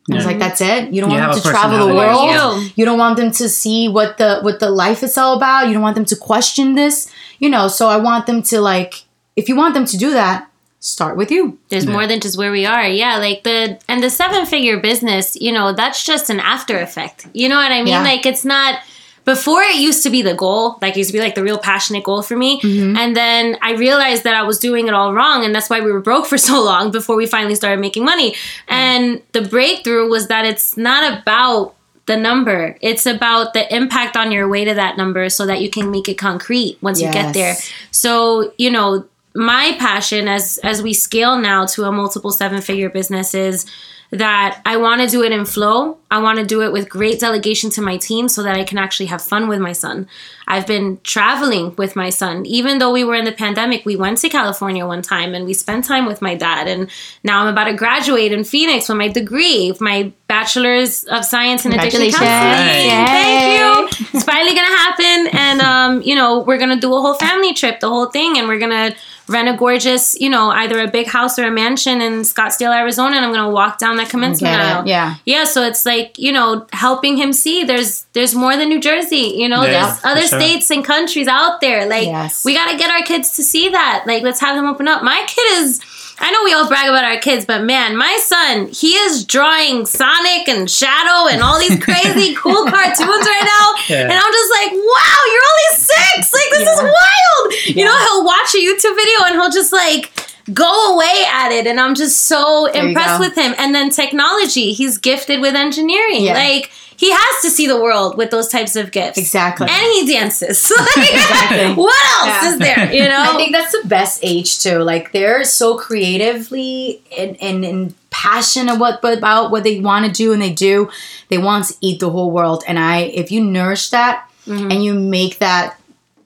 it's 0.09 0.25
like 0.25 0.39
that's 0.39 0.61
it 0.61 0.93
you 0.93 1.01
don't 1.01 1.11
You 1.11 1.17
want 1.17 1.33
them 1.33 1.41
to 1.41 1.49
travel 1.49 1.87
the 1.87 1.93
world 1.93 2.61
You. 2.61 2.69
you 2.75 2.85
don't 2.85 2.97
want 2.97 3.17
them 3.17 3.31
to 3.31 3.49
see 3.49 3.89
what 3.89 4.17
the 4.17 4.39
what 4.41 4.59
the 4.59 4.69
life 4.69 5.03
is 5.03 5.17
all 5.17 5.35
about 5.35 5.67
you 5.67 5.73
don't 5.73 5.81
want 5.81 5.95
them 5.95 6.05
to 6.05 6.15
question 6.15 6.75
this 6.75 7.11
you 7.39 7.49
know 7.49 7.67
so 7.67 7.89
i 7.89 7.97
want 7.97 8.25
them 8.25 8.41
to 8.43 8.61
like 8.61 9.03
if 9.35 9.49
you 9.49 9.55
want 9.57 9.73
them 9.73 9.85
to 9.85 9.97
do 9.97 10.11
that 10.11 10.49
start 10.79 11.17
with 11.17 11.29
you 11.31 11.57
There's 11.69 11.87
more 11.87 12.07
than 12.07 12.19
just 12.21 12.37
where 12.37 12.51
we 12.51 12.65
are. 12.65 12.87
Yeah, 12.87 13.17
like 13.17 13.43
the 13.43 13.79
and 13.89 14.01
the 14.01 14.09
seven 14.11 14.45
figure 14.45 14.79
business, 14.79 15.35
you 15.35 15.51
know, 15.51 15.73
that's 15.73 16.05
just 16.05 16.29
an 16.29 16.39
after 16.39 16.79
effect. 16.79 17.27
You 17.33 17.49
know 17.49 17.57
what 17.57 17.71
I 17.71 17.79
mean? 17.79 17.87
Yeah. 17.87 18.03
Like 18.03 18.25
it's 18.27 18.45
not 18.45 18.79
before 19.27 19.61
it 19.61 19.75
used 19.75 20.03
to 20.03 20.09
be 20.09 20.21
the 20.21 20.33
goal, 20.33 20.79
like 20.81 20.93
it 20.93 20.99
used 20.99 21.09
to 21.09 21.13
be 21.13 21.19
like 21.19 21.35
the 21.35 21.43
real 21.43 21.57
passionate 21.57 22.01
goal 22.05 22.21
for 22.21 22.37
me. 22.37 22.61
Mm-hmm. 22.61 22.95
And 22.95 23.13
then 23.13 23.57
I 23.61 23.73
realized 23.73 24.23
that 24.23 24.33
I 24.33 24.43
was 24.43 24.57
doing 24.57 24.87
it 24.87 24.93
all 24.93 25.13
wrong 25.13 25.43
and 25.43 25.53
that's 25.53 25.69
why 25.69 25.81
we 25.81 25.91
were 25.91 25.99
broke 25.99 26.25
for 26.25 26.37
so 26.49 26.63
long 26.63 26.91
before 26.91 27.17
we 27.17 27.25
finally 27.25 27.53
started 27.53 27.81
making 27.81 28.05
money. 28.05 28.31
Mm-hmm. 28.31 28.73
And 28.73 29.21
the 29.33 29.41
breakthrough 29.41 30.09
was 30.09 30.29
that 30.29 30.45
it's 30.45 30.77
not 30.77 31.19
about 31.19 31.75
the 32.05 32.15
number. 32.15 32.77
It's 32.79 33.05
about 33.05 33.53
the 33.53 33.75
impact 33.75 34.15
on 34.15 34.31
your 34.31 34.47
way 34.47 34.63
to 34.63 34.73
that 34.73 34.95
number 34.95 35.27
so 35.27 35.45
that 35.45 35.61
you 35.61 35.69
can 35.69 35.91
make 35.91 36.07
it 36.07 36.17
concrete 36.17 36.77
once 36.79 37.01
you 37.01 37.11
get 37.11 37.33
there. 37.33 37.55
So, 37.91 38.53
you 38.57 38.71
know, 38.71 39.05
my 39.35 39.75
passion 39.77 40.29
as 40.29 40.57
as 40.63 40.81
we 40.81 40.93
scale 40.93 41.37
now 41.37 41.65
to 41.65 41.83
a 41.83 41.91
multiple 41.91 42.31
seven 42.31 42.61
figure 42.61 42.89
business 42.89 43.33
is 43.35 43.65
that 44.11 44.61
I 44.65 44.77
want 44.77 45.01
to 45.01 45.07
do 45.07 45.23
it 45.23 45.31
in 45.31 45.45
flow. 45.45 45.97
I 46.09 46.21
want 46.21 46.39
to 46.39 46.45
do 46.45 46.61
it 46.61 46.71
with 46.71 46.87
great 46.87 47.19
delegation 47.19 47.69
to 47.71 47.81
my 47.81 47.97
team 47.97 48.29
so 48.29 48.41
that 48.43 48.55
I 48.55 48.63
can 48.63 48.77
actually 48.77 49.07
have 49.07 49.21
fun 49.21 49.49
with 49.49 49.59
my 49.59 49.73
son. 49.73 50.07
I've 50.47 50.65
been 50.65 50.99
traveling 51.03 51.75
with 51.75 51.97
my 51.97 52.09
son. 52.09 52.45
Even 52.45 52.79
though 52.79 52.93
we 52.93 53.03
were 53.03 53.15
in 53.15 53.25
the 53.25 53.33
pandemic, 53.33 53.85
we 53.85 53.97
went 53.97 54.19
to 54.19 54.29
California 54.29 54.85
one 54.87 55.01
time 55.01 55.35
and 55.35 55.45
we 55.45 55.53
spent 55.53 55.83
time 55.83 56.05
with 56.05 56.21
my 56.21 56.35
dad. 56.35 56.69
And 56.69 56.89
now 57.25 57.41
I'm 57.41 57.47
about 57.47 57.65
to 57.65 57.73
graduate 57.73 58.31
in 58.31 58.45
Phoenix 58.45 58.87
with 58.87 58.97
my 58.97 59.09
degree, 59.09 59.73
my 59.81 60.13
bachelor's 60.27 61.03
of 61.05 61.25
science 61.25 61.65
in 61.65 61.73
addiction 61.73 61.99
counseling. 62.11 62.89
Thank 63.07 63.99
you. 63.99 64.07
It's 64.13 64.23
finally 64.23 64.55
gonna 64.55 64.77
happen, 64.77 65.27
and 65.33 65.61
um, 65.61 66.01
you 66.01 66.15
know, 66.15 66.39
we're 66.39 66.57
gonna 66.57 66.79
do 66.79 66.93
a 66.95 67.01
whole 67.01 67.15
family 67.15 67.53
trip, 67.53 67.79
the 67.79 67.89
whole 67.89 68.07
thing, 68.07 68.37
and 68.37 68.47
we're 68.47 68.59
gonna 68.59 68.95
rent 69.27 69.49
a 69.49 69.57
gorgeous, 69.57 70.19
you 70.19 70.29
know, 70.29 70.49
either 70.49 70.79
a 70.79 70.87
big 70.87 71.07
house 71.07 71.37
or 71.37 71.45
a 71.45 71.51
mansion 71.51 72.01
in 72.01 72.21
Scottsdale, 72.21 72.73
Arizona, 72.75 73.17
and 73.17 73.25
I'm 73.25 73.33
gonna 73.33 73.49
walk 73.49 73.77
down 73.77 73.97
that 73.97 74.09
commencement 74.09 74.55
aisle. 74.55 74.87
yeah. 74.87 75.15
yeah. 75.25 75.43
So 75.43 75.63
it's 75.63 75.85
like 75.85 76.17
you 76.17 76.31
know, 76.31 76.65
helping 76.73 77.17
him 77.17 77.33
see 77.33 77.63
there's 77.63 78.05
there's 78.13 78.33
more 78.33 78.55
than 78.55 78.69
New 78.69 78.79
Jersey. 78.79 79.33
You 79.35 79.49
know, 79.49 79.63
Yeah, 79.63 79.71
there's 79.85 80.05
other 80.05 80.21
sure. 80.27 80.39
states 80.39 80.71
and 80.71 80.83
countries 80.83 81.27
out 81.27 81.61
there. 81.61 81.85
Like 81.87 82.05
Yes. 82.07 82.45
we 82.45 82.53
gotta 82.53 82.77
get 82.77 82.89
our 82.89 83.01
kids 83.03 83.35
to 83.35 83.43
see 83.43 83.69
that. 83.69 84.03
Like 84.07 84.23
let's 84.23 84.39
have 84.39 84.55
them 84.55 84.65
open 84.65 84.87
up. 84.87 85.03
My 85.03 85.23
kid 85.27 85.59
is 85.59 85.79
I 86.19 86.31
know 86.31 86.43
we 86.43 86.53
all 86.53 86.67
brag 86.67 86.89
about 86.89 87.03
our 87.03 87.19
kids, 87.19 87.45
but 87.45 87.63
man, 87.63 87.95
my 87.95 88.17
son, 88.23 88.67
he 88.69 88.95
is 88.95 89.23
drawing 89.23 89.85
Sonic 89.85 90.47
and 90.47 90.69
Shadow 90.69 91.29
and 91.29 91.43
all 91.43 91.59
these 91.59 91.77
crazy 91.83 92.33
cool 92.41 92.65
cartoons 92.65 93.25
right 93.25 93.45
now. 93.45 93.83
Yeah. 93.95 94.03
And 94.03 94.13
I'm 94.13 94.33
just 94.33 94.51
like, 94.51 94.71
wow, 94.71 95.19
you're 95.31 95.47
only 95.53 95.69
six. 95.77 96.33
Like, 96.33 96.49
this 96.51 96.67
is 96.69 96.79
Yeah. 96.81 96.83
wild. 96.83 97.53
You 97.67 97.85
know, 97.85 97.97
he'll 97.97 98.25
watch 98.25 98.53
a 98.55 98.57
YouTube 98.57 98.95
video 98.95 99.25
and 99.25 99.35
he'll 99.35 99.51
just 99.51 99.71
like, 99.73 100.11
Go 100.53 100.93
away 100.95 101.25
at 101.29 101.51
it, 101.51 101.67
and 101.67 101.77
I'm 101.77 101.93
just 101.93 102.21
so 102.21 102.73
you 102.73 102.81
impressed 102.81 103.19
with 103.19 103.35
him. 103.35 103.53
And 103.57 103.75
then 103.75 103.89
technology, 103.89 104.71
he's 104.71 104.97
gifted 104.97 105.41
with 105.41 105.55
engineering. 105.55 106.23
Yeah. 106.23 106.35
Like 106.35 106.71
he 106.97 107.11
has 107.11 107.41
to 107.43 107.49
see 107.49 107.67
the 107.67 107.79
world 107.81 108.17
with 108.17 108.31
those 108.31 108.47
types 108.49 108.75
of 108.75 108.91
gifts. 108.91 109.17
Exactly. 109.17 109.67
And 109.69 109.85
he 109.93 110.11
dances. 110.13 110.71
Like, 110.97 111.13
Exactly. 111.13 111.73
What 111.83 112.05
else 112.17 112.27
Yeah. 112.43 112.49
is 112.53 112.59
there? 112.59 112.93
You 112.93 113.03
know? 113.11 113.21
I 113.33 113.35
think 113.37 113.51
that's 113.53 113.71
the 113.81 113.87
best 113.87 114.19
age 114.23 114.59
too. 114.59 114.79
Like 114.79 115.11
they're 115.11 115.43
so 115.43 115.77
creatively 115.77 117.01
and 117.17 117.37
and, 117.41 117.63
and 117.65 117.93
passionate 118.09 118.79
what 118.79 119.03
about 119.03 119.51
what 119.51 119.63
they 119.63 119.79
want 119.79 120.05
to 120.05 120.11
do, 120.11 120.33
and 120.33 120.41
they 120.41 120.53
do. 120.53 120.89
They 121.29 121.37
want 121.37 121.65
to 121.65 121.73
eat 121.81 121.99
the 121.99 122.09
whole 122.09 122.31
world, 122.31 122.63
and 122.67 122.77
I 122.79 122.99
if 123.01 123.31
you 123.31 123.43
nourish 123.43 123.89
that 123.91 124.23
Mm-hmm. 124.47 124.71
and 124.71 124.81
you 124.81 124.93
make 124.93 125.39
that 125.39 125.77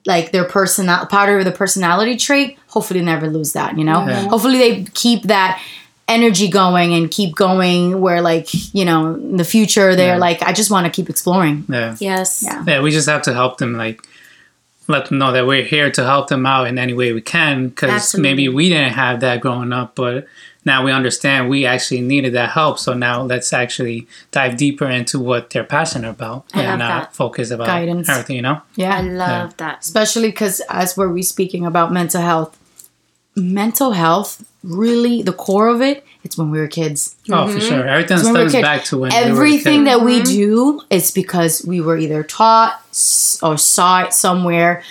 like 0.05 0.31
their 0.31 0.45
personal 0.45 1.07
part 1.07 1.27
of 1.39 1.43
the 1.43 1.51
personality 1.51 2.15
trait, 2.17 2.55
hopefully 2.67 2.99
they 2.99 3.05
never 3.07 3.27
lose 3.27 3.53
that. 3.53 3.79
You 3.79 3.83
know, 3.83 4.01
hopefully 4.29 4.59
they 4.59 4.83
keep 4.93 5.23
that 5.23 5.59
energy 6.07 6.49
going 6.49 6.93
and 6.93 7.09
keep 7.09 7.35
going 7.35 8.01
where 8.01 8.21
like 8.21 8.47
you 8.73 8.83
know 8.83 9.13
in 9.15 9.37
the 9.37 9.45
future 9.45 9.95
they're 9.95 10.15
Yeah. 10.15 10.27
like 10.29 10.41
i 10.43 10.51
just 10.51 10.69
want 10.69 10.85
to 10.85 10.91
keep 10.91 11.09
exploring 11.09 11.63
Yeah. 11.69 11.95
yes. 11.99 12.43
Yeah. 12.45 12.63
Yeah, 12.67 12.81
we 12.81 12.91
just 12.91 13.07
have 13.07 13.21
to 13.23 13.33
help 13.33 13.57
them, 13.59 13.73
like, 13.77 14.05
let 14.87 15.05
them 15.07 15.19
know 15.19 15.31
that 15.31 15.45
we're 15.47 15.63
here 15.63 15.89
to 15.91 16.03
help 16.03 16.27
them 16.27 16.45
out 16.45 16.67
in 16.67 16.77
any 16.77 16.93
way 16.93 17.13
we 17.13 17.21
can. 17.21 17.69
Because 17.69 18.15
maybe 18.17 18.49
we 18.49 18.67
didn't 18.67 18.93
have 18.93 19.21
that 19.21 19.39
growing 19.39 19.71
up, 19.71 19.95
but 19.95 20.25
now 20.65 20.83
we 20.83 20.91
understand 20.91 21.49
we 21.49 21.65
actually 21.65 22.01
needed 22.01 22.33
that 22.33 22.49
help. 22.49 22.77
So 22.77 22.93
now 22.93 23.21
let's 23.23 23.53
actually 23.53 24.07
dive 24.31 24.57
deeper 24.57 24.87
into 24.89 25.17
what 25.19 25.49
they're 25.51 25.63
passionate 25.63 26.09
about 26.09 26.45
I 26.53 26.63
and 26.63 26.79
love 26.79 27.03
uh, 27.03 27.05
focus 27.11 27.51
about 27.51 27.67
Guidance. 27.67 28.09
everything, 28.09 28.35
you 28.37 28.41
know? 28.41 28.61
yeah 28.75 28.97
I 28.97 29.01
love 29.01 29.55
that. 29.57 29.79
especially 29.81 30.27
because 30.29 30.61
as 30.69 30.97
we're 30.97 31.09
we 31.13 31.23
speaking 31.23 31.65
about 31.65 31.93
mental 31.93 32.21
health 32.21 32.57
mental 33.35 33.91
health 33.91 34.43
really 34.63 35.21
the 35.23 35.33
core 35.33 35.67
of 35.69 35.81
it 35.81 36.05
it's 36.23 36.37
when 36.37 36.51
we 36.51 36.59
were 36.59 36.67
kids 36.67 37.15
Oh, 37.31 37.47
for 37.47 37.59
sure. 37.59 37.87
Everything 37.87 38.17
When 38.17 38.33
we 38.33 38.39
stems 38.41 38.51
kids. 38.51 38.61
back 38.61 38.83
to 38.85 38.97
when 38.99 39.13
everything 39.13 39.83
we 39.85 39.89
were 39.89 39.91
a 39.95 39.99
kid. 39.99 39.99
that 39.99 40.05
we 40.05 40.21
do 40.23 40.81
is 40.89 41.11
because 41.11 41.65
we 41.65 41.81
were 41.81 41.97
either 41.97 42.23
taught 42.23 42.79
or 43.41 43.57
saw 43.57 44.03
it 44.03 44.13
somewhere 44.13 44.83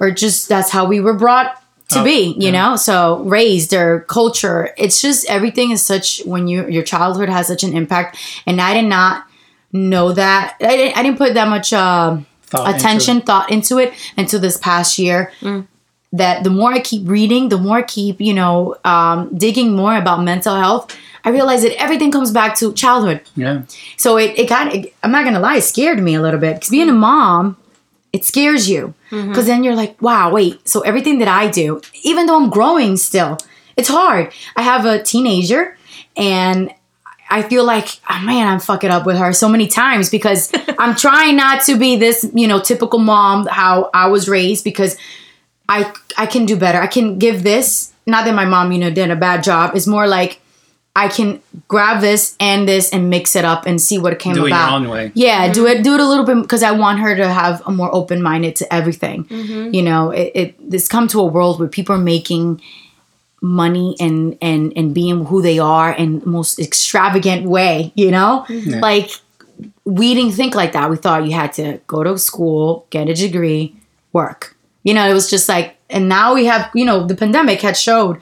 or 0.00 0.10
just 0.10 0.48
that's 0.48 0.70
how 0.70 0.84
we 0.86 1.00
were 1.00 1.14
brought 1.14 1.62
to 1.90 2.00
Oh, 2.00 2.04
be 2.04 2.34
you 2.38 2.50
yeah. 2.50 2.50
know 2.70 2.76
so 2.76 3.18
raised 3.20 3.72
or 3.74 4.00
culture 4.08 4.70
it's 4.78 5.00
just 5.02 5.28
everything 5.28 5.70
is 5.70 5.82
such 5.82 6.22
when 6.24 6.48
you 6.48 6.66
your 6.68 6.82
childhood 6.82 7.28
has 7.28 7.46
such 7.46 7.62
an 7.62 7.76
impact 7.76 8.16
and 8.46 8.60
i 8.60 8.72
did 8.72 8.86
not 8.88 9.26
know 9.72 10.12
that 10.12 10.56
i 10.62 10.76
didn't, 10.76 10.96
I 10.96 11.02
didn't 11.02 11.18
put 11.18 11.34
that 11.34 11.48
much 11.48 11.72
uh, 11.74 12.16
Thought 12.46 12.66
into 12.66 12.76
attention 12.78 13.16
it. 13.18 13.26
thought 13.26 13.50
into 13.52 13.78
it 13.78 13.92
until 14.16 14.40
this 14.40 14.56
past 14.56 14.98
year 14.98 15.30
Mm. 15.42 15.66
That 16.12 16.44
the 16.44 16.50
more 16.50 16.72
i 16.72 16.80
keep 16.80 17.08
reading 17.08 17.48
the 17.48 17.58
more 17.58 17.78
i 17.78 17.82
keep 17.82 18.20
you 18.20 18.34
know 18.34 18.76
um, 18.84 19.36
digging 19.36 19.74
more 19.74 19.96
about 19.96 20.22
mental 20.22 20.54
health 20.56 20.96
i 21.24 21.30
realize 21.30 21.62
that 21.62 21.74
everything 21.80 22.10
comes 22.10 22.30
back 22.30 22.54
to 22.54 22.72
childhood. 22.74 23.20
Yeah. 23.36 23.62
so 23.96 24.16
it, 24.18 24.38
it 24.38 24.48
kind 24.48 24.72
of 24.72 24.92
i'm 25.02 25.12
not 25.12 25.24
gonna 25.24 25.40
lie 25.40 25.56
it 25.56 25.62
scared 25.62 26.02
me 26.02 26.14
a 26.14 26.20
little 26.20 26.40
bit 26.40 26.54
because 26.54 26.70
being 26.70 26.88
a 26.88 26.92
mom 26.92 27.56
it 28.12 28.26
scares 28.26 28.68
you. 28.68 28.92
Because 29.08 29.46
then 29.46 29.64
you're 29.64 29.74
like 29.74 30.00
wow 30.02 30.30
wait 30.30 30.66
so 30.68 30.80
everything 30.80 31.18
that 31.18 31.28
i 31.28 31.48
do 31.48 31.80
even 32.02 32.26
though 32.26 32.36
i'm 32.36 32.50
growing 32.50 32.96
still 32.96 33.38
it's 33.76 33.88
hard. 33.88 34.32
I 34.56 34.62
have 34.62 34.84
a 34.84 35.02
teenager 35.02 35.76
and 36.16 36.72
I 37.30 37.42
feel 37.42 37.64
like, 37.64 37.88
oh 38.10 38.20
man, 38.24 38.46
I'm 38.46 38.60
fucking 38.60 38.90
up 38.90 39.06
with 39.06 39.16
her 39.16 39.32
so 39.32 39.48
many 39.48 39.66
times 39.66 40.10
because 40.10 40.52
I'm 40.78 40.94
trying 40.94 41.36
not 41.36 41.62
to 41.64 41.78
be 41.78 41.96
this, 41.96 42.30
you 42.34 42.46
know, 42.46 42.60
typical 42.60 42.98
mom 42.98 43.46
how 43.46 43.90
I 43.94 44.08
was 44.08 44.28
raised 44.28 44.64
because 44.64 44.96
I 45.68 45.92
I 46.18 46.26
can 46.26 46.46
do 46.46 46.56
better. 46.56 46.78
I 46.80 46.86
can 46.86 47.18
give 47.18 47.42
this. 47.42 47.92
Not 48.06 48.24
that 48.24 48.34
my 48.34 48.44
mom, 48.44 48.72
you 48.72 48.78
know, 48.78 48.90
did 48.90 49.10
a 49.10 49.16
bad 49.16 49.42
job. 49.44 49.74
It's 49.76 49.86
more 49.86 50.06
like 50.08 50.40
I 50.94 51.08
can 51.08 51.40
grab 51.68 52.00
this 52.02 52.36
and 52.40 52.68
this 52.68 52.90
and 52.92 53.08
mix 53.08 53.34
it 53.36 53.44
up 53.44 53.64
and 53.64 53.80
see 53.80 53.96
what 53.96 54.12
it 54.12 54.18
came 54.18 54.34
Do 54.34 54.44
it 54.46 54.48
your 54.50 54.58
about. 54.58 54.72
own 54.74 54.88
way. 54.90 55.12
Yeah, 55.14 55.50
do 55.52 55.66
it 55.66 55.82
do 55.82 55.94
it 55.94 56.00
a 56.00 56.06
little 56.06 56.24
bit 56.26 56.42
because 56.42 56.62
I 56.62 56.72
want 56.72 56.98
her 57.00 57.16
to 57.16 57.28
have 57.28 57.62
a 57.66 57.70
more 57.72 57.94
open 57.94 58.20
minded 58.22 58.56
to 58.56 58.74
everything. 58.74 59.24
Mm-hmm. 59.24 59.72
You 59.74 59.82
know, 59.82 60.10
it, 60.10 60.32
it 60.34 60.70
this 60.70 60.88
come 60.88 61.08
to 61.08 61.20
a 61.20 61.24
world 61.24 61.58
where 61.60 61.68
people 61.68 61.94
are 61.94 61.98
making 62.16 62.60
money 63.40 63.96
and 64.00 64.36
and 64.42 64.72
and 64.76 64.94
being 64.94 65.24
who 65.26 65.42
they 65.42 65.58
are 65.58 65.92
in 65.92 66.20
the 66.20 66.26
most 66.26 66.58
extravagant 66.58 67.46
way. 67.48 67.92
You 67.94 68.10
know, 68.10 68.44
Mm-hmm. 68.48 68.80
like 68.80 69.10
we 69.84 70.14
didn't 70.14 70.32
think 70.32 70.54
like 70.54 70.72
that. 70.72 70.90
We 70.90 70.96
thought 70.96 71.24
you 71.24 71.32
had 71.32 71.52
to 71.54 71.78
go 71.86 72.02
to 72.02 72.18
school, 72.18 72.86
get 72.90 73.08
a 73.08 73.14
degree, 73.14 73.74
work. 74.12 74.56
You 74.82 74.94
know, 74.94 75.08
it 75.08 75.12
was 75.12 75.30
just 75.30 75.48
like, 75.48 75.76
and 75.88 76.08
now 76.08 76.34
we 76.34 76.46
have, 76.46 76.70
you 76.74 76.84
know, 76.84 77.06
the 77.06 77.14
pandemic 77.14 77.60
had 77.60 77.76
showed 77.76 78.20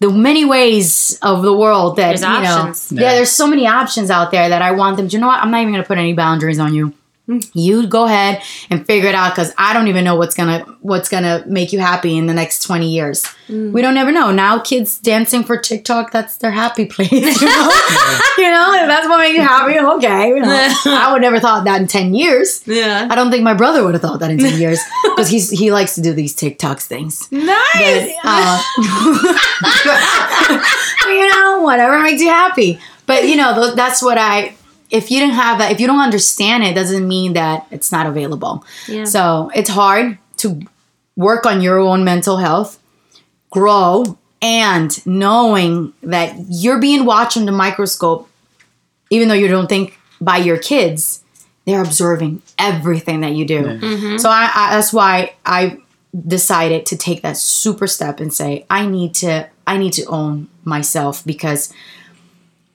the 0.00 0.10
many 0.10 0.44
ways 0.44 1.18
of 1.22 1.42
the 1.42 1.52
world 1.52 1.96
that 1.96 2.08
There's 2.08 2.22
you 2.22 2.26
know, 2.26 2.42
yeah. 2.42 2.74
Yeah. 2.90 3.14
there's 3.14 3.30
so 3.30 3.46
many 3.46 3.68
options 3.68 4.10
out 4.10 4.32
there 4.32 4.48
that 4.48 4.60
I 4.60 4.72
want 4.72 4.96
them. 4.96 5.06
Do 5.06 5.16
you 5.16 5.20
know 5.20 5.28
what? 5.28 5.40
I'm 5.40 5.50
not 5.50 5.60
even 5.60 5.72
gonna 5.72 5.84
put 5.84 5.98
any 5.98 6.12
boundaries 6.12 6.58
on 6.58 6.74
you. 6.74 6.92
You 7.54 7.86
go 7.86 8.04
ahead 8.04 8.42
and 8.70 8.86
figure 8.86 9.08
it 9.08 9.14
out 9.14 9.30
because 9.34 9.52
I 9.58 9.72
don't 9.72 9.88
even 9.88 10.04
know 10.04 10.16
what's 10.16 10.34
gonna 10.34 10.64
what's 10.80 11.08
gonna 11.08 11.44
make 11.46 11.72
you 11.72 11.78
happy 11.78 12.16
in 12.16 12.26
the 12.26 12.34
next 12.34 12.62
20 12.62 12.88
years. 12.90 13.24
We 13.48 13.82
don't 13.82 13.96
ever 13.98 14.10
know. 14.12 14.30
Now 14.30 14.58
kids 14.60 14.98
dancing 14.98 15.44
for 15.44 15.58
TikTok, 15.58 16.10
that's 16.10 16.36
their 16.38 16.50
happy 16.52 16.86
place. 16.86 17.10
You 17.42 17.46
know, 17.46 17.70
you 18.38 18.50
know, 18.50 18.72
if 18.82 18.86
that's 18.88 19.06
what 19.08 19.18
makes 19.18 19.36
you 19.36 19.42
happy. 19.42 19.78
Okay, 19.78 20.28
you 20.28 20.40
know. 20.40 20.48
I 20.86 21.12
would 21.12 21.20
never 21.22 21.38
thought 21.38 21.64
that 21.64 21.80
in 21.80 21.86
10 21.86 22.14
years. 22.14 22.62
Yeah. 22.66 23.08
I 23.10 23.14
don't 23.14 23.30
think 23.30 23.42
my 23.42 23.52
brother 23.54 23.84
would 23.84 23.92
have 23.94 24.00
thought 24.02 24.20
that 24.20 24.30
in 24.30 24.38
10 24.38 24.58
years 24.60 24.80
because 25.04 25.28
he's 25.28 25.50
he 25.50 25.70
likes 25.70 25.94
to 25.96 26.00
do 26.00 26.12
these 26.14 26.34
TikToks 26.34 26.84
things. 26.84 27.28
But, 27.28 27.42
Nice. 27.42 28.14
uh, 28.24 28.62
you 31.08 31.28
know, 31.30 31.60
whatever 31.62 32.00
makes 32.00 32.20
you 32.22 32.28
happy. 32.28 32.78
But 33.06 33.28
you 33.28 33.36
know, 33.36 33.54
th- 33.62 33.74
that's 33.76 34.02
what 34.02 34.18
I. 34.18 34.54
If 34.92 35.10
you 35.10 35.18
didn't 35.18 35.34
have 35.34 35.58
that, 35.58 35.72
if 35.72 35.80
you 35.80 35.86
don't 35.86 36.00
understand 36.00 36.62
it, 36.64 36.74
doesn't 36.74 37.08
mean 37.08 37.32
that 37.32 37.66
it's 37.70 37.90
not 37.90 38.06
available. 38.06 38.64
Yeah. 38.86 39.04
So 39.04 39.50
it's 39.54 39.70
hard 39.70 40.18
to 40.38 40.60
work 41.16 41.46
on 41.46 41.60
your 41.62 41.78
own 41.78 42.04
mental 42.04 42.36
health, 42.36 42.78
grow, 43.50 44.18
and 44.42 45.04
knowing 45.06 45.94
that 46.02 46.34
you're 46.48 46.78
being 46.78 47.04
watched 47.04 47.36
under 47.36 47.50
the 47.50 47.56
microscope, 47.56 48.28
even 49.10 49.28
though 49.28 49.34
you 49.34 49.48
don't 49.48 49.68
think 49.68 49.98
by 50.20 50.36
your 50.36 50.58
kids, 50.58 51.22
they're 51.64 51.82
observing 51.82 52.42
everything 52.58 53.20
that 53.20 53.32
you 53.32 53.44
do. 53.44 53.62
Mm-hmm. 53.62 54.18
So 54.18 54.28
I, 54.28 54.50
I 54.54 54.74
that's 54.74 54.92
why 54.92 55.34
I 55.46 55.78
decided 56.26 56.86
to 56.86 56.96
take 56.96 57.22
that 57.22 57.36
super 57.36 57.86
step 57.86 58.20
and 58.20 58.32
say 58.32 58.66
I 58.68 58.86
need 58.86 59.14
to 59.16 59.48
I 59.66 59.78
need 59.78 59.92
to 59.94 60.04
own 60.06 60.48
myself 60.64 61.24
because 61.24 61.72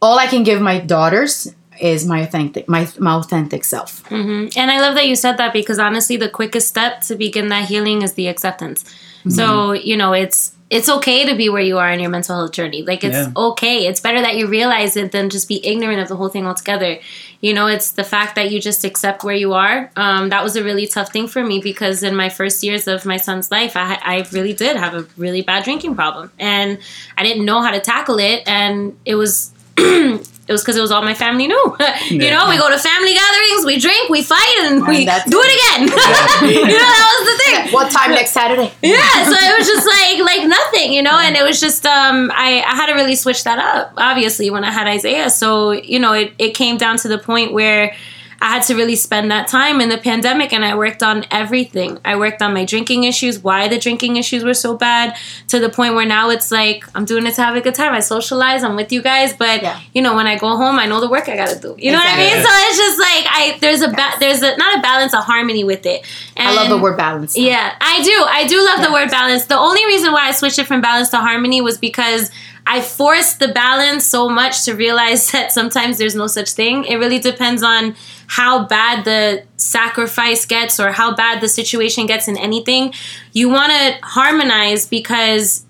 all 0.02 0.18
I 0.18 0.28
can 0.28 0.44
give 0.44 0.62
my 0.62 0.80
daughters 0.80 1.54
is 1.80 2.06
my 2.06 2.22
authentic 2.22 2.68
my, 2.68 2.88
my 3.00 3.14
authentic 3.14 3.64
self. 3.64 4.04
mm-hmm. 4.10 4.58
And 4.58 4.72
I 4.72 4.80
love 4.82 4.96
that 4.96 5.08
you 5.08 5.16
said 5.16 5.38
that 5.38 5.54
because 5.54 5.80
honestly, 5.80 6.18
the 6.18 6.30
quickest 6.30 6.68
step 6.68 7.02
to 7.02 7.16
begin 7.16 7.50
that 7.50 7.68
healing 7.68 8.02
is 8.02 8.14
the 8.14 8.28
acceptance. 8.28 8.86
So 9.30 9.74
you 9.74 9.98
know, 9.98 10.14
it's 10.14 10.54
it's 10.70 10.90
okay 10.90 11.26
to 11.26 11.36
be 11.36 11.48
where 11.50 11.62
you 11.62 11.78
are 11.78 11.90
in 11.92 12.00
your 12.00 12.10
mental 12.10 12.36
health 12.36 12.52
journey. 12.52 12.82
Like 12.84 13.04
it's 13.04 13.16
Yeah. 13.16 13.32
okay. 13.36 13.88
It's 13.88 14.02
better 14.02 14.22
that 14.22 14.36
you 14.36 14.48
realize 14.48 14.98
it 14.98 15.12
than 15.12 15.30
just 15.30 15.48
be 15.48 15.66
ignorant 15.66 16.00
of 16.02 16.08
the 16.08 16.16
whole 16.16 16.28
thing 16.30 16.46
altogether. 16.46 17.00
You 17.40 17.54
know, 17.54 17.68
it's 17.68 17.92
the 17.92 18.04
fact 18.04 18.36
that 18.36 18.52
you 18.52 18.60
just 18.60 18.84
accept 18.84 19.24
where 19.24 19.36
you 19.36 19.54
are. 19.54 19.92
Um, 19.96 20.30
that 20.30 20.44
was 20.44 20.56
a 20.56 20.64
really 20.64 20.88
tough 20.88 21.12
thing 21.14 21.28
for 21.28 21.44
me 21.44 21.60
because 21.60 22.04
in 22.04 22.16
my 22.16 22.30
first 22.30 22.64
years 22.64 22.88
of 22.88 23.06
my 23.06 23.18
son's 23.18 23.50
life, 23.52 23.78
I, 23.78 23.98
I 24.02 24.26
really 24.32 24.54
did 24.54 24.76
have 24.76 24.94
a 24.94 25.06
really 25.16 25.42
bad 25.42 25.64
drinking 25.64 25.96
problem, 25.96 26.32
and 26.40 26.80
I 27.18 27.24
didn't 27.24 27.46
know 27.46 27.62
how 27.62 27.72
to 27.72 27.80
tackle 27.80 28.20
it, 28.20 28.44
and 28.48 28.98
it 29.06 29.16
was. 29.16 29.52
It 30.48 30.54
was 30.54 30.62
because 30.62 30.78
it 30.78 30.82
was 30.82 30.92
all 30.92 31.02
my 31.02 31.14
family 31.14 31.46
knew. 31.46 31.76
you 32.10 32.22
Yeah. 32.22 32.38
know, 32.38 32.50
we 32.50 32.58
go 32.58 32.70
to 32.72 32.78
family 32.80 33.14
gatherings, 33.14 33.66
we 33.66 33.78
drink, 33.82 34.10
we 34.10 34.24
fight, 34.24 34.56
and 34.62 34.88
we 34.88 35.04
do 35.04 35.42
it 35.44 35.52
again. 35.58 35.82
you 36.50 36.64
know, 36.64 36.72
that 36.72 37.16
was 37.20 37.28
the 37.28 37.44
thing. 37.44 37.74
What 37.74 37.92
time 37.92 38.12
next 38.12 38.32
Saturday? 38.32 38.72
Yeah, 38.82 38.98
so 39.26 39.32
it 39.36 39.58
was 39.60 39.68
just 39.68 39.86
like 39.86 40.20
like 40.24 40.48
nothing, 40.48 40.94
you 40.94 41.04
know, 41.04 41.20
and 41.20 41.36
it 41.36 41.44
was 41.44 41.60
just 41.60 41.86
um 41.86 42.32
I, 42.34 42.64
I 42.66 42.76
had 42.76 42.86
to 42.86 42.94
really 42.94 43.16
switch 43.16 43.44
that 43.44 43.60
up, 43.60 43.92
obviously, 43.98 44.50
when 44.50 44.64
I 44.64 44.72
had 44.72 44.88
Isaiah. 44.88 45.30
So, 45.30 45.72
you 45.72 46.00
know, 46.00 46.14
it, 46.14 46.32
it 46.40 46.52
came 46.52 46.78
down 46.78 46.96
to 47.00 47.10
the 47.10 47.18
point 47.18 47.52
where 47.52 47.94
I 48.42 48.50
had 48.56 48.64
to 48.64 48.76
really 48.76 48.96
spend 48.96 49.32
that 49.32 49.48
time 49.48 49.82
in 49.82 49.90
the 49.90 49.98
pandemic 49.98 50.54
and 50.54 50.64
I 50.64 50.76
worked 50.76 51.02
on 51.02 51.26
everything. 51.32 51.98
I 52.06 52.16
worked 52.18 52.42
on 52.42 52.54
my 52.54 52.66
drinking 52.66 53.04
issues, 53.06 53.40
why 53.40 53.68
the 53.68 53.80
drinking 53.80 54.18
issues 54.18 54.44
were 54.44 54.54
so 54.54 54.78
bad, 54.78 55.16
to 55.48 55.60
the 55.60 55.70
point 55.70 55.96
where 55.96 56.06
now 56.06 56.30
it's 56.30 56.52
like 56.52 56.84
I'm 56.96 57.06
doing 57.06 57.26
it 57.26 57.34
to 57.36 57.44
have 57.44 57.56
a 57.56 57.62
good 57.62 57.74
time. 57.76 57.94
I 57.94 58.00
socialize, 58.00 58.64
I'm 58.64 58.76
with 58.76 58.92
you 58.92 59.02
guys, 59.02 59.34
but 59.34 59.62
Yeah. 59.64 59.80
you 59.94 60.02
know, 60.02 60.16
when 60.16 60.28
I 60.28 60.38
go 60.38 60.56
home, 60.56 60.78
I 60.78 60.86
know 60.86 61.00
the 61.00 61.10
work 61.10 61.28
I 61.30 61.36
gotta 61.36 61.60
do. 61.60 61.76
You 61.80 61.92
know 61.92 61.98
what 61.98 62.08
I 62.08 62.18
mean? 62.18 62.34
So 62.44 62.50
it's 62.50 62.78
just 62.78 63.00
like 63.00 63.26
I 63.30 63.58
there's 63.60 63.82
a 63.82 63.88
ba- 63.90 64.18
there's 64.20 64.42
a 64.44 64.56
not 64.58 64.78
a 64.78 64.82
balance, 64.82 65.14
a 65.14 65.22
harmony 65.22 65.64
with 65.64 65.86
it. 65.86 66.06
And 66.36 66.48
I 66.48 66.54
love 66.54 66.70
the 66.70 66.78
word 66.78 66.98
balance. 66.98 67.38
yeah, 67.38 67.74
I 67.82 68.04
do. 68.04 68.26
I 68.30 68.46
do 68.48 68.64
love 68.64 68.86
the 68.86 68.92
word 68.92 69.10
balance. 69.10 69.46
The 69.46 69.58
only 69.58 69.84
reason 69.86 70.12
why 70.12 70.28
I 70.28 70.32
switched 70.32 70.60
it 70.60 70.68
from 70.68 70.82
balance 70.82 71.10
to 71.10 71.18
harmony 71.18 71.62
was 71.62 71.78
because 71.78 72.30
I 72.70 72.82
forced 72.82 73.40
the 73.40 73.48
balance 73.48 74.06
so 74.06 74.28
much 74.30 74.66
to 74.66 74.74
realize 74.76 75.32
that 75.32 75.52
sometimes 75.52 75.98
there's 75.98 76.16
no 76.16 76.28
such 76.28 76.52
thing. 76.52 76.84
It 76.86 76.98
really 76.98 77.18
depends 77.20 77.64
on 77.64 77.96
how 78.28 78.66
bad 78.66 79.06
the 79.06 79.44
sacrifice 79.56 80.46
gets 80.46 80.80
or 80.80 80.92
how 80.92 81.16
bad 81.16 81.42
the 81.42 81.48
situation 81.50 82.06
gets 82.06 82.28
in 82.28 82.38
anything. 82.38 82.94
You 83.34 83.50
want 83.50 83.72
to 83.72 83.98
harmonize 84.04 84.86
because 84.86 85.64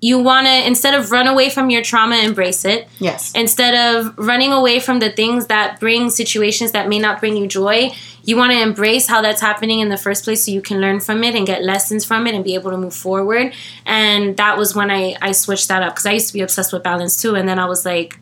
you 0.00 0.18
want 0.18 0.46
to 0.46 0.66
instead 0.66 0.92
of 0.94 1.10
run 1.10 1.26
away 1.26 1.48
from 1.48 1.70
your 1.70 1.82
trauma 1.82 2.16
embrace 2.16 2.64
it 2.66 2.86
Yes. 2.98 3.32
instead 3.34 3.74
of 3.74 4.12
running 4.18 4.52
away 4.52 4.78
from 4.78 4.98
the 5.00 5.10
things 5.10 5.46
that 5.46 5.80
bring 5.80 6.10
situations 6.10 6.72
that 6.72 6.88
may 6.90 6.98
not 6.98 7.20
bring 7.20 7.36
you 7.38 7.46
joy 7.46 7.90
you 8.22 8.36
want 8.36 8.52
to 8.52 8.60
embrace 8.60 9.06
how 9.06 9.22
that's 9.22 9.40
happening 9.40 9.80
in 9.80 9.88
the 9.88 9.96
first 9.96 10.24
place 10.24 10.44
so 10.44 10.50
you 10.52 10.60
can 10.60 10.78
learn 10.78 11.00
from 11.00 11.24
it 11.24 11.34
and 11.34 11.46
get 11.46 11.62
lessons 11.62 12.04
from 12.04 12.26
it 12.26 12.34
and 12.34 12.44
be 12.44 12.54
able 12.54 12.70
to 12.70 12.76
move 12.76 12.92
forward 12.94 13.54
and 13.86 14.36
that 14.36 14.58
was 14.58 14.74
when 14.74 14.90
i 14.90 15.16
i 15.22 15.32
switched 15.32 15.68
that 15.68 15.82
up 15.82 15.94
because 15.94 16.04
i 16.04 16.12
used 16.12 16.26
to 16.26 16.34
be 16.34 16.42
obsessed 16.42 16.70
with 16.74 16.82
balance 16.82 17.16
too 17.16 17.34
and 17.34 17.48
then 17.48 17.58
i 17.58 17.64
was 17.64 17.86
like 17.86 18.18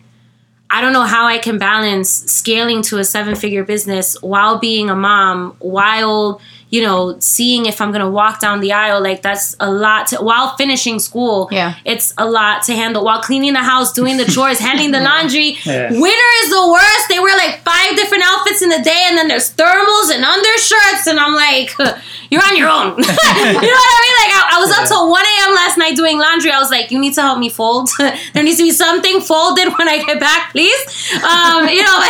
I 0.73 0.81
don't 0.81 0.95
know 0.95 1.03
how 1.03 1.27
I 1.27 1.37
can 1.37 1.59
balance 1.59 2.09
scaling 2.09 2.81
to 2.85 2.99
a 2.99 3.05
seven 3.05 3.35
figure 3.35 3.63
business 3.63 4.17
while 4.23 4.59
being 4.59 4.89
a 4.89 4.97
mom, 4.97 5.55
while, 5.59 6.41
you 6.73 6.81
know, 6.81 7.15
seeing 7.21 7.67
if 7.67 7.83
I'm 7.83 7.93
going 7.93 8.01
to 8.01 8.11
walk 8.11 8.41
down 8.41 8.61
the 8.61 8.73
aisle. 8.73 9.03
Like, 9.03 9.21
that's 9.21 9.55
a 9.61 9.71
lot 9.71 10.07
to, 10.07 10.17
while 10.17 10.57
finishing 10.57 10.99
school. 10.99 11.51
Yeah. 11.53 11.75
It's 11.85 12.15
a 12.17 12.25
lot 12.25 12.63
to 12.63 12.73
handle 12.73 13.05
while 13.05 13.21
cleaning 13.21 13.53
the 13.53 13.61
house, 13.61 13.93
doing 13.93 14.17
the 14.17 14.25
chores, 14.25 14.59
handling 14.67 14.91
the 14.91 15.01
laundry. 15.01 15.59
Yeah. 15.65 15.93
Winter 15.93 16.31
is 16.43 16.49
the 16.49 16.67
worst. 16.73 17.09
They 17.11 17.21
wear 17.21 17.37
like 17.37 17.61
five 17.61 17.95
different 17.95 18.25
outfits 18.25 18.63
in 18.63 18.71
the 18.71 18.81
day, 18.81 19.05
and 19.05 19.19
then 19.19 19.29
there's 19.29 19.55
thermals 19.55 20.15
and 20.15 20.25
undershirts. 20.25 21.07
And 21.09 21.21
I'm 21.21 21.35
like, 21.35 21.77
you're 22.31 22.43
on 22.43 22.57
your 22.57 22.71
own. 22.71 22.97
you 22.97 23.05
know 23.05 23.83
what 23.85 23.93
I 23.93 24.01
mean? 24.01 24.17
Like, 24.25 24.33
I, 24.33 24.57
I 24.57 24.59
was 24.59 24.71
up 24.73 24.89
till 24.89 25.11
1 25.11 25.21
a.m. 25.21 25.55
last 25.55 25.77
night 25.77 25.95
doing 25.95 26.19
laundry. 26.19 26.53
I 26.53 26.59
was 26.59 26.71
like, 26.71 26.91
you 26.91 26.99
need 26.99 27.13
to 27.15 27.21
help 27.21 27.39
me 27.39 27.51
fold. 27.51 27.91
there 27.99 28.43
needs 28.43 28.57
to 28.57 28.63
be 28.63 28.71
something 28.71 29.21
folded 29.21 29.77
when 29.77 29.89
I 29.91 30.03
get 30.03 30.19
back, 30.19 30.53
please. 30.53 30.81
Um, 31.21 31.69
you 31.69 31.85
know, 31.85 32.01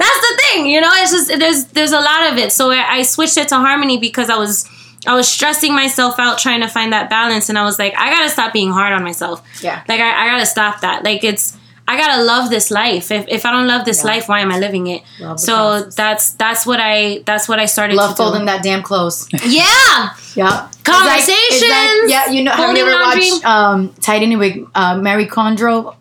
that's 0.00 0.20
the 0.24 0.40
thing. 0.48 0.64
You 0.64 0.80
know, 0.80 0.88
it's 0.94 1.12
just 1.12 1.28
there's 1.38 1.66
there's 1.76 1.92
a 1.92 2.00
lot 2.00 2.32
of 2.32 2.38
it. 2.38 2.52
So 2.52 2.70
I, 2.70 3.00
I 3.00 3.02
switched 3.02 3.36
it 3.36 3.48
to 3.48 3.56
harmony 3.56 3.97
because 3.98 4.30
I 4.30 4.36
was 4.36 4.68
I 5.06 5.14
was 5.14 5.28
stressing 5.28 5.74
myself 5.74 6.18
out 6.18 6.38
trying 6.38 6.60
to 6.60 6.68
find 6.68 6.92
that 6.92 7.08
balance, 7.08 7.48
and 7.48 7.58
I 7.58 7.64
was 7.64 7.78
like, 7.78 7.94
I 7.96 8.10
gotta 8.10 8.28
stop 8.28 8.52
being 8.52 8.72
hard 8.72 8.92
on 8.92 9.02
myself. 9.02 9.42
Yeah. 9.62 9.82
Like 9.88 10.00
I, 10.00 10.24
I 10.24 10.26
gotta 10.26 10.46
stop 10.46 10.80
that. 10.80 11.04
Like 11.04 11.24
it's 11.24 11.56
I 11.88 11.96
gotta 11.96 12.22
love 12.22 12.50
this 12.50 12.70
life. 12.70 13.10
If, 13.10 13.26
if 13.28 13.46
I 13.46 13.50
don't 13.50 13.66
love 13.66 13.86
this 13.86 14.04
Yeah. 14.04 14.10
life, 14.12 14.28
why 14.28 14.40
am 14.40 14.52
I 14.52 14.58
living 14.58 14.86
it? 14.88 15.02
Love 15.18 15.40
so 15.40 15.84
that's 15.84 16.32
that's 16.32 16.66
what 16.66 16.80
I 16.80 17.22
that's 17.24 17.48
what 17.48 17.58
I 17.58 17.64
started 17.64 17.96
Love 17.96 18.10
to 18.10 18.16
do. 18.16 18.22
folding 18.22 18.44
that 18.44 18.62
damn 18.62 18.82
clothes. 18.82 19.26
Yeah. 19.48 20.14
Yeah. 20.36 20.68
Conversations, 20.84 22.10
yeah, 22.10 22.30
you 22.30 22.44
know, 22.44 22.52
have 22.52 22.76
you 22.76 22.76
folding 22.76 22.82
ever 22.82 22.90
laundry. 22.92 23.30
watched 23.30 23.44
um, 23.44 23.94
Tidy 24.00 24.36
with 24.36 24.56
uh, 24.74 24.96
Mary 24.96 25.26
Condro? 25.26 25.94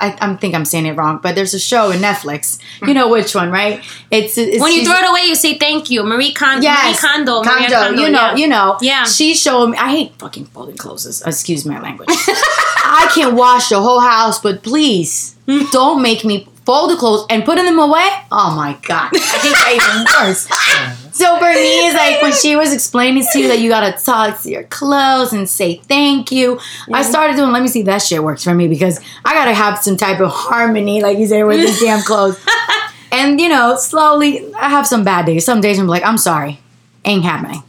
I, 0.00 0.16
I 0.20 0.34
think 0.36 0.54
I'm 0.54 0.64
saying 0.64 0.86
it 0.86 0.92
wrong, 0.96 1.20
but 1.22 1.34
there's 1.34 1.54
a 1.54 1.58
show 1.58 1.90
in 1.90 2.00
Netflix. 2.00 2.58
You 2.86 2.94
know 2.94 3.08
which 3.08 3.34
one, 3.34 3.50
right? 3.50 3.82
It's, 4.10 4.36
it's 4.36 4.60
When 4.60 4.72
you 4.72 4.84
throw 4.84 4.96
it 4.96 5.08
away, 5.08 5.22
you 5.28 5.34
say 5.34 5.56
thank 5.56 5.88
you, 5.90 6.02
Marie 6.02 6.32
Kondo. 6.32 6.62
Yes, 6.62 7.02
Marie 7.02 7.12
Kondo. 7.12 7.42
Kondo, 7.42 7.74
Kondo, 7.74 8.02
you 8.02 8.10
know, 8.10 8.18
yeah. 8.18 8.36
you 8.36 8.48
know. 8.48 8.78
Yeah. 8.82 9.04
She 9.04 9.34
showed 9.34 9.68
me. 9.68 9.78
I 9.78 9.90
hate 9.90 10.14
fucking 10.18 10.46
folding 10.46 10.76
clothes. 10.76 11.22
Excuse 11.22 11.64
my 11.64 11.80
language. 11.80 12.08
I 12.88 13.10
can't 13.14 13.34
wash 13.34 13.68
the 13.68 13.80
whole 13.80 14.00
house, 14.00 14.40
but 14.40 14.62
please 14.62 15.36
don't 15.72 16.02
make 16.02 16.24
me 16.24 16.48
fold 16.64 16.90
the 16.90 16.96
clothes 16.96 17.26
and 17.30 17.44
putting 17.44 17.64
them 17.64 17.78
away. 17.78 18.08
Oh 18.32 18.54
my 18.56 18.76
god, 18.82 19.10
I 19.14 19.38
think 19.38 19.54
that 19.54 19.72
even 19.74 20.26
worse. 20.28 20.48
So 21.16 21.38
for 21.38 21.46
me, 21.46 21.86
it's 21.86 21.96
like 21.96 22.20
when 22.20 22.34
she 22.34 22.56
was 22.56 22.74
explaining 22.74 23.24
to 23.32 23.38
you 23.38 23.48
that 23.48 23.60
you 23.60 23.70
gotta 23.70 23.92
talk 24.04 24.42
to 24.42 24.50
your 24.50 24.64
clothes 24.64 25.32
and 25.32 25.48
say 25.48 25.76
thank 25.76 26.30
you. 26.30 26.60
I 26.92 27.00
started 27.04 27.36
doing. 27.36 27.52
Let 27.52 27.62
me 27.62 27.68
see 27.68 27.80
if 27.80 27.86
that 27.86 28.02
shit 28.02 28.22
works 28.22 28.44
for 28.44 28.54
me 28.54 28.68
because 28.68 29.00
I 29.24 29.32
gotta 29.32 29.54
have 29.54 29.78
some 29.78 29.96
type 29.96 30.20
of 30.20 30.30
harmony, 30.30 31.00
like 31.00 31.16
you 31.16 31.26
say, 31.26 31.42
with 31.42 31.60
these 31.60 31.80
damn 31.80 32.02
clothes. 32.02 32.38
And 33.12 33.40
you 33.40 33.48
know, 33.48 33.76
slowly, 33.76 34.52
I 34.54 34.68
have 34.68 34.86
some 34.86 35.04
bad 35.04 35.24
days. 35.24 35.44
Some 35.46 35.62
days 35.62 35.78
I'm 35.78 35.86
like, 35.86 36.04
I'm 36.04 36.18
sorry, 36.18 36.58
ain't 37.04 37.24
happening. 37.24 37.62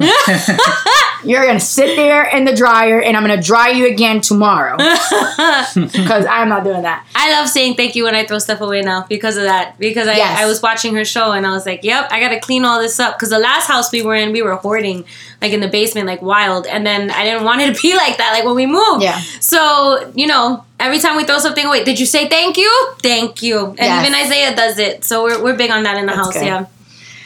You're 1.23 1.45
gonna 1.45 1.59
sit 1.59 1.95
there 1.95 2.23
in 2.25 2.45
the 2.45 2.55
dryer, 2.55 3.01
and 3.01 3.15
I'm 3.17 3.23
gonna 3.23 3.41
dry 3.41 3.69
you 3.69 3.87
again 3.87 4.21
tomorrow 4.21 4.77
because 5.75 6.25
I'm 6.25 6.49
not 6.49 6.63
doing 6.63 6.81
that. 6.83 7.05
I 7.15 7.31
love 7.31 7.49
saying 7.49 7.75
thank 7.75 7.95
you 7.95 8.03
when 8.03 8.15
I 8.15 8.25
throw 8.25 8.39
stuff 8.39 8.61
away 8.61 8.81
now 8.81 9.05
because 9.09 9.37
of 9.37 9.43
that. 9.43 9.77
Because 9.79 10.07
I, 10.07 10.15
Yes. 10.17 10.39
I 10.39 10.45
was 10.45 10.61
watching 10.61 10.93
her 10.95 11.05
show 11.05 11.31
and 11.31 11.45
I 11.45 11.51
was 11.51 11.65
like, 11.65 11.83
yep, 11.83 12.07
I 12.11 12.19
got 12.19 12.29
to 12.29 12.39
clean 12.39 12.65
all 12.65 12.79
this 12.79 12.99
up. 12.99 13.15
Because 13.17 13.29
the 13.29 13.39
last 13.39 13.67
house 13.67 13.91
we 13.91 14.01
were 14.01 14.15
in, 14.15 14.31
we 14.31 14.41
were 14.41 14.55
hoarding 14.55 15.05
like 15.41 15.51
in 15.53 15.59
the 15.61 15.67
basement, 15.67 16.07
like 16.07 16.21
wild. 16.21 16.65
And 16.67 16.85
then 16.85 17.11
I 17.11 17.23
didn't 17.23 17.43
want 17.43 17.61
it 17.61 17.75
to 17.75 17.81
be 17.81 17.95
like 18.03 18.17
that, 18.17 18.31
like 18.33 18.45
when 18.45 18.55
we 18.55 18.65
moved. 18.65 19.03
Yeah. 19.03 19.19
So, 19.39 20.11
you 20.15 20.27
know, 20.27 20.63
every 20.79 20.99
time 20.99 21.17
we 21.17 21.23
throw 21.23 21.39
something 21.39 21.65
away, 21.65 21.83
did 21.83 21.99
you 21.99 22.05
say 22.05 22.27
thank 22.27 22.57
you? 22.57 22.93
Thank 23.01 23.41
you. 23.43 23.67
And 23.67 23.77
Yes. 23.79 24.05
even 24.07 24.19
Isaiah 24.19 24.55
does 24.55 24.79
it. 24.79 25.03
So 25.03 25.23
we're, 25.23 25.43
we're 25.43 25.55
big 25.57 25.71
on 25.71 25.83
that 25.83 25.97
in 25.97 26.05
the 26.05 26.13
That's 26.13 26.25
house. 26.27 26.33
good. 26.35 26.45
Yeah. 26.45 26.65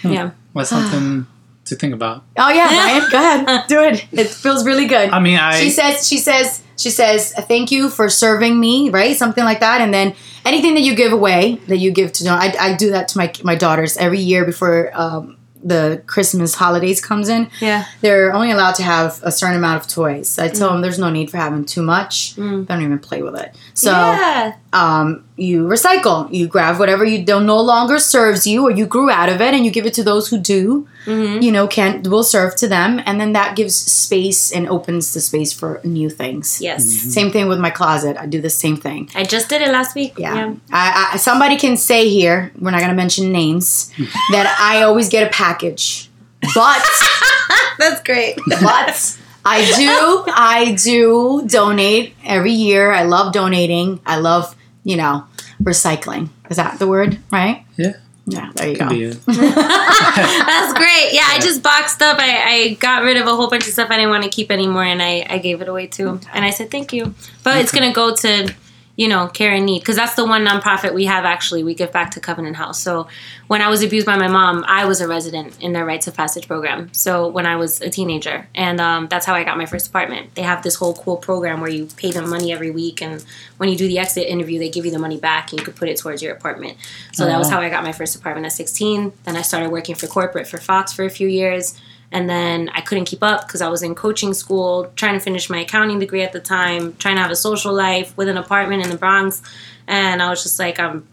Hmm. 0.02 0.12
Yeah. 0.12 0.32
What's 0.54 0.70
something 0.70 1.26
to 1.72 1.76
think 1.76 1.93
about? 1.93 2.24
Oh 2.38 2.49
yeah, 2.49 2.67
Ryan, 2.99 3.11
go 3.11 3.17
ahead, 3.17 3.67
do 3.67 3.82
it. 3.82 4.05
It 4.11 4.28
feels 4.30 4.65
really 4.65 4.86
good. 4.86 5.09
I 5.09 5.19
mean, 5.19 5.38
I 5.38 5.59
she 5.59 5.69
says 5.72 6.07
she 6.07 6.17
says 6.17 6.61
she 6.78 6.89
says 6.89 7.34
thank 7.47 7.72
you 7.72 7.89
for 7.89 8.09
serving 8.09 8.59
me 8.59 8.89
right 8.89 9.15
something 9.15 9.43
like 9.43 9.59
that 9.59 9.82
and 9.82 9.93
then 9.93 10.15
anything 10.45 10.74
that 10.74 10.82
you 10.82 10.95
give 10.95 11.11
away 11.13 11.55
that 11.67 11.78
you 11.78 11.91
give 11.91 12.11
to 12.11 12.28
I, 12.30 12.53
I 12.59 12.76
do 12.76 12.89
that 12.91 13.07
to 13.09 13.17
my 13.19 13.32
my 13.43 13.53
daughters 13.55 13.97
every 13.97 14.19
year 14.19 14.45
before 14.45 14.89
um, 14.95 15.38
the 15.63 16.01
christmas 16.07 16.55
holidays 16.55 16.99
comes 16.99 17.30
in 17.30 17.51
Yeah. 17.59 17.86
they're 18.01 18.34
only 18.34 18.49
allowed 18.49 18.74
to 18.76 18.84
have 18.84 19.19
a 19.22 19.32
certain 19.32 19.57
amount 19.57 19.80
of 19.84 19.88
toys 19.91 20.39
i 20.39 20.47
tell 20.47 20.72
them 20.72 20.82
there's 20.82 20.97
no 20.97 21.11
need 21.11 21.30
for 21.30 21.38
having 21.38 21.65
too 21.65 21.84
much 21.84 22.36
they 22.36 22.41
don't 22.41 22.82
even 22.82 22.97
play 22.97 23.22
with 23.22 23.36
it 23.39 23.55
so 23.76 23.91
yeah. 23.91 24.55
um, 24.74 25.24
you 25.42 25.64
recycle. 25.66 26.32
You 26.32 26.48
grab 26.48 26.78
whatever 26.78 27.04
you 27.04 27.26
don't 27.26 27.48
no 27.48 27.60
longer 27.60 27.98
serves 27.98 28.46
you, 28.46 28.68
or 28.68 28.72
you 28.72 28.86
grew 28.86 29.10
out 29.10 29.28
of 29.28 29.42
it, 29.42 29.54
and 29.56 29.66
you 29.66 29.72
give 29.72 29.88
it 29.88 29.94
to 29.96 30.04
those 30.04 30.30
who 30.30 30.38
do. 30.38 30.88
Mm-hmm. 31.06 31.42
You 31.42 31.52
know, 31.52 31.68
can 31.68 32.04
will 32.04 32.24
serve 32.24 32.56
to 32.58 32.68
them, 32.68 33.02
and 33.08 33.20
then 33.20 33.34
that 33.34 33.56
gives 33.56 33.76
space 33.76 34.52
and 34.52 34.70
opens 34.70 35.14
the 35.16 35.20
space 35.20 35.52
for 35.52 35.82
new 35.84 36.12
things. 36.12 36.62
Yes. 36.62 36.86
Same 36.86 37.32
thing 37.32 37.48
with 37.48 37.60
my 37.60 37.72
closet. 37.72 38.18
I 38.18 38.28
do 38.28 38.39
the 38.39 38.52
same 38.52 38.78
thing. 38.78 39.10
I 39.16 39.24
just 39.24 39.50
did 39.50 39.64
it 39.64 39.70
last 39.70 39.96
week. 39.96 40.14
Yeah. 40.18 40.36
yeah. 40.36 40.56
I, 40.72 41.12
I 41.14 41.18
somebody 41.18 41.58
can 41.58 41.76
say 41.76 42.08
here. 42.08 42.52
We're 42.60 42.72
not 42.72 42.82
gonna 42.82 42.94
mention 42.94 43.32
names. 43.32 43.92
that 44.32 44.56
I 44.60 44.84
always 44.84 45.10
get 45.10 45.26
a 45.26 45.32
package, 45.32 46.10
but 46.54 46.86
That's 47.80 48.04
great. 48.04 48.38
but 48.46 49.18
I 49.44 49.66
do 49.76 50.32
I 50.32 50.74
do 50.76 51.48
donate 51.48 52.14
every 52.24 52.52
year. 52.52 52.92
I 52.92 53.04
love 53.04 53.34
donating. 53.34 54.02
I 54.06 54.18
love 54.18 54.56
you 54.84 54.98
know 54.98 55.26
recycling. 55.64 56.30
Is 56.49 56.57
that 56.57 56.80
the 56.80 56.88
word? 56.88 57.20
Right? 57.32 57.66
yeah, 57.78 57.93
Yeah. 58.26 58.51
There 58.55 58.70
you 58.70 58.76
could 58.78 58.89
go. 58.89 58.95
be 58.95 59.03
it. 59.05 59.18
That's 59.26 60.74
great. 60.74 61.09
Yeah, 61.14 61.26
I 61.28 61.39
just 61.41 61.62
boxed 61.64 62.01
up. 62.01 62.18
I, 62.20 62.43
I 62.43 62.74
got 62.76 63.03
rid 63.03 63.18
of 63.18 63.28
a 63.28 63.36
whole 63.36 63.49
bunch 63.49 63.68
of 63.68 63.74
stuff 63.74 63.89
I 63.89 63.95
didn't 63.97 64.09
want 64.12 64.24
to 64.24 64.30
keep 64.30 64.51
anymore, 64.51 64.84
and 64.84 65.01
I, 65.01 65.26
I 65.30 65.38
gave 65.39 65.62
it 65.62 65.68
away 65.70 65.88
too. 65.88 66.20
And 66.34 66.45
I 66.45 66.49
said 66.51 66.70
thank 66.72 66.93
you. 66.93 67.14
But 67.43 67.57
it's 67.57 67.72
gonna 67.72 67.93
go 67.93 68.16
to, 68.16 68.53
you 69.02 69.08
know, 69.08 69.28
care 69.28 69.52
and 69.52 69.66
need 69.66 69.80
because 69.80 69.95
that's 69.95 70.14
the 70.14 70.24
one 70.24 70.45
nonprofit 70.45 70.93
we 70.93 71.06
have. 71.06 71.26
Actually, 71.26 71.64
we 71.64 71.74
give 71.74 71.91
back 71.91 72.12
to 72.12 72.20
Covenant 72.20 72.56
House. 72.56 72.80
So 72.80 73.08
when 73.47 73.60
I 73.60 73.68
was 73.68 73.82
abused 73.82 74.06
by 74.06 74.16
my 74.16 74.28
mom, 74.28 74.64
I 74.68 74.86
was 74.86 75.02
a 75.02 75.08
resident 75.08 75.60
in 75.60 75.74
their 75.74 75.84
rites 75.86 76.06
of 76.06 76.14
passage 76.14 76.47
program. 76.47 76.93
So 76.93 77.28
when 77.28 77.47
I 77.47 77.56
was 77.56 77.82
a 77.82 77.89
teenager, 77.89 78.47
and 78.54 78.80
um, 78.80 79.08
that's 79.08 79.26
how 79.26 79.34
I 79.34 79.43
got 79.43 79.58
my 79.58 79.66
first 79.66 79.88
apartment. 79.88 80.36
They 80.36 80.43
have 80.43 80.62
this 80.62 80.76
whole 80.76 80.93
cool 80.93 81.18
program 81.18 81.62
where 81.62 81.70
you 81.72 81.88
pay 81.97 82.12
them 82.12 82.30
money 82.30 82.54
every 82.54 82.70
week, 82.70 83.02
and 83.02 83.26
when 83.58 83.70
you 83.70 83.76
do 83.76 83.88
the 83.88 83.97
exit 83.97 84.28
interview, 84.28 84.60
they 84.60 84.70
give 84.70 84.86
you 84.86 84.91
the 84.91 84.99
money 84.99 85.18
back, 85.18 85.49
and 85.49 85.60
you 85.60 85.66
could 85.66 85.76
put 85.76 85.89
it 85.89 85.97
towards 85.97 86.22
your 86.22 86.36
apartment. 86.36 86.78
So 87.12 87.26
that 87.26 87.39
was 87.39 87.49
how 87.49 87.60
I 87.60 87.70
got 87.70 87.84
my 87.84 87.93
first 87.93 88.16
apartment 88.16 88.45
at 88.45 88.54
16. 88.54 89.14
Then 89.24 89.36
I 89.36 89.41
started 89.41 89.72
working 89.72 89.95
for 89.95 90.06
corporate 90.06 90.45
for 90.47 90.60
Fox 90.60 90.93
for 90.93 91.06
a 91.06 91.10
few 91.10 91.28
years. 91.28 91.74
And 92.12 92.30
then 92.30 92.70
I 92.74 92.82
couldn't 92.82 93.05
keep 93.05 93.24
up 93.24 93.47
because 93.47 93.62
I 93.62 93.70
was 93.70 93.82
in 93.84 93.95
coaching 93.95 94.34
school, 94.34 94.91
trying 94.95 95.14
to 95.14 95.20
finish 95.20 95.49
my 95.49 95.59
accounting 95.59 95.99
degree 95.99 96.24
at 96.24 96.34
the 96.34 96.41
time, 96.41 96.95
trying 96.97 97.16
to 97.16 97.22
have 97.22 97.32
a 97.32 97.36
social 97.36 97.74
life 97.74 98.16
with 98.18 98.28
an 98.28 98.38
apartment 98.38 98.84
in 98.84 98.89
the 98.89 98.97
Bronx. 98.97 99.41
And 99.88 100.22
I 100.22 100.30
was 100.30 100.43
just 100.43 100.59
like, 100.59 100.80
I'm, 100.80 101.07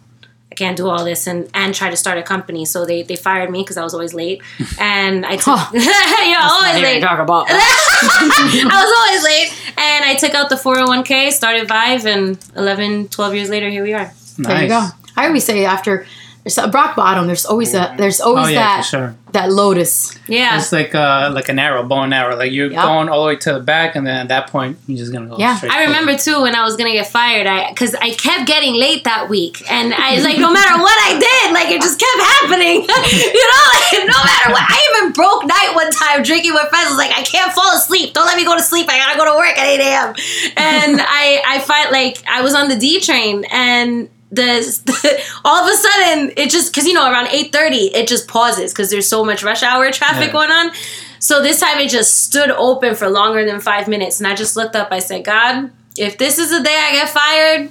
I 0.51 0.55
can't 0.57 0.77
do 0.77 0.89
all 0.89 1.05
this 1.05 1.27
and, 1.29 1.49
and 1.55 1.73
try 1.73 1.91
to 1.91 1.97
start 1.97 2.19
a 2.19 2.23
company. 2.23 2.65
So 2.65 2.85
they, 2.85 3.03
they 3.03 3.15
fired 3.15 3.51
me 3.51 3.63
because 3.63 3.77
I 3.77 3.85
was 3.85 3.95
always 3.95 4.13
late. 4.13 4.43
And 4.81 5.25
I 5.25 5.37
took, 5.37 5.61
you 5.73 5.81
know, 5.81 6.39
always 6.41 6.83
late. 6.83 7.01
talk 7.01 7.21
about 7.21 7.47
I 7.51 8.65
was 8.65 8.93
always 8.99 9.25
late. 9.25 9.75
And 9.79 10.05
I 10.05 10.15
took 10.15 10.35
out 10.35 10.49
the 10.49 10.57
401k, 10.57 11.31
started 11.31 11.69
Vive, 11.69 12.07
and 12.07 12.39
11, 12.57 13.09
12 13.09 13.35
years 13.35 13.51
later, 13.51 13.69
here 13.69 13.83
we 13.85 13.93
are. 13.93 14.05
Nice. 14.05 14.37
There 14.37 14.63
you 14.63 14.69
go. 14.69 14.89
I 15.17 15.27
always 15.27 15.45
say 15.45 15.65
after 15.65 16.07
there's 16.49 16.59
a 16.67 16.71
rock 16.71 16.97
bottom. 16.97 17.27
There's 17.27 17.45
always 17.45 17.75
a 17.75 17.95
there's 17.99 18.21
always 18.21 18.47
Oh, 18.47 18.49
yeah, 18.49 18.77
that 18.79 18.83
sure. 18.87 19.15
that 19.33 19.53
lotus. 19.53 20.17
Yeah. 20.27 20.57
It's 20.57 20.73
like 20.73 20.95
uh 20.95 21.31
like 21.35 21.51
an 21.51 21.59
arrow, 21.59 21.83
bow 21.83 22.03
and 22.05 22.15
arrow. 22.15 22.37
Like 22.37 22.53
you're 22.53 22.71
Yep. 22.73 22.83
going 22.83 23.09
all 23.11 23.21
the 23.23 23.27
way 23.29 23.37
to 23.37 23.53
the 23.55 23.61
back, 23.61 23.97
and 23.97 24.07
then 24.07 24.17
at 24.17 24.29
that 24.29 24.49
point 24.51 24.79
you're 24.87 24.97
just 24.97 25.13
gonna 25.13 25.27
go 25.29 25.37
Yeah. 25.39 25.57
straight. 25.57 25.73
I 25.73 25.85
forward. 25.85 25.89
remember 25.93 26.17
too 26.17 26.41
when 26.41 26.55
I 26.55 26.65
was 26.65 26.77
gonna 26.77 26.93
get 26.93 27.07
fired, 27.09 27.47
I 27.47 27.69
because 27.69 27.95
I 27.97 28.11
kept 28.11 28.47
getting 28.49 28.75
late 28.77 29.05
that 29.05 29.29
week, 29.29 29.63
and 29.71 29.93
I 29.93 30.15
was 30.15 30.25
like, 30.25 30.39
no 30.39 30.51
matter 30.51 30.79
what 30.81 30.97
I 31.09 31.19
did, 31.21 31.53
like 31.53 31.69
it 31.69 31.83
just 31.83 32.01
kept 32.01 32.21
happening, 32.41 32.77
you 32.89 33.45
know, 33.53 33.65
like 33.77 34.09
no 34.09 34.21
matter 34.25 34.49
what. 34.53 34.65
I 34.67 34.79
even 34.97 35.13
broke 35.13 35.45
night 35.45 35.73
one 35.75 35.91
time 35.91 36.23
drinking 36.23 36.55
with 36.55 36.67
friends. 36.71 36.87
I 36.87 36.91
was 36.91 36.99
like, 36.99 37.13
I 37.13 37.23
can't 37.23 37.53
fall 37.53 37.77
asleep. 37.77 38.15
Don't 38.15 38.25
let 38.27 38.37
me 38.39 38.45
go 38.47 38.57
to 38.57 38.63
sleep. 38.63 38.87
I 38.89 38.97
gotta 38.99 39.19
go 39.19 39.25
to 39.27 39.37
work 39.37 39.59
at 39.59 39.67
eight 39.67 39.81
a.m. 39.81 40.15
And 40.57 41.01
I 41.03 41.43
I 41.47 41.59
find 41.61 41.91
like 41.91 42.23
I 42.27 42.41
was 42.41 42.55
on 42.55 42.69
the 42.71 42.77
D 42.77 43.01
train 43.01 43.45
and. 43.53 44.09
The, 44.31 45.23
all 45.45 45.65
of 45.65 45.73
a 45.73 45.77
sudden 45.77 46.33
it 46.37 46.51
just 46.51 46.71
because 46.73 46.87
you 46.87 46.93
know 46.93 47.11
around 47.11 47.29
8.30 47.29 47.95
it 47.95 48.07
just 48.07 48.29
pauses 48.29 48.73
because 48.73 48.91
there's 48.91 49.09
so 49.09 49.25
much 49.25 49.43
rush 49.43 49.63
hour 49.63 49.91
traffic 49.91 50.27
Yeah. 50.27 50.33
going 50.33 50.51
on 50.51 50.71
so 51.19 51.43
this 51.43 51.61
time 51.61 51.79
it 51.79 51.89
just 51.89 52.25
stood 52.25 52.51
open 52.51 52.95
for 52.95 53.09
longer 53.09 53.45
than 53.45 53.61
five 53.61 53.89
minutes. 53.89 54.21
And 54.21 54.27
I 54.27 54.35
just 54.37 54.55
looked 54.57 54.77
up. 54.77 54.93
I 54.93 55.01
said, 55.01 55.25
God, 55.25 55.71
if 55.97 56.17
this 56.17 56.39
is 56.39 56.51
the 56.51 56.63
day 56.63 56.77
I 56.77 56.93
get 56.93 57.09
fired, 57.09 57.71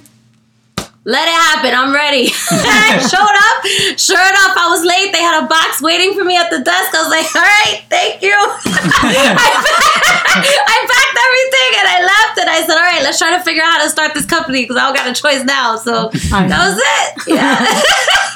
let 1.08 1.24
it 1.24 1.32
happen. 1.32 1.72
I'm 1.72 1.88
ready. 1.88 2.28
I 2.52 3.00
showed 3.00 3.36
up. 3.48 3.58
Sure 3.96 4.20
enough, 4.20 4.54
I 4.60 4.68
was 4.68 4.84
late. 4.84 5.08
They 5.08 5.24
had 5.24 5.40
a 5.42 5.48
box 5.48 5.80
waiting 5.80 6.12
for 6.12 6.22
me 6.22 6.36
at 6.36 6.52
the 6.52 6.60
desk. 6.60 6.92
I 6.92 7.00
was 7.00 7.08
like, 7.08 7.24
all 7.32 7.40
right, 7.40 7.80
thank 7.88 8.20
you. 8.20 8.36
I, 8.36 9.48
I 10.36 10.76
packed 10.84 11.16
everything 11.16 11.70
and 11.80 11.88
I 11.88 11.98
left 12.04 12.36
and 12.44 12.48
I 12.52 12.60
said, 12.60 12.76
all 12.76 12.84
right, 12.84 13.02
let's 13.02 13.16
try 13.16 13.32
to 13.32 13.42
figure 13.42 13.62
out 13.64 13.80
how 13.80 13.82
to 13.84 13.88
start 13.88 14.12
this 14.12 14.26
company 14.26 14.62
because 14.62 14.76
I 14.76 14.84
don't 14.84 14.94
got 14.94 15.08
a 15.08 15.16
choice 15.16 15.44
now. 15.44 15.76
So 15.76 16.12
that 16.12 16.60
was 16.60 16.76
it. 16.76 17.32
Yeah. 17.32 17.56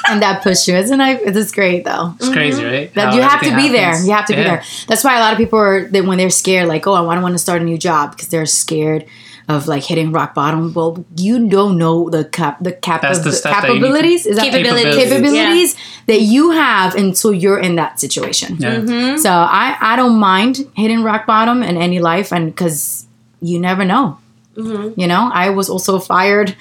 and 0.09 0.21
that 0.23 0.41
pushed 0.41 0.67
you. 0.67 0.75
Isn't 0.75 0.99
it? 0.99 1.21
It's 1.23 1.51
great 1.51 1.85
though. 1.85 2.15
It's 2.17 2.33
crazy, 2.33 2.63
mm-hmm. 2.63 2.73
right? 2.73 2.93
That 2.95 3.09
How 3.09 3.15
you 3.15 3.21
have 3.21 3.41
to 3.41 3.55
be 3.55 3.69
there. 3.69 4.01
You 4.03 4.13
have 4.13 4.25
to 4.25 4.35
be 4.35 4.41
there. 4.41 4.63
That's 4.87 5.03
why 5.03 5.17
a 5.17 5.19
lot 5.19 5.31
of 5.31 5.37
people 5.37 5.59
are 5.59 5.87
that 5.89 6.05
when 6.05 6.17
they're 6.17 6.31
scared, 6.31 6.67
like, 6.67 6.87
oh, 6.87 6.93
I 6.93 7.01
want 7.01 7.19
to 7.19 7.21
want 7.21 7.35
to 7.35 7.39
start 7.39 7.61
a 7.61 7.65
new 7.65 7.77
job 7.77 8.11
because 8.11 8.29
they're 8.29 8.47
scared 8.47 9.05
of 9.53 9.67
like 9.67 9.83
hitting 9.83 10.11
rock 10.11 10.33
bottom. 10.33 10.73
Well, 10.73 11.05
you 11.15 11.47
don't 11.47 11.77
know 11.77 12.09
the 12.09 12.25
cap 12.25 12.57
the, 12.61 12.71
cap- 12.73 13.01
That's 13.01 13.23
the 13.23 13.31
stuff 13.31 13.61
that 13.61 13.67
you 13.67 13.75
need 13.75 13.79
to- 13.79 13.85
capabilities. 13.87 14.25
Is 14.25 14.35
that 14.37 14.51
Capabilities. 14.51 14.95
capabilities 14.95 15.75
that 16.07 16.21
you 16.21 16.51
have 16.51 16.95
until 16.95 17.31
you're 17.33 17.59
in 17.59 17.75
that 17.75 17.99
situation. 17.99 18.57
Yeah. 18.59 19.15
So 19.17 19.29
I 19.31 19.77
I 19.79 19.95
don't 19.95 20.19
mind 20.19 20.67
hitting 20.75 21.03
rock 21.03 21.25
bottom 21.25 21.63
in 21.63 21.77
any 21.77 21.99
life, 21.99 22.31
and 22.33 22.47
because 22.53 23.05
you 23.41 23.59
never 23.59 23.85
know. 23.85 24.17
You 24.55 25.07
know, 25.07 25.31
I 25.33 25.49
was 25.49 25.67
also 25.67 25.97
fired, 25.97 26.55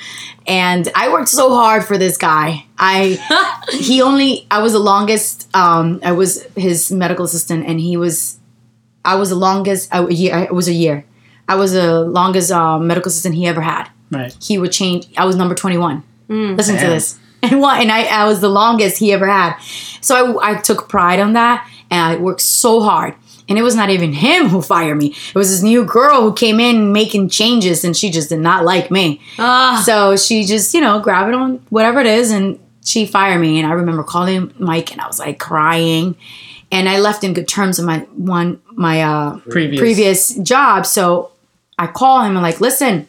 and 0.47 0.88
I 0.95 1.12
worked 1.12 1.28
so 1.28 1.51
hard 1.51 1.84
for 1.84 1.99
this 1.99 2.16
guy. 2.16 2.64
I 2.78 3.18
he 3.70 4.01
only 4.01 4.47
I 4.51 4.62
was 4.62 4.72
the 4.72 4.78
longest. 4.78 5.47
Um, 5.55 6.01
I 6.03 6.12
was 6.12 6.43
his 6.57 6.90
medical 6.90 7.26
assistant, 7.26 7.66
and 7.66 7.78
he 7.78 7.99
was 7.99 8.38
I 9.05 9.16
was 9.16 9.28
the 9.28 9.36
longest. 9.36 9.95
I, 9.95 10.09
yeah, 10.09 10.40
it 10.40 10.55
was 10.55 10.68
a 10.68 10.72
year. 10.72 11.05
I 11.53 11.55
was 11.55 11.72
the 11.72 12.00
longest 12.00 12.50
uh, 12.50 12.78
medical 12.78 13.09
assistant 13.11 13.34
he 13.34 13.46
ever 13.46 13.61
had. 13.61 13.88
Right. 14.11 14.36
He 14.42 14.59
would 14.59 14.72
change. 14.72 15.07
I 15.16 15.24
was 15.24 15.36
number 15.36 15.55
twenty 15.55 15.78
one. 15.78 16.03
Listen 16.28 16.76
to 16.78 16.86
this. 16.86 17.18
And 17.44 17.61
what? 17.61 17.80
And 17.82 17.90
I, 17.90 18.05
I 18.05 18.24
was 18.26 18.38
the 18.40 18.48
longest 18.48 18.98
he 18.98 19.12
ever 19.12 19.26
had. 19.26 19.59
So 20.00 20.38
I, 20.38 20.53
I 20.53 20.61
took 20.61 20.88
pride 20.88 21.18
on 21.18 21.32
that, 21.32 21.68
and 21.90 22.00
I 22.00 22.16
worked 22.16 22.40
so 22.40 22.80
hard. 22.80 23.14
And 23.48 23.59
it 23.59 23.62
was 23.62 23.74
not 23.74 23.90
even 23.90 24.12
him 24.12 24.48
who 24.48 24.62
fired 24.62 24.94
me. 24.94 25.07
It 25.09 25.34
was 25.34 25.50
this 25.50 25.61
new 25.61 25.84
girl 25.84 26.20
who 26.22 26.32
came 26.34 26.61
in 26.61 26.92
making 26.92 27.30
changes, 27.30 27.82
and 27.84 27.96
she 27.96 28.12
just 28.12 28.28
did 28.28 28.38
not 28.38 28.64
like 28.64 28.92
me. 28.92 29.20
Ah. 29.40 29.82
So 29.84 30.14
she 30.16 30.44
just, 30.44 30.72
you 30.72 30.80
know, 30.80 31.00
grab 31.00 31.26
it 31.26 31.34
on 31.34 31.57
whatever 31.70 31.98
it 31.98 32.07
is, 32.07 32.30
and 32.30 32.61
she 32.84 33.07
fired 33.07 33.40
me. 33.40 33.59
And 33.59 33.66
I 33.66 33.72
remember 33.72 34.05
calling 34.05 34.55
Mike, 34.61 34.92
and 34.92 35.00
I 35.00 35.09
was 35.09 35.18
like 35.18 35.40
crying. 35.40 36.14
And 36.70 36.88
I 36.88 37.00
left 37.00 37.24
in 37.24 37.34
good 37.34 37.48
terms 37.48 37.80
of 37.80 37.84
my 37.86 37.98
one 38.14 38.62
my 38.70 39.03
uh, 39.03 39.38
Previous. 39.50 39.80
previous 39.80 40.34
job. 40.36 40.86
So 40.86 41.32
I 41.83 41.87
call 41.87 42.22
him 42.22 42.37
and 42.37 42.43
like, 42.43 42.61
listen, 42.61 43.07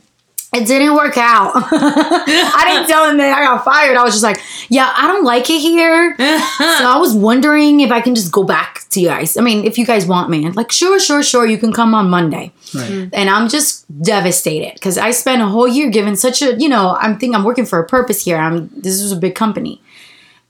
it 0.54 0.68
didn't 0.68 0.96
work 0.96 1.18
out. 1.18 1.52
I 1.56 2.64
didn't 2.68 2.88
tell 2.88 3.10
him 3.10 3.18
that 3.18 3.36
I 3.36 3.44
got 3.44 3.66
fired. 3.66 3.98
I 3.98 4.04
was 4.04 4.14
just 4.14 4.24
like, 4.24 4.40
yeah, 4.70 4.94
I 4.96 5.08
don't 5.08 5.24
like 5.24 5.50
it 5.50 5.60
here. 5.60 6.16
so 6.18 6.24
I 6.24 6.98
was 7.00 7.16
wondering 7.16 7.80
if 7.80 7.92
I 7.92 8.02
can 8.02 8.14
just 8.14 8.32
go 8.32 8.44
back 8.44 8.82
to 8.92 9.02
you 9.02 9.08
guys. 9.08 9.36
I 9.36 9.42
mean, 9.42 9.66
if 9.66 9.80
you 9.80 9.86
guys 9.86 10.06
want 10.06 10.30
me. 10.30 10.46
And 10.46 10.56
like, 10.56 10.72
sure, 10.72 11.00
sure, 11.00 11.24
sure, 11.24 11.48
you 11.48 11.58
can 11.58 11.74
come 11.74 11.96
on 11.96 12.08
Monday. 12.08 12.52
Right. 12.76 12.90
Mm-hmm. 12.90 13.10
And 13.14 13.32
I'm 13.32 13.50
just 13.50 13.86
devastated 14.04 14.76
because 14.76 15.00
I 15.00 15.10
spent 15.10 15.42
a 15.42 15.48
whole 15.48 15.68
year 15.68 15.90
giving 15.90 16.16
such 16.16 16.44
a, 16.44 16.56
you 16.60 16.70
know, 16.70 16.98
I'm 17.00 17.18
thinking 17.18 17.36
I'm 17.36 17.44
working 17.44 17.66
for 17.66 17.80
a 17.80 17.88
purpose 17.88 18.24
here. 18.24 18.38
I'm 18.38 18.70
this 18.76 19.02
is 19.02 19.12
a 19.12 19.18
big 19.18 19.34
company. 19.34 19.82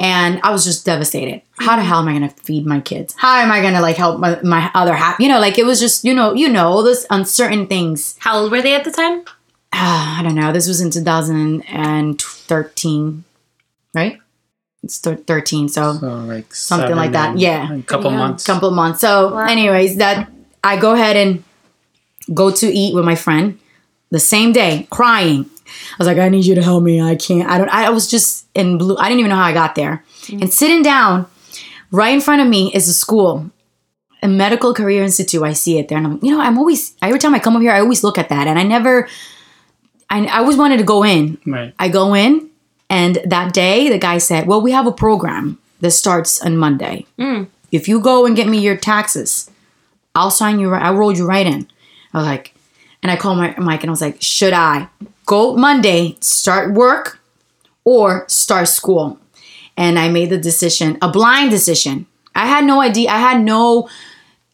And 0.04 0.40
I 0.44 0.52
was 0.52 0.64
just 0.66 0.86
devastated. 0.86 1.42
How 1.60 1.78
the 1.78 1.82
mm-hmm. 1.82 1.88
hell 1.88 2.00
am 2.00 2.10
I 2.10 2.14
gonna 2.14 2.30
feed 2.30 2.66
my 2.66 2.82
kids? 2.82 3.16
How 3.18 3.40
am 3.40 3.50
I 3.52 3.62
gonna 3.62 3.80
like 3.80 3.96
help 3.96 4.20
my, 4.20 4.38
my 4.42 4.70
other 4.74 4.94
half? 4.94 5.18
You 5.18 5.30
know, 5.30 5.40
like 5.40 5.58
it 5.58 5.66
was 5.66 5.80
just, 5.80 6.04
you 6.04 6.14
know, 6.14 6.34
you 6.34 6.50
know, 6.50 6.68
all 6.68 6.84
those 6.84 7.06
uncertain 7.10 7.68
things. 7.68 8.18
How 8.20 8.40
old 8.40 8.52
were 8.52 8.62
they 8.62 8.76
at 8.76 8.84
the 8.84 8.92
time? 8.92 9.24
I 9.72 10.20
don't 10.22 10.36
know. 10.36 10.52
This 10.52 10.68
was 10.68 10.82
in 10.82 10.92
2013, 10.92 13.24
right? 13.96 14.20
It's 14.84 14.98
thir- 14.98 15.16
13. 15.16 15.70
So 15.70 15.94
So 15.94 16.06
like 16.06 16.54
Something 16.54 16.98
like 16.98 17.14
that, 17.14 17.40
yeah. 17.40 17.74
A 17.74 17.82
couple 17.84 18.12
Yeah. 18.12 18.18
months. 18.18 18.46
couple 18.46 18.72
months. 18.72 19.00
So, 19.00 19.38
anyways, 19.38 19.96
that 19.98 20.30
I 20.66 20.76
go 20.76 20.96
ahead 20.96 21.16
and 21.16 21.46
go 22.34 22.52
to 22.52 22.68
eat 22.68 22.94
with 22.94 23.06
my 23.06 23.16
friend 23.16 23.58
the 24.12 24.20
same 24.20 24.52
day, 24.52 24.86
crying. 24.90 25.46
I 25.66 25.96
was 25.98 26.08
like, 26.08 26.18
I 26.18 26.30
need 26.30 26.46
you 26.46 26.56
to 26.56 26.62
help 26.62 26.84
me. 26.84 27.02
I 27.02 27.16
can't. 27.16 27.50
I 27.50 27.58
don't. 27.58 27.70
I 27.70 27.90
was 27.90 28.10
just 28.10 28.48
in 28.54 28.78
blue. 28.78 28.98
I 28.98 29.08
didn't 29.08 29.20
even 29.20 29.30
know 29.30 29.36
how 29.36 29.46
I 29.46 29.54
got 29.54 29.76
there. 29.76 30.04
Mm-hmm. 30.24 30.42
And 30.42 30.54
sitting 30.54 30.82
down, 30.82 31.28
right 31.92 32.14
in 32.14 32.22
front 32.22 32.42
of 32.42 32.48
me 32.48 32.72
is 32.74 32.88
a 32.88 32.94
school, 32.94 33.50
a 34.22 34.28
medical 34.28 34.74
career 34.74 35.04
institute. 35.04 35.44
I 35.44 35.54
see 35.54 35.78
it 35.80 35.88
there, 35.88 35.98
and 35.98 36.08
I'm, 36.08 36.20
you 36.22 36.32
know, 36.32 36.42
I'm 36.42 36.58
always 36.58 36.96
every 37.02 37.20
time 37.20 37.36
I 37.36 37.40
come 37.40 37.56
up 37.56 37.62
here, 37.62 37.72
I 37.72 37.80
always 37.80 38.04
look 38.04 38.18
at 38.18 38.30
that, 38.30 38.48
and 38.48 38.60
I 38.60 38.64
never. 38.64 39.08
I, 40.10 40.26
I 40.26 40.38
always 40.40 40.58
wanted 40.58 40.78
to 40.78 40.84
go 40.84 41.04
in. 41.04 41.40
Right. 41.46 41.74
I 41.80 41.90
go 41.90 42.14
in, 42.14 42.50
and 42.90 43.20
that 43.26 43.54
day 43.54 43.90
the 43.90 43.98
guy 43.98 44.18
said, 44.18 44.48
"Well, 44.48 44.62
we 44.62 44.72
have 44.72 44.88
a 44.88 44.92
program 44.92 45.60
that 45.82 45.92
starts 45.92 46.42
on 46.42 46.58
Monday. 46.58 47.06
Mm. 47.18 47.48
If 47.72 47.88
you 47.88 48.00
go 48.00 48.26
and 48.26 48.36
get 48.36 48.48
me 48.48 48.60
your 48.60 48.78
taxes, 48.78 49.50
I'll 50.14 50.32
sign 50.32 50.60
you. 50.60 50.70
Right, 50.70 50.84
I'll 50.84 50.96
roll 50.96 51.12
you 51.12 51.26
right 51.26 51.48
in." 51.48 51.68
I 52.14 52.18
was 52.20 52.28
like, 52.28 52.53
and 53.04 53.12
I 53.12 53.16
called 53.18 53.38
my 53.38 53.54
Mike 53.60 53.82
and 53.84 53.90
I 53.90 53.92
was 53.92 54.02
like, 54.02 54.22
"Should 54.22 54.54
I 54.54 54.88
go 55.26 55.56
Monday, 55.56 56.18
start 56.22 56.74
work, 56.74 57.20
or 57.84 58.26
start 58.28 58.68
school?" 58.68 59.20
And 59.78 60.00
I 60.00 60.08
made 60.10 60.30
the 60.30 60.38
decision, 60.38 60.98
a 61.02 61.10
blind 61.12 61.52
decision. 61.52 62.06
I 62.36 62.48
had 62.48 62.64
no 62.66 62.82
idea. 62.82 63.10
I 63.10 63.18
had 63.20 63.42
no 63.42 63.90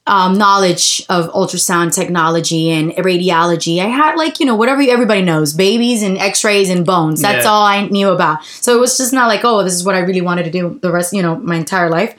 um, 0.08 0.38
knowledge 0.38 1.06
of 1.10 1.30
ultrasound 1.34 1.94
technology 1.94 2.70
and 2.72 2.92
radiology. 2.94 3.80
I 3.80 3.88
had 3.88 4.16
like 4.16 4.40
you 4.40 4.46
know 4.46 4.56
whatever 4.56 4.82
everybody 4.82 5.22
knows, 5.22 5.54
babies 5.54 6.02
and 6.02 6.18
X-rays 6.18 6.70
and 6.70 6.86
bones. 6.86 7.22
That's 7.22 7.46
Yeah. 7.46 7.52
all 7.52 7.64
I 7.66 7.86
knew 7.88 8.10
about. 8.10 8.44
So 8.46 8.76
it 8.76 8.80
was 8.80 8.98
just 8.98 9.14
not 9.14 9.28
like 9.28 9.42
oh 9.46 9.64
this 9.64 9.74
is 9.74 9.84
what 9.86 9.96
I 9.96 10.00
really 10.00 10.22
wanted 10.22 10.44
to 10.46 10.52
do 10.52 10.80
the 10.82 10.92
rest 10.92 11.14
you 11.14 11.22
know 11.22 11.36
my 11.38 11.56
entire 11.58 11.90
life. 11.90 12.16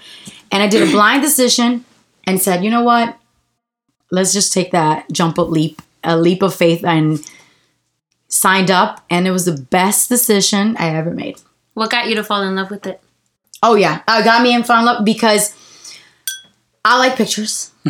And 0.52 0.62
I 0.62 0.68
did 0.68 0.86
a 0.88 0.92
blind 0.92 1.22
decision 1.22 1.84
and 2.24 2.40
said 2.40 2.62
you 2.62 2.70
know 2.70 2.82
what, 2.84 3.16
let's 4.12 4.32
just 4.32 4.52
take 4.52 4.70
that 4.72 5.10
jump 5.10 5.38
up 5.38 5.48
leap, 5.48 5.82
a 6.02 6.16
leap 6.16 6.42
of 6.42 6.54
faith 6.54 6.84
and 6.84 7.20
signed 8.28 8.70
up 8.70 9.04
and 9.10 9.26
it 9.26 9.32
was 9.32 9.44
the 9.44 9.60
best 9.60 10.08
decision 10.08 10.76
I 10.78 10.94
ever 10.94 11.10
made. 11.10 11.40
What 11.74 11.90
got 11.90 12.08
you 12.08 12.14
to 12.16 12.24
fall 12.24 12.42
in 12.42 12.54
love 12.54 12.70
with 12.70 12.86
it? 12.86 13.00
Oh 13.62 13.74
yeah, 13.74 14.02
uh, 14.08 14.22
got 14.22 14.42
me 14.42 14.54
in 14.54 14.64
fall 14.64 14.78
in 14.78 14.86
love 14.86 15.04
because 15.04 15.54
I 16.84 16.98
like 16.98 17.16
pictures. 17.16 17.72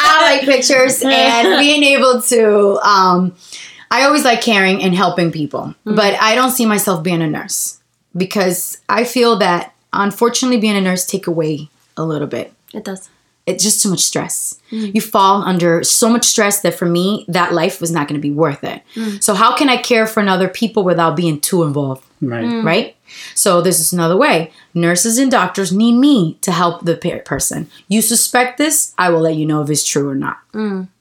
I 0.00 0.20
like 0.22 0.42
pictures 0.42 1.02
and 1.02 1.58
being 1.58 1.82
able 1.84 2.20
to. 2.22 2.78
Um, 2.86 3.34
I 3.90 4.04
always 4.04 4.24
like 4.24 4.42
caring 4.42 4.82
and 4.82 4.94
helping 4.94 5.32
people, 5.32 5.74
but 5.84 6.14
I 6.20 6.34
don't 6.34 6.50
see 6.50 6.66
myself 6.66 7.02
being 7.02 7.22
a 7.22 7.26
nurse 7.26 7.80
because 8.14 8.78
I 8.88 9.04
feel 9.04 9.38
that 9.38 9.74
unfortunately 9.92 10.58
being 10.58 10.76
a 10.76 10.80
nurse 10.80 11.06
take 11.06 11.26
away 11.26 11.70
a 11.96 12.04
little 12.04 12.28
bit. 12.28 12.52
It 12.74 12.84
does. 12.84 13.08
It's 13.48 13.64
just 13.64 13.82
too 13.82 13.90
much 13.90 14.00
stress. 14.00 14.60
Mm. 14.70 14.94
You 14.94 15.00
fall 15.00 15.42
under 15.42 15.82
so 15.82 16.08
much 16.08 16.24
stress 16.24 16.60
that 16.60 16.74
for 16.74 16.86
me, 16.86 17.24
that 17.28 17.52
life 17.52 17.80
was 17.80 17.90
not 17.90 18.06
going 18.08 18.20
to 18.20 18.28
be 18.28 18.30
worth 18.30 18.62
it. 18.62 18.82
Mm. 18.94 19.22
So 19.22 19.34
how 19.34 19.56
can 19.56 19.68
I 19.68 19.78
care 19.78 20.06
for 20.06 20.20
another 20.20 20.48
people 20.48 20.84
without 20.84 21.16
being 21.16 21.40
too 21.40 21.62
involved? 21.62 22.04
Right. 22.20 22.44
Mm. 22.44 22.64
right? 22.64 22.96
So 23.34 23.62
this 23.62 23.80
is 23.80 23.92
another 23.92 24.16
way. 24.16 24.52
Nurses 24.74 25.18
and 25.18 25.30
doctors 25.30 25.72
need 25.72 25.98
me 25.98 26.34
to 26.42 26.52
help 26.52 26.84
the 26.84 26.96
person. 27.24 27.70
You 27.88 28.02
suspect 28.02 28.58
this, 28.58 28.92
I 28.98 29.08
will 29.10 29.20
let 29.20 29.36
you 29.36 29.46
know 29.46 29.62
if 29.62 29.70
it's 29.70 29.86
true 29.86 30.08
or 30.08 30.14
not. 30.14 30.38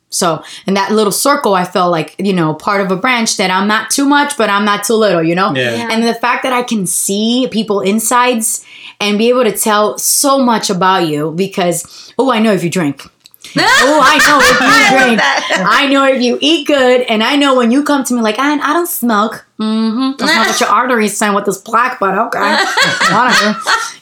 So 0.10 0.42
in 0.66 0.74
that 0.76 0.92
little 0.92 1.12
circle, 1.12 1.54
I 1.54 1.66
felt 1.66 1.92
like 1.92 2.16
you 2.18 2.34
know 2.34 2.54
part 2.54 2.82
of 2.82 2.92
a 2.92 2.96
branch 2.96 3.38
that 3.38 3.52
I'm 3.52 3.68
not 3.68 3.90
too 3.90 4.06
much, 4.06 4.38
but 4.38 4.50
I'm 4.50 4.64
not 4.66 4.84
too 4.86 4.94
little. 4.96 5.22
You 5.24 5.36
know, 5.36 5.54
Yeah. 5.54 5.76
Yeah. 5.76 5.90
and 5.92 6.04
the 6.04 6.14
fact 6.14 6.44
that 6.44 6.54
I 6.54 6.64
can 6.64 6.86
see 6.88 7.48
people 7.52 7.82
insides 7.82 8.66
and 9.00 9.18
be 9.18 9.30
able 9.30 9.44
to 9.44 9.52
tell 9.52 9.98
so 9.98 10.40
much 10.40 10.70
about 10.70 11.08
you 11.08 11.32
because 11.32 12.14
oh, 12.18 12.32
I 12.32 12.40
know 12.40 12.54
if 12.54 12.64
you 12.64 12.70
drink. 12.70 13.04
Oh, 13.60 14.00
I 14.04 14.18
know 14.28 14.40
if 14.42 14.60
you 14.60 14.98
drink. 14.98 15.22
I 15.66 15.88
know 15.88 16.06
if 16.06 16.22
you 16.22 16.38
eat 16.42 16.68
good, 16.68 17.02
and 17.08 17.24
I 17.24 17.38
know 17.38 17.56
when 17.56 17.72
you 17.72 17.82
come 17.84 18.04
to 18.04 18.14
me 18.14 18.22
like, 18.22 18.38
I, 18.38 18.54
I 18.54 18.74
don't 18.74 18.88
smoke. 18.90 19.46
Mm-hmm. 19.58 20.18
That's 20.18 20.36
not 20.36 20.48
what 20.48 20.60
your 20.60 20.70
arteries 20.82 21.18
saying 21.18 21.34
with 21.34 21.46
this 21.46 21.58
plaque, 21.58 21.98
but 21.98 22.14
okay. 22.18 22.58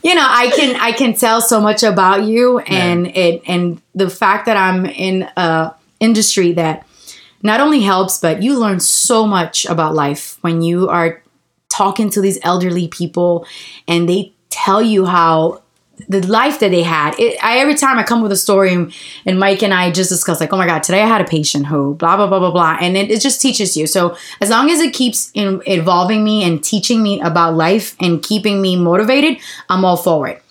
You 0.04 0.16
know, 0.16 0.26
I 0.28 0.52
can 0.56 0.76
I 0.76 0.92
can 0.92 1.14
tell 1.14 1.42
so 1.42 1.62
much 1.62 1.84
about 1.84 2.24
you, 2.26 2.60
and 2.60 3.08
it 3.08 3.44
and 3.48 3.82
the 3.94 4.10
fact 4.10 4.48
that 4.48 4.58
I'm 4.58 4.86
in 4.88 5.24
a 5.38 5.74
industry 6.06 6.54
that 6.54 6.86
not 7.42 7.60
only 7.60 7.82
helps, 7.82 8.20
but 8.20 8.42
you 8.42 8.58
learn 8.58 8.80
so 8.80 9.28
much 9.28 9.66
about 9.66 9.94
life 9.94 10.38
when 10.42 10.62
you 10.62 10.88
are 10.90 11.22
talking 11.70 12.10
to 12.12 12.22
these 12.22 12.40
elderly 12.42 12.88
people, 12.88 13.46
and 13.88 14.08
they 14.08 14.32
tell 14.50 14.82
you 14.82 15.06
how 15.06 15.62
the 16.10 16.26
life 16.28 16.60
that 16.60 16.72
they 16.72 16.84
had. 16.84 17.20
It, 17.20 17.38
I 17.44 17.58
every 17.60 17.76
time 17.76 17.98
I 17.98 18.04
come 18.04 18.22
with 18.22 18.32
a 18.32 18.38
story 18.38 18.74
and, 18.74 19.40
Mike 19.40 19.64
and 19.64 19.74
I 19.74 19.92
just 19.92 20.10
discuss 20.10 20.40
like, 20.40 20.54
oh 20.54 20.58
my 20.58 20.68
god, 20.68 20.84
today 20.84 21.02
I 21.02 21.08
had 21.08 21.22
a 21.22 21.26
patient 21.26 21.68
who 21.68 21.96
blah 21.96 22.16
blah 22.18 22.28
blah 22.28 22.40
blah 22.40 22.52
blah, 22.52 22.78
and 22.82 22.98
it, 22.98 23.12
it 23.12 23.22
just 23.22 23.42
teaches 23.42 23.78
you. 23.78 23.88
So 23.88 24.16
as 24.42 24.50
long 24.50 24.70
as 24.70 24.80
it 24.80 24.94
keeps 24.94 25.32
in, 25.34 25.62
involving 25.66 26.24
me 26.24 26.44
and 26.44 26.64
teaching 26.64 27.04
me 27.04 27.22
about 27.22 27.56
life 27.56 27.96
and 28.00 28.24
keeping 28.24 28.62
me 28.62 28.76
motivated, 28.76 29.38
I'm 29.70 29.86
all 29.86 29.98
for 29.98 30.28
it. 30.28 30.42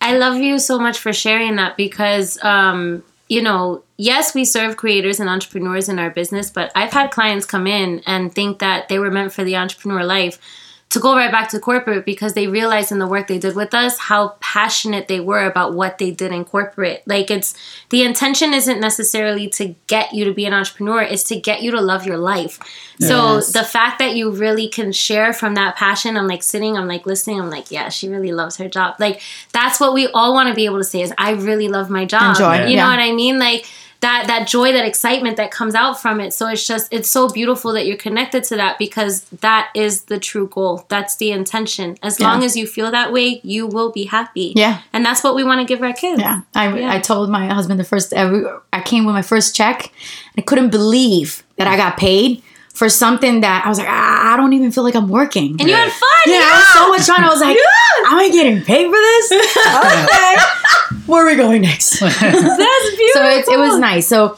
I 0.00 0.16
love 0.18 0.36
you 0.36 0.58
so 0.58 0.78
much 0.78 0.98
for 0.98 1.12
sharing 1.12 1.56
that 1.56 1.76
because, 1.76 2.42
um, 2.44 3.02
you 3.28 3.42
know, 3.42 3.82
yes, 3.96 4.34
we 4.34 4.44
serve 4.44 4.76
creators 4.76 5.20
and 5.20 5.28
entrepreneurs 5.28 5.88
in 5.88 5.98
our 5.98 6.10
business, 6.10 6.50
but 6.50 6.70
I've 6.74 6.92
had 6.92 7.10
clients 7.10 7.46
come 7.46 7.66
in 7.66 8.02
and 8.06 8.34
think 8.34 8.58
that 8.58 8.88
they 8.88 8.98
were 8.98 9.10
meant 9.10 9.32
for 9.32 9.44
the 9.44 9.56
entrepreneur 9.56 10.04
life 10.04 10.38
to 10.94 11.00
go 11.00 11.14
right 11.14 11.30
back 11.30 11.48
to 11.50 11.60
corporate 11.60 12.04
because 12.04 12.32
they 12.32 12.46
realized 12.46 12.90
in 12.90 12.98
the 12.98 13.06
work 13.06 13.26
they 13.26 13.38
did 13.38 13.54
with 13.54 13.74
us 13.74 13.98
how 13.98 14.36
passionate 14.40 15.08
they 15.08 15.20
were 15.20 15.44
about 15.44 15.74
what 15.74 15.98
they 15.98 16.10
did 16.10 16.32
in 16.32 16.44
corporate. 16.44 17.02
Like 17.06 17.30
it's 17.30 17.54
the 17.90 18.02
intention 18.02 18.54
isn't 18.54 18.80
necessarily 18.80 19.48
to 19.50 19.74
get 19.86 20.14
you 20.14 20.24
to 20.24 20.32
be 20.32 20.46
an 20.46 20.54
entrepreneur, 20.54 21.02
it's 21.02 21.24
to 21.24 21.38
get 21.38 21.62
you 21.62 21.70
to 21.72 21.80
love 21.80 22.06
your 22.06 22.16
life. 22.16 22.58
So 23.00 23.40
the 23.40 23.64
fact 23.64 23.98
that 23.98 24.14
you 24.14 24.30
really 24.30 24.68
can 24.68 24.92
share 24.92 25.32
from 25.32 25.54
that 25.56 25.76
passion, 25.76 26.16
I'm 26.16 26.28
like 26.28 26.42
sitting, 26.42 26.76
I'm 26.76 26.86
like 26.86 27.06
listening, 27.06 27.40
I'm 27.40 27.50
like, 27.50 27.70
yeah, 27.70 27.88
she 27.88 28.08
really 28.08 28.32
loves 28.32 28.56
her 28.56 28.68
job. 28.68 28.94
Like 28.98 29.20
that's 29.52 29.80
what 29.80 29.92
we 29.92 30.06
all 30.08 30.32
want 30.32 30.48
to 30.48 30.54
be 30.54 30.64
able 30.64 30.78
to 30.78 30.84
say 30.84 31.02
is 31.02 31.12
I 31.18 31.32
really 31.32 31.68
love 31.68 31.90
my 31.90 32.04
job. 32.04 32.36
Enjoy, 32.36 32.66
You 32.66 32.76
know 32.76 32.86
what 32.86 33.00
I 33.00 33.12
mean? 33.12 33.38
Like 33.38 33.66
that 34.04 34.26
that 34.26 34.46
joy, 34.46 34.70
that 34.72 34.84
excitement 34.84 35.36
that 35.38 35.50
comes 35.50 35.74
out 35.74 36.00
from 36.00 36.20
it. 36.20 36.32
So 36.32 36.46
it's 36.48 36.66
just 36.66 36.92
it's 36.92 37.08
so 37.08 37.28
beautiful 37.28 37.72
that 37.72 37.86
you're 37.86 37.96
connected 37.96 38.44
to 38.44 38.56
that 38.56 38.78
because 38.78 39.24
that 39.40 39.70
is 39.74 40.02
the 40.12 40.18
true 40.18 40.46
goal. 40.48 40.84
That's 40.88 41.16
the 41.16 41.30
intention. 41.32 41.96
As 42.02 42.20
Yeah. 42.20 42.28
long 42.28 42.44
as 42.44 42.54
you 42.56 42.66
feel 42.66 42.90
that 42.90 43.12
way, 43.12 43.40
you 43.42 43.66
will 43.66 43.90
be 43.92 44.04
happy. 44.04 44.52
Yeah. 44.54 44.80
And 44.92 45.04
that's 45.06 45.24
what 45.24 45.34
we 45.34 45.42
want 45.42 45.60
to 45.60 45.64
give 45.64 45.82
our 45.82 45.92
kids. 45.94 46.20
Yeah, 46.20 46.42
I, 46.54 46.78
Yeah. 46.78 46.92
I 46.92 46.98
told 47.00 47.30
my 47.30 47.46
husband 47.46 47.80
the 47.80 47.84
first 47.84 48.12
every, 48.12 48.44
I 48.72 48.80
came 48.82 49.04
with 49.06 49.14
my 49.14 49.22
first 49.22 49.56
check. 49.56 49.90
I 50.38 50.42
couldn't 50.42 50.70
believe 50.70 51.42
that 51.56 51.66
I 51.66 51.76
got 51.76 51.96
paid 51.96 52.42
for 52.74 52.88
something 52.88 53.40
that 53.40 53.64
I 53.64 53.68
was 53.68 53.78
like, 53.78 53.88
ah, 53.88 54.34
I 54.34 54.36
don't 54.36 54.52
even 54.52 54.72
feel 54.72 54.84
like 54.84 54.96
I'm 54.96 55.08
working. 55.08 55.56
And 55.60 55.68
you 55.68 55.74
had 55.74 55.90
fun. 55.90 56.10
yeah, 56.26 56.40
I 56.42 56.58
was 56.58 56.74
so 56.74 56.88
much 56.90 57.16
fun. 57.16 57.24
I 57.24 57.30
was 57.30 57.40
like, 57.40 57.56
am 57.56 58.18
I 58.18 58.28
getting 58.30 58.62
paid 58.62 58.86
for 58.86 58.92
this? 58.92 59.32
okay. 60.92 61.04
Where 61.06 61.24
are 61.24 61.30
we 61.30 61.36
going 61.36 61.62
next? 61.62 62.00
That's 62.00 62.20
beautiful. 62.20 63.10
so 63.14 63.24
it, 63.26 63.48
it 63.48 63.58
was 63.58 63.78
nice. 63.78 64.08
So 64.08 64.36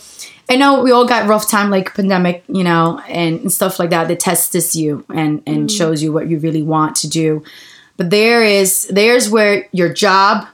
I 0.48 0.56
know 0.56 0.82
we 0.82 0.92
all 0.92 1.06
got 1.06 1.28
rough 1.28 1.48
time 1.48 1.70
like 1.70 1.94
pandemic, 1.94 2.44
you 2.48 2.62
know, 2.62 3.00
and, 3.08 3.40
and 3.40 3.52
stuff 3.52 3.78
like 3.78 3.90
that 3.90 4.08
that 4.08 4.20
tests 4.20 4.76
you 4.76 5.04
and 5.12 5.42
and 5.46 5.70
shows 5.70 6.02
you 6.02 6.12
what 6.12 6.28
you 6.28 6.38
really 6.38 6.62
want 6.62 6.94
to 6.96 7.08
do. 7.08 7.42
But 7.96 8.10
there 8.10 8.44
is 8.44 8.86
there's 8.88 9.30
where 9.30 9.68
your 9.72 9.92
job, 9.92 10.46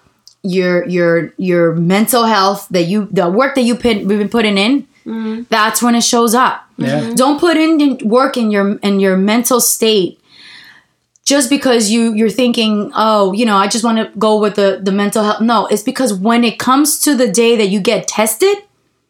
your 0.43 0.87
your 0.89 1.35
your 1.37 1.75
mental 1.75 2.25
health 2.25 2.69
that 2.71 2.85
you 2.85 3.09
the 3.11 3.29
work 3.29 3.55
that 3.57 3.63
you 3.63 3.75
put 3.75 3.99
we've 4.05 4.19
been 4.19 4.29
putting 4.29 4.57
in, 4.57 4.87
Mm-hmm. 5.07 5.43
that's 5.49 5.83
when 5.83 5.95
it 5.95 6.05
shows 6.05 6.35
up. 6.35 6.65
Yeah. 6.77 7.01
Mm-hmm. 7.01 7.15
Don't 7.15 7.41
put 7.41 7.57
in 7.57 7.99
work 8.09 8.37
in 8.37 8.51
your 8.51 8.77
in 8.79 9.01
your 9.01 9.17
mental 9.17 9.61
state 9.61 10.21
just 11.25 11.51
because 11.51 11.91
you 11.91 12.15
you're 12.15 12.31
thinking, 12.31 12.93
oh, 12.95 13.33
you 13.33 13.47
know, 13.47 13.57
I 13.57 13.67
just 13.67 13.85
want 13.85 13.99
to 13.99 14.19
go 14.19 14.41
with 14.41 14.57
the 14.57 14.81
the 14.83 14.93
mental 14.93 15.25
health. 15.25 15.41
No, 15.41 15.67
it's 15.67 15.83
because 15.83 16.15
when 16.15 16.45
it 16.45 16.59
comes 16.59 16.99
to 17.01 17.15
the 17.15 17.31
day 17.31 17.57
that 17.57 17.69
you 17.69 17.81
get 17.81 18.09
tested, 18.09 18.59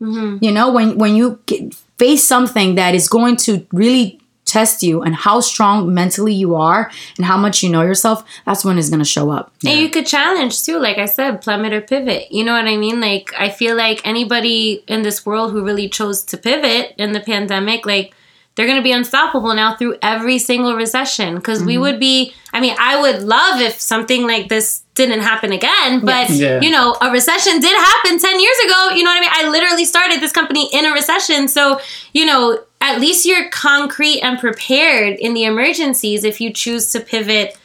mm-hmm. 0.01 0.38
you 0.40 0.53
know, 0.53 0.72
when 0.72 0.99
when 0.99 1.16
you 1.16 1.40
get, 1.47 1.74
face 1.99 2.24
something 2.24 2.74
that 2.76 2.95
is 2.95 3.09
going 3.09 3.36
to 3.36 3.66
really 3.72 4.21
test 4.53 4.82
you 4.82 5.03
and 5.03 5.14
how 5.14 5.40
strong 5.40 5.94
mentally 5.94 6.34
you 6.34 6.55
are 6.55 6.90
and 7.16 7.24
how 7.24 7.38
much 7.38 7.62
you 7.62 7.70
know 7.70 7.82
yourself, 7.82 8.22
that's 8.44 8.64
when 8.64 8.76
it's 8.78 8.90
going 8.90 8.98
to 8.98 9.05
show 9.05 9.30
up. 9.30 9.53
And 9.66 9.80
you 9.80 9.88
could 9.88 10.07
challenge 10.07 10.62
too, 10.62 10.78
like 10.78 10.98
I 10.98 11.07
said, 11.07 11.40
plummet 11.40 11.72
or 11.72 11.80
pivot. 11.80 12.30
You 12.30 12.44
know 12.44 12.53
what 12.53 12.66
I 12.66 12.76
mean? 12.76 13.00
Like 13.00 13.32
I 13.38 13.48
feel 13.48 13.74
like 13.76 14.00
anybody 14.05 14.84
in 14.86 15.03
this 15.03 15.24
world 15.24 15.53
who 15.53 15.64
really 15.64 15.88
chose 15.88 16.22
to 16.24 16.36
pivot 16.36 16.94
in 16.98 17.12
the 17.12 17.20
pandemic, 17.20 17.86
like 17.86 18.14
they're 18.55 18.66
going 18.66 18.78
to 18.78 18.82
be 18.82 18.92
unstoppable 18.92 19.55
now 19.55 19.74
through 19.76 19.96
every 20.03 20.38
single 20.38 20.76
recession 20.76 21.36
because 21.36 21.62
we 21.62 21.74
mm-hmm. 21.74 21.82
would 21.82 22.00
be 22.00 22.34
i 22.53 22.61
mean 22.61 22.74
i 22.78 23.00
would 23.00 23.22
love 23.22 23.61
if 23.61 23.80
something 23.80 24.26
like 24.26 24.48
this 24.48 24.82
didn't 24.94 25.20
happen 25.20 25.53
again 25.53 26.05
but 26.05 26.28
Yeah. 26.28 26.61
you 26.61 26.70
know 26.70 26.94
a 27.00 27.11
recession 27.11 27.61
did 27.61 27.76
happen 27.76 28.18
10 28.18 28.40
years 28.40 28.59
ago 28.66 28.90
you 28.90 29.03
know 29.05 29.11
what 29.11 29.16
i 29.16 29.20
mean 29.20 29.30
i 29.32 29.48
literally 29.48 29.84
started 29.84 30.20
this 30.20 30.32
company 30.32 30.68
in 30.72 30.84
a 30.84 30.92
recession 30.92 31.48
so 31.48 31.80
you 32.12 32.26
know 32.26 32.59
at 32.82 33.00
least 33.00 33.24
you're 33.24 33.48
concrete 33.48 34.20
and 34.20 34.38
prepared 34.38 35.18
in 35.18 35.32
the 35.32 35.44
emergencies 35.44 36.24
if 36.24 36.40
you 36.42 36.52
choose 36.52 36.92
to 36.92 37.00
pivot 37.00 37.56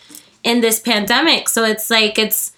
in 0.43 0.61
this 0.61 0.80
pandemic 0.80 1.49
so 1.49 1.65
it's 1.65 1.89
like 1.89 2.18
it's 2.18 2.53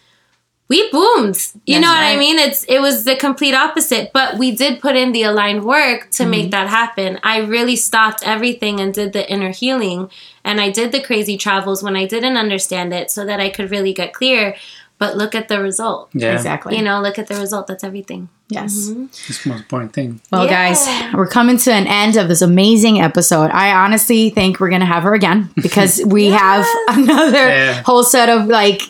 we 0.70 0.88
boomed. 0.91 1.36
You 1.66 1.82
That's 1.82 1.82
know 1.82 1.88
what 1.89 2.03
I 2.03 2.16
mean? 2.16 2.38
It's 2.38 2.64
it 2.66 2.80
was 2.80 3.03
the 3.03 3.16
complete 3.16 3.55
opposite, 3.55 4.12
but 4.14 4.38
we 4.38 4.55
did 4.55 4.80
put 4.80 4.95
in 4.95 5.14
the 5.14 5.24
aligned 5.24 5.64
work 5.66 6.12
to 6.12 6.24
Mm-hmm. 6.24 6.30
make 6.30 6.51
that 6.51 6.68
happen. 6.68 7.20
I 7.24 7.39
really 7.39 7.76
stopped 7.76 8.22
everything 8.24 8.80
and 8.80 8.93
did 8.93 9.12
the 9.14 9.28
inner 9.28 9.49
healing 9.49 10.12
and 10.43 10.62
I 10.62 10.70
did 10.70 10.91
the 10.91 11.01
crazy 11.01 11.38
travels 11.38 11.82
when 11.82 11.95
I 11.95 12.05
didn't 12.05 12.38
understand 12.38 12.93
it 12.93 13.10
so 13.10 13.26
that 13.26 13.39
I 13.39 13.49
could 13.49 13.72
really 13.72 13.93
get 13.93 14.14
clear. 14.14 14.55
But 15.00 15.16
look 15.18 15.34
at 15.34 15.47
the 15.47 15.60
result. 15.62 16.10
Yeah. 16.14 16.34
Exactly. 16.34 16.76
You 16.76 16.82
know, 16.84 17.02
look 17.02 17.18
at 17.18 17.28
the 17.28 17.36
result. 17.36 17.68
That's 17.68 17.84
everything. 17.86 18.28
Yes. 18.50 18.89
Mm-hmm. 18.89 19.04
That's 19.06 19.43
the 19.43 19.50
most 19.50 19.60
important 19.62 19.93
thing. 19.93 20.20
Well, 20.32 20.45
Yeah. 20.45 20.74
guys, 20.74 21.14
we're 21.16 21.26
coming 21.28 21.58
to 21.58 21.72
an 21.72 21.88
end 21.88 22.18
of 22.18 22.28
this 22.28 22.41
amazing 22.41 23.00
episode. 23.00 23.50
I 23.52 23.72
honestly 23.74 24.30
think 24.30 24.60
we're 24.60 24.70
gonna 24.70 24.86
have 24.86 25.04
her 25.04 25.14
again 25.14 25.52
because 25.56 26.02
we 26.06 26.26
have 26.28 26.66
another 26.89 27.47
Yeah. 27.47 27.82
whole 27.84 28.04
set 28.04 28.28
of 28.30 28.47
like 28.47 28.82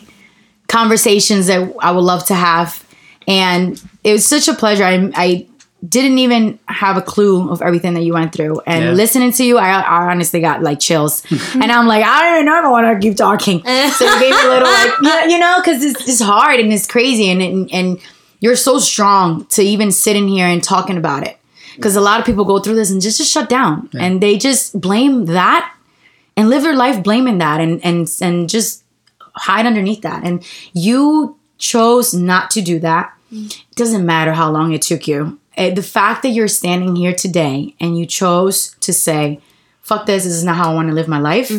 conversations 0.68 1.46
that 1.46 1.72
I 1.80 1.90
would 1.92 2.00
love 2.04 2.24
to 2.26 2.34
have, 2.34 2.84
and 3.28 3.80
it 4.04 4.12
was 4.12 4.24
such 4.26 4.48
a 4.48 4.54
pleasure. 4.54 4.84
I, 4.84 5.10
I 5.14 5.46
didn't 5.88 6.18
even 6.18 6.58
have 6.66 6.96
a 6.96 7.02
clue 7.02 7.50
of 7.50 7.62
everything 7.62 7.94
that 7.94 8.02
you 8.02 8.12
went 8.12 8.32
through, 8.34 8.60
and 8.66 8.84
Yeah. 8.84 8.90
listening 8.92 9.32
to 9.32 9.44
you, 9.44 9.58
I, 9.58 9.80
I 9.80 10.10
honestly 10.10 10.40
got 10.40 10.62
like 10.62 10.78
chills, 10.80 11.22
and 11.54 11.72
I'm 11.72 11.86
like, 11.86 12.04
I 12.04 12.22
don't 12.22 12.34
even 12.34 12.46
know 12.46 12.58
if 12.58 12.64
I 12.64 12.70
want 12.70 13.02
to 13.02 13.08
keep 13.08 13.16
talking. 13.16 13.60
so 13.64 14.04
it 14.06 14.20
gave 14.20 14.34
me 14.34 14.42
a 14.42 14.48
little 14.48 14.68
like, 14.68 15.30
you 15.30 15.38
know, 15.38 15.56
because 15.58 15.82
it's, 15.82 16.06
it's 16.08 16.20
hard 16.20 16.60
and 16.60 16.72
it's 16.72 16.86
crazy, 16.86 17.30
and, 17.30 17.40
and 17.42 17.70
and 17.72 17.98
you're 18.40 18.56
so 18.56 18.78
strong 18.78 19.44
to 19.46 19.62
even 19.62 19.90
sit 19.92 20.16
in 20.16 20.28
here 20.28 20.46
and 20.46 20.62
talking 20.62 20.96
about 20.96 21.26
it. 21.26 21.38
Because 21.76 21.96
a 21.96 22.00
lot 22.00 22.20
of 22.20 22.26
people 22.26 22.44
go 22.44 22.58
through 22.58 22.74
this 22.74 22.90
and 22.90 23.00
just, 23.00 23.16
just 23.16 23.32
shut 23.32 23.48
down. 23.48 23.88
And 23.98 24.22
they 24.22 24.36
just 24.36 24.78
blame 24.78 25.26
that 25.26 25.74
and 26.36 26.50
live 26.50 26.62
their 26.62 26.74
life 26.74 27.02
blaming 27.02 27.38
that 27.38 27.60
and 27.60 27.82
and 27.82 28.06
and 28.20 28.50
just 28.50 28.82
hide 29.34 29.64
underneath 29.66 30.02
that. 30.02 30.24
And 30.24 30.44
you 30.74 31.36
chose 31.56 32.12
not 32.12 32.50
to 32.50 32.60
do 32.60 32.78
that. 32.80 33.14
Mm. 33.32 33.46
It 33.46 33.76
doesn't 33.76 34.04
matter 34.04 34.32
how 34.34 34.50
long 34.50 34.72
it 34.74 34.82
took 34.82 35.06
you 35.08 35.38
the 35.56 35.82
fact 35.82 36.22
that 36.22 36.30
you're 36.30 36.48
standing 36.48 36.96
here 36.96 37.14
today 37.14 37.74
and 37.80 37.98
you 37.98 38.06
chose 38.06 38.74
to 38.80 38.92
say 38.92 39.40
fuck 39.82 40.06
this 40.06 40.24
this 40.24 40.32
is 40.32 40.44
not 40.44 40.56
how 40.56 40.70
i 40.70 40.74
want 40.74 40.88
to 40.88 40.94
live 40.94 41.08
my 41.08 41.18
life 41.18 41.50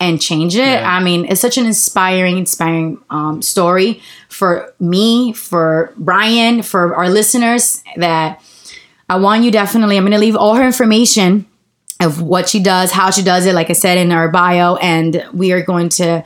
and 0.00 0.20
change 0.20 0.54
it 0.56 0.80
Yeah. 0.80 0.96
i 0.96 1.02
mean 1.02 1.24
it's 1.26 1.40
such 1.40 1.58
an 1.58 1.66
inspiring 1.66 2.38
inspiring 2.38 2.98
um, 3.10 3.42
story 3.42 4.00
for 4.28 4.72
me 4.80 5.32
for 5.32 5.92
brian 5.96 6.62
for 6.62 6.94
our 6.94 7.08
listeners 7.10 7.82
that 7.96 8.40
I 9.10 9.16
want 9.16 9.42
you 9.42 9.50
definitely. 9.50 9.96
I'm 9.96 10.02
going 10.04 10.12
to 10.12 10.18
leave 10.18 10.36
all 10.36 10.54
her 10.56 10.66
information 10.66 11.46
of 11.98 12.20
what 12.20 12.46
she 12.46 12.60
does, 12.62 12.92
how 12.92 13.10
she 13.10 13.22
does 13.22 13.46
it, 13.46 13.54
like 13.54 13.70
I 13.70 13.72
said 13.72 13.96
in 13.96 14.12
our 14.12 14.28
bio, 14.28 14.76
and 14.76 15.24
we 15.32 15.50
are 15.52 15.62
going 15.62 15.88
to 16.00 16.22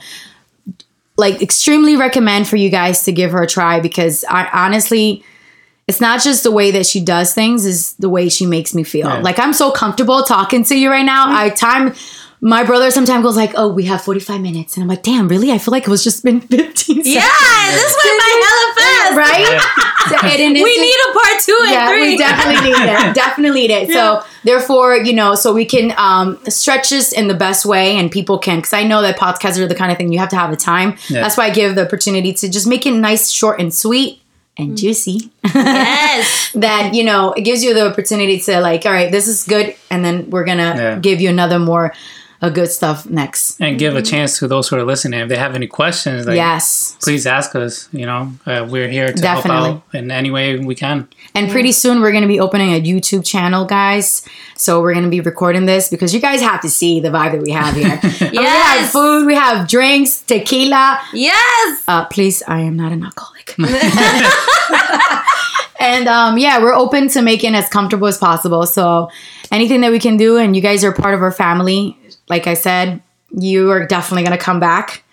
like 1.16 1.40
extremely 1.40 1.96
recommend 1.96 2.48
for 2.48 2.56
you 2.56 2.70
guys 2.70 3.04
to 3.04 3.12
give 3.12 3.30
her 3.30 3.40
a 3.42 3.46
try 3.46 3.78
because 3.78 4.24
I 4.28 4.48
honestly 4.52 5.22
it's 5.88 6.00
not 6.00 6.22
just 6.22 6.42
the 6.44 6.50
way 6.50 6.70
that 6.70 6.86
she 6.86 7.00
does 7.04 7.34
things 7.34 7.66
is 7.66 7.94
the 7.94 8.08
way 8.08 8.28
she 8.28 8.46
makes 8.46 8.74
me 8.74 8.84
feel. 8.84 9.08
Yeah. 9.08 9.18
Like 9.20 9.38
I'm 9.38 9.52
so 9.52 9.70
comfortable 9.70 10.22
talking 10.22 10.64
to 10.64 10.76
you 10.76 10.90
right 10.90 11.04
now. 11.04 11.24
I 11.28 11.50
time 11.50 11.94
my 12.44 12.64
brother 12.64 12.90
sometimes 12.90 13.22
goes 13.22 13.36
like, 13.36 13.52
"Oh, 13.56 13.68
we 13.72 13.84
have 13.84 14.02
45 14.02 14.40
minutes." 14.40 14.76
And 14.76 14.82
I'm 14.82 14.88
like, 14.88 15.02
"Damn, 15.04 15.28
really? 15.28 15.52
I 15.52 15.58
feel 15.58 15.70
like 15.72 15.84
it 15.84 15.88
was 15.90 16.02
just 16.02 16.24
been 16.24 16.40
15 16.40 16.74
seconds." 16.74 17.06
Yeah, 17.06 17.22
this 17.70 17.96
went 18.04 18.18
by 18.18 18.42
hella 18.42 18.74
fast. 18.74 19.16
Right? 19.16 19.60
So- 20.08 20.16
and- 20.26 20.40
and 20.42 20.56
it's 20.56 20.64
We 20.64 20.78
need 20.80 20.96
a 21.08 21.12
part 21.12 21.40
two 21.42 21.58
and 21.62 21.70
yeah, 21.70 21.88
three. 21.88 22.00
we 22.10 22.16
definitely 22.18 22.70
need 22.70 22.76
it. 22.82 23.14
Definitely 23.22 23.60
need 23.68 23.70
it. 23.70 23.92
So 23.92 24.22
therefore, 24.42 24.96
you 24.96 25.12
know, 25.12 25.34
so 25.36 25.52
we 25.54 25.64
can 25.64 25.94
um, 25.96 26.38
stretch 26.48 26.90
this 26.90 27.12
in 27.12 27.28
the 27.28 27.34
best 27.34 27.64
way, 27.64 27.96
and 27.96 28.10
people 28.10 28.38
can 28.38 28.58
because 28.58 28.72
I 28.72 28.82
know 28.82 29.02
that 29.02 29.16
podcasts 29.18 29.58
are 29.58 29.68
the 29.68 29.74
kind 29.76 29.92
of 29.92 29.98
thing 29.98 30.12
you 30.12 30.18
have 30.18 30.28
to 30.30 30.36
have 30.36 30.50
the 30.50 30.56
time. 30.56 30.96
Yeah. 31.08 31.20
That's 31.22 31.36
why 31.36 31.44
I 31.46 31.50
give 31.50 31.76
the 31.76 31.86
opportunity 31.86 32.32
to 32.34 32.48
just 32.50 32.66
make 32.66 32.84
it 32.86 32.92
nice, 32.92 33.30
short, 33.30 33.60
and 33.60 33.72
sweet. 33.72 34.20
And 34.58 34.76
juicy. 34.76 35.30
Yes. 35.44 36.50
that 36.54 36.94
you 36.94 37.04
know 37.04 37.32
it 37.32 37.42
gives 37.42 37.62
you 37.64 37.74
the 37.74 37.86
opportunity 37.90 38.38
to 38.40 38.60
like, 38.60 38.84
all 38.86 38.92
right, 38.92 39.10
this 39.10 39.28
is 39.28 39.44
good, 39.44 39.74
and 39.90 40.04
then 40.04 40.30
we're 40.30 40.44
gonna 40.44 40.74
Yeah. 40.76 40.98
give 40.98 41.20
you 41.20 41.28
another 41.28 41.58
more 41.58 41.92
uh, 42.42 42.48
good 42.48 42.68
stuff 42.68 43.06
next. 43.08 43.60
And 43.60 43.78
give 43.78 43.94
a 43.94 44.02
chance 44.02 44.40
to 44.40 44.48
those 44.48 44.66
who 44.68 44.74
are 44.76 44.82
listening. 44.84 45.20
If 45.20 45.28
they 45.28 45.36
have 45.36 45.54
any 45.54 45.68
questions, 45.68 46.26
like, 46.26 46.34
yes, 46.34 46.96
please 47.00 47.24
ask 47.24 47.54
us. 47.54 47.88
You 47.92 48.04
know, 48.04 48.32
uh, 48.44 48.66
we're 48.68 48.88
here 48.88 49.06
to 49.06 49.12
Definitely. 49.22 49.50
help 49.70 49.76
out 49.76 49.94
in 49.94 50.10
any 50.10 50.32
way 50.32 50.58
we 50.58 50.74
can. 50.74 51.06
and 51.36 51.50
pretty 51.52 51.70
soon 51.70 52.00
we're 52.00 52.10
gonna 52.12 52.26
be 52.26 52.40
opening 52.40 52.72
a 52.74 52.80
YouTube 52.82 53.24
channel, 53.24 53.64
guys. 53.64 54.26
So 54.56 54.80
we're 54.80 54.92
gonna 54.94 55.08
be 55.08 55.20
recording 55.20 55.66
this 55.66 55.88
because 55.88 56.12
you 56.12 56.20
guys 56.20 56.40
have 56.40 56.60
to 56.62 56.68
see 56.68 56.98
the 56.98 57.10
vibe 57.10 57.30
that 57.32 57.42
we 57.42 57.52
have 57.52 57.74
here. 57.76 58.00
And 58.02 58.30
We 58.36 58.44
have 58.44 58.90
food, 58.90 59.24
we 59.26 59.34
have 59.36 59.68
drinks, 59.68 60.20
tequila. 60.22 60.98
Yes. 61.14 61.84
Uh, 61.86 62.06
please, 62.06 62.42
I 62.48 62.58
am 62.62 62.74
not 62.76 62.90
an 62.90 63.04
alcoholic. 63.48 64.32
and 65.80 66.08
um, 66.08 66.38
yeah, 66.38 66.58
we're 66.62 66.74
open 66.74 67.08
to 67.08 67.22
making 67.22 67.54
as 67.54 67.68
comfortable 67.68 68.06
as 68.06 68.18
possible. 68.18 68.66
So 68.66 69.10
anything 69.50 69.80
that 69.82 69.90
we 69.90 69.98
can 69.98 70.16
do, 70.16 70.36
and 70.38 70.54
you 70.56 70.62
guys 70.62 70.84
are 70.84 70.92
part 70.92 71.14
of 71.14 71.22
our 71.22 71.32
family. 71.32 71.96
Like 72.28 72.46
I 72.46 72.54
said, 72.54 73.02
you 73.30 73.70
are 73.70 73.86
definitely 73.86 74.24
gonna 74.24 74.38
come 74.38 74.60
back, 74.60 75.04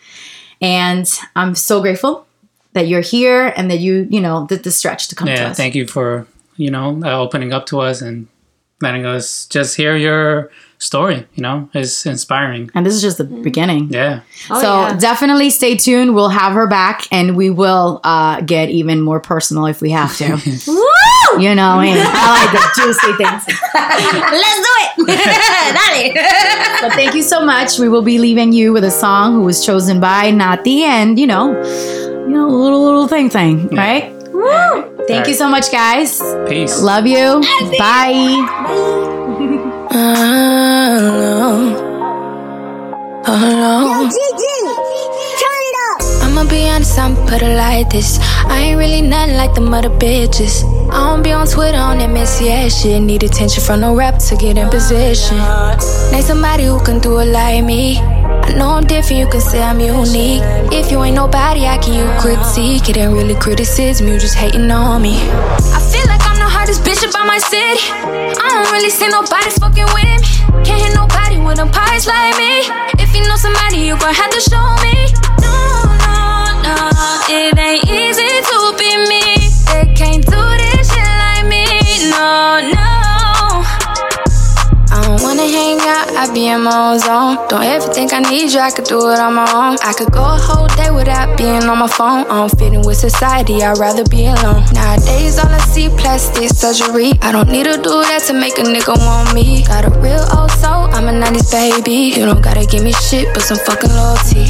and 0.62 1.10
I'm 1.36 1.56
so 1.56 1.82
grateful 1.82 2.26
that 2.74 2.88
you're 2.88 3.02
here 3.02 3.52
and 3.58 3.70
that 3.72 3.80
you, 3.80 4.08
you 4.12 4.22
know, 4.22 4.46
did 4.48 4.64
the 4.64 4.72
stretch 4.72 5.08
to 5.10 5.16
come 5.16 5.28
to 5.28 5.34
Yeah, 5.34 5.50
us. 5.50 5.58
thank 5.58 5.74
you 5.76 5.88
for 5.88 6.28
you 6.56 6.70
know 6.70 7.02
uh, 7.04 7.20
opening 7.20 7.52
up 7.54 7.66
to 7.68 7.80
us 7.80 8.02
and 8.02 8.28
letting 8.82 9.06
us 9.06 9.48
just 9.48 9.76
hear 9.76 9.96
your 9.98 10.52
story. 10.80 11.28
You 11.36 11.44
know, 11.44 11.70
is 11.74 12.06
inspiring. 12.06 12.72
and 12.74 12.86
this 12.86 12.94
is 12.96 13.02
just 13.02 13.18
the 13.20 13.24
beginning. 13.26 13.90
Yeah, 13.92 14.22
Oh, 14.50 14.62
so 14.62 14.68
yeah. 14.82 14.98
definitely 14.98 15.50
stay 15.52 15.76
tuned. 15.78 16.16
We'll 16.16 16.30
have 16.30 16.54
her 16.54 16.68
back, 16.68 17.06
and 17.12 17.36
we 17.38 17.50
will 17.52 18.00
uh, 18.04 18.42
get 18.42 18.70
even 18.70 19.02
more 19.02 19.20
personal 19.20 19.66
if 19.68 19.82
we 19.82 19.92
have 19.92 20.16
to. 20.18 20.26
Woo! 20.68 20.86
you 21.40 21.54
know, 21.54 21.78
I, 21.78 21.86
mean, 21.86 21.98
I 22.00 22.28
like 22.42 22.52
the 22.58 22.64
juicy 22.82 23.14
things. 23.22 23.44
Let's 24.44 24.60
do 24.68 24.74
it. 24.82 26.14
Dale. 26.14 26.14
But 26.82 26.94
thank 26.94 27.14
you 27.14 27.22
so 27.22 27.46
much. 27.46 27.78
We 27.78 27.88
will 27.88 28.02
be 28.02 28.18
leaving 28.18 28.52
you 28.52 28.74
with 28.74 28.84
a 28.84 28.90
song 28.92 29.34
who 29.34 29.42
was 29.44 29.64
chosen 29.66 30.00
by 30.00 30.32
Nati, 30.32 30.84
and 30.84 31.20
you 31.20 31.28
know, 31.28 31.52
you 31.62 32.30
know, 32.30 32.48
little 32.48 32.84
little 32.84 33.08
thing 33.08 33.30
thing, 33.30 33.68
right? 33.70 34.12
Woo! 34.32 35.06
Thank 35.08 35.28
you 35.28 35.34
so 35.34 35.50
much, 35.50 35.72
guys. 35.72 36.22
peace. 36.48 36.82
Love 36.82 37.06
you. 37.06 37.42
Bye 37.78 38.38
alone. 41.00 41.76
Alone. 43.26 44.10
Yo, 44.10 44.59
I'ma 46.40 46.50
be 46.50 46.70
honest, 46.70 46.98
I'ma 46.98 47.20
put 47.28 47.42
it 47.42 47.54
like 47.58 47.90
this. 47.90 48.18
I 48.48 48.72
ain't 48.72 48.80
really 48.80 49.02
nothing 49.02 49.36
like 49.36 49.54
the 49.56 49.60
mother 49.60 49.90
bitches. 49.90 50.64
I 50.90 51.12
don't 51.12 51.22
be 51.22 51.34
on 51.34 51.46
Twitter 51.46 51.78
on 51.78 51.98
that 51.98 52.10
messy 52.10 52.50
ass 52.50 52.80
shit. 52.80 53.02
Need 53.02 53.24
attention 53.24 53.62
from 53.62 53.82
no 53.82 53.94
rap 53.94 54.20
to 54.20 54.38
get 54.38 54.58
in 54.58 54.70
position. 54.70 55.36
Need 56.16 56.24
somebody 56.24 56.64
who 56.64 56.80
can 56.80 57.00
do 57.00 57.20
it 57.20 57.26
like 57.26 57.66
me. 57.66 58.00
I 58.00 58.56
know 58.56 58.80
I'm 58.80 58.88
different, 58.88 59.20
you 59.20 59.28
can 59.28 59.42
say 59.42 59.62
I'm 59.62 59.82
unique. 59.82 60.40
If 60.72 60.90
you 60.92 61.04
ain't 61.04 61.18
nobody, 61.18 61.68
I 61.68 61.78
can 61.78 61.92
you 62.00 62.08
critique. 62.24 62.88
It 62.88 62.96
ain't 62.96 63.12
really 63.12 63.36
criticism, 63.36 64.08
you 64.08 64.18
just 64.18 64.36
hating 64.36 64.72
on 64.72 65.02
me. 65.02 65.20
I 65.76 65.80
feel 65.92 66.08
like 66.08 66.24
I'm 66.24 66.40
the 66.40 66.48
hardest 66.48 66.88
bitch 66.88 67.04
about 67.04 67.28
my 67.28 67.40
city. 67.52 67.84
I 68.40 68.48
don't 68.48 68.72
really 68.72 68.90
see 68.90 69.10
nobody 69.10 69.52
fucking 69.60 69.92
with 69.92 70.08
me. 70.08 70.64
Can't 70.64 70.80
hit 70.88 70.96
nobody 70.96 71.36
with 71.36 71.58
them 71.58 71.70
pies 71.70 72.08
like 72.08 72.32
me. 72.40 72.64
If 72.96 73.12
you 73.14 73.28
know 73.28 73.36
somebody, 73.36 73.84
you 73.84 74.00
gon' 74.00 74.14
have 74.14 74.32
to 74.32 74.40
show 74.40 74.69
think 88.00 88.14
I 88.14 88.30
need 88.32 88.54
you, 88.54 88.62
I 88.62 88.72
could 88.72 88.86
do 88.86 89.12
it 89.12 89.20
on 89.20 89.34
my 89.34 89.44
own. 89.52 89.76
I 89.84 89.92
could 89.92 90.12
go 90.12 90.24
a 90.24 90.40
whole 90.40 90.72
day 90.80 90.90
without 90.90 91.38
being 91.38 91.64
on 91.68 91.80
my 91.80 91.88
phone. 91.88 92.24
I 92.32 92.40
don't 92.40 92.56
fit 92.58 92.72
in 92.72 92.82
with 92.88 92.96
society, 92.96 93.62
I'd 93.62 93.78
rather 93.78 94.06
be 94.06 94.24
alone. 94.26 94.64
Nowadays, 94.72 95.38
all 95.38 95.52
I 95.52 95.60
see 95.68 95.90
plastic 95.90 96.48
surgery. 96.48 97.12
I 97.22 97.34
don't 97.34 97.52
need 97.52 97.66
to 97.66 97.76
do 97.76 97.96
that 98.08 98.24
to 98.28 98.34
make 98.34 98.58
a 98.58 98.64
nigga 98.64 98.96
want 98.96 99.36
me. 99.36 99.66
Got 99.66 99.84
a 99.84 99.92
real 100.00 100.24
old 100.32 100.52
soul, 100.64 100.88
I'm 100.96 101.12
a 101.12 101.14
90s 101.14 101.52
baby. 101.52 102.16
You 102.16 102.24
don't 102.24 102.42
gotta 102.42 102.66
give 102.66 102.84
me 102.84 102.94
shit, 102.94 103.28
but 103.34 103.44
some 103.44 103.60
fucking 103.68 103.92
loyalty. 103.92 104.48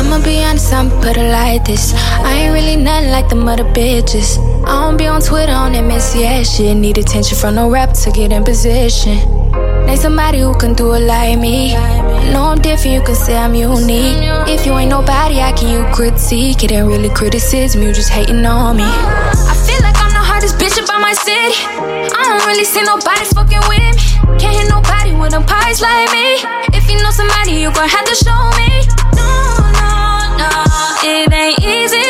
I'ma 0.00 0.16
be 0.24 0.40
honest, 0.40 0.72
I'ma 0.72 0.96
put 1.04 1.18
it 1.18 1.28
like 1.30 1.66
this. 1.66 1.92
I 2.24 2.48
ain't 2.48 2.54
really 2.54 2.76
nothing 2.76 3.10
like 3.10 3.28
the 3.28 3.36
mother 3.36 3.64
bitches. 3.76 4.40
I 4.64 4.72
don't 4.88 4.96
be 4.96 5.06
on 5.06 5.20
Twitter 5.20 5.52
on 5.52 5.72
that 5.72 5.84
messy 5.84 6.24
ass 6.24 6.56
shit. 6.56 6.74
Need 6.74 6.96
attention 6.96 7.36
from 7.36 7.56
no 7.56 7.68
rap 7.68 7.92
to 7.92 8.10
get 8.10 8.32
in 8.32 8.42
position. 8.42 9.45
Ain't 9.88 10.00
somebody 10.00 10.40
who 10.40 10.54
can 10.58 10.74
do 10.74 10.92
it 10.94 11.00
like 11.00 11.38
me. 11.38 11.74
No, 12.32 12.50
I'm 12.50 12.60
different, 12.60 12.92
you 12.94 13.02
can 13.02 13.14
say 13.14 13.36
I'm 13.36 13.54
unique. 13.54 14.18
If 14.48 14.66
you 14.66 14.72
ain't 14.76 14.90
nobody, 14.90 15.40
I 15.40 15.52
can 15.52 15.68
you 15.70 15.86
critique? 15.94 16.64
It 16.64 16.72
ain't 16.72 16.86
really 16.86 17.08
criticism, 17.10 17.82
you 17.82 17.92
just 17.92 18.10
hating 18.10 18.44
on 18.44 18.76
me. 18.76 18.84
I 18.84 19.54
feel 19.66 19.80
like 19.82 19.96
I'm 20.02 20.10
the 20.10 20.24
hottest 20.30 20.56
bitch 20.58 20.76
about 20.82 21.00
my 21.00 21.14
city. 21.14 21.54
I 22.10 22.20
don't 22.26 22.44
really 22.46 22.64
see 22.64 22.82
nobody 22.82 23.24
fucking 23.30 23.62
with 23.70 23.78
me. 23.78 23.92
Can't 24.42 24.56
hit 24.58 24.68
nobody 24.68 25.12
with 25.14 25.30
them 25.30 25.44
pies 25.44 25.80
like 25.80 26.10
me. 26.10 26.42
If 26.76 26.90
you 26.90 26.98
know 27.02 27.10
somebody, 27.10 27.52
you 27.52 27.70
gon' 27.72 27.88
have 27.88 28.06
to 28.06 28.14
show 28.14 28.42
me. 28.58 28.70
No, 29.14 29.30
no, 29.80 29.92
no, 30.34 30.50
it 31.06 31.32
ain't 31.32 31.58
easy. 31.62 32.05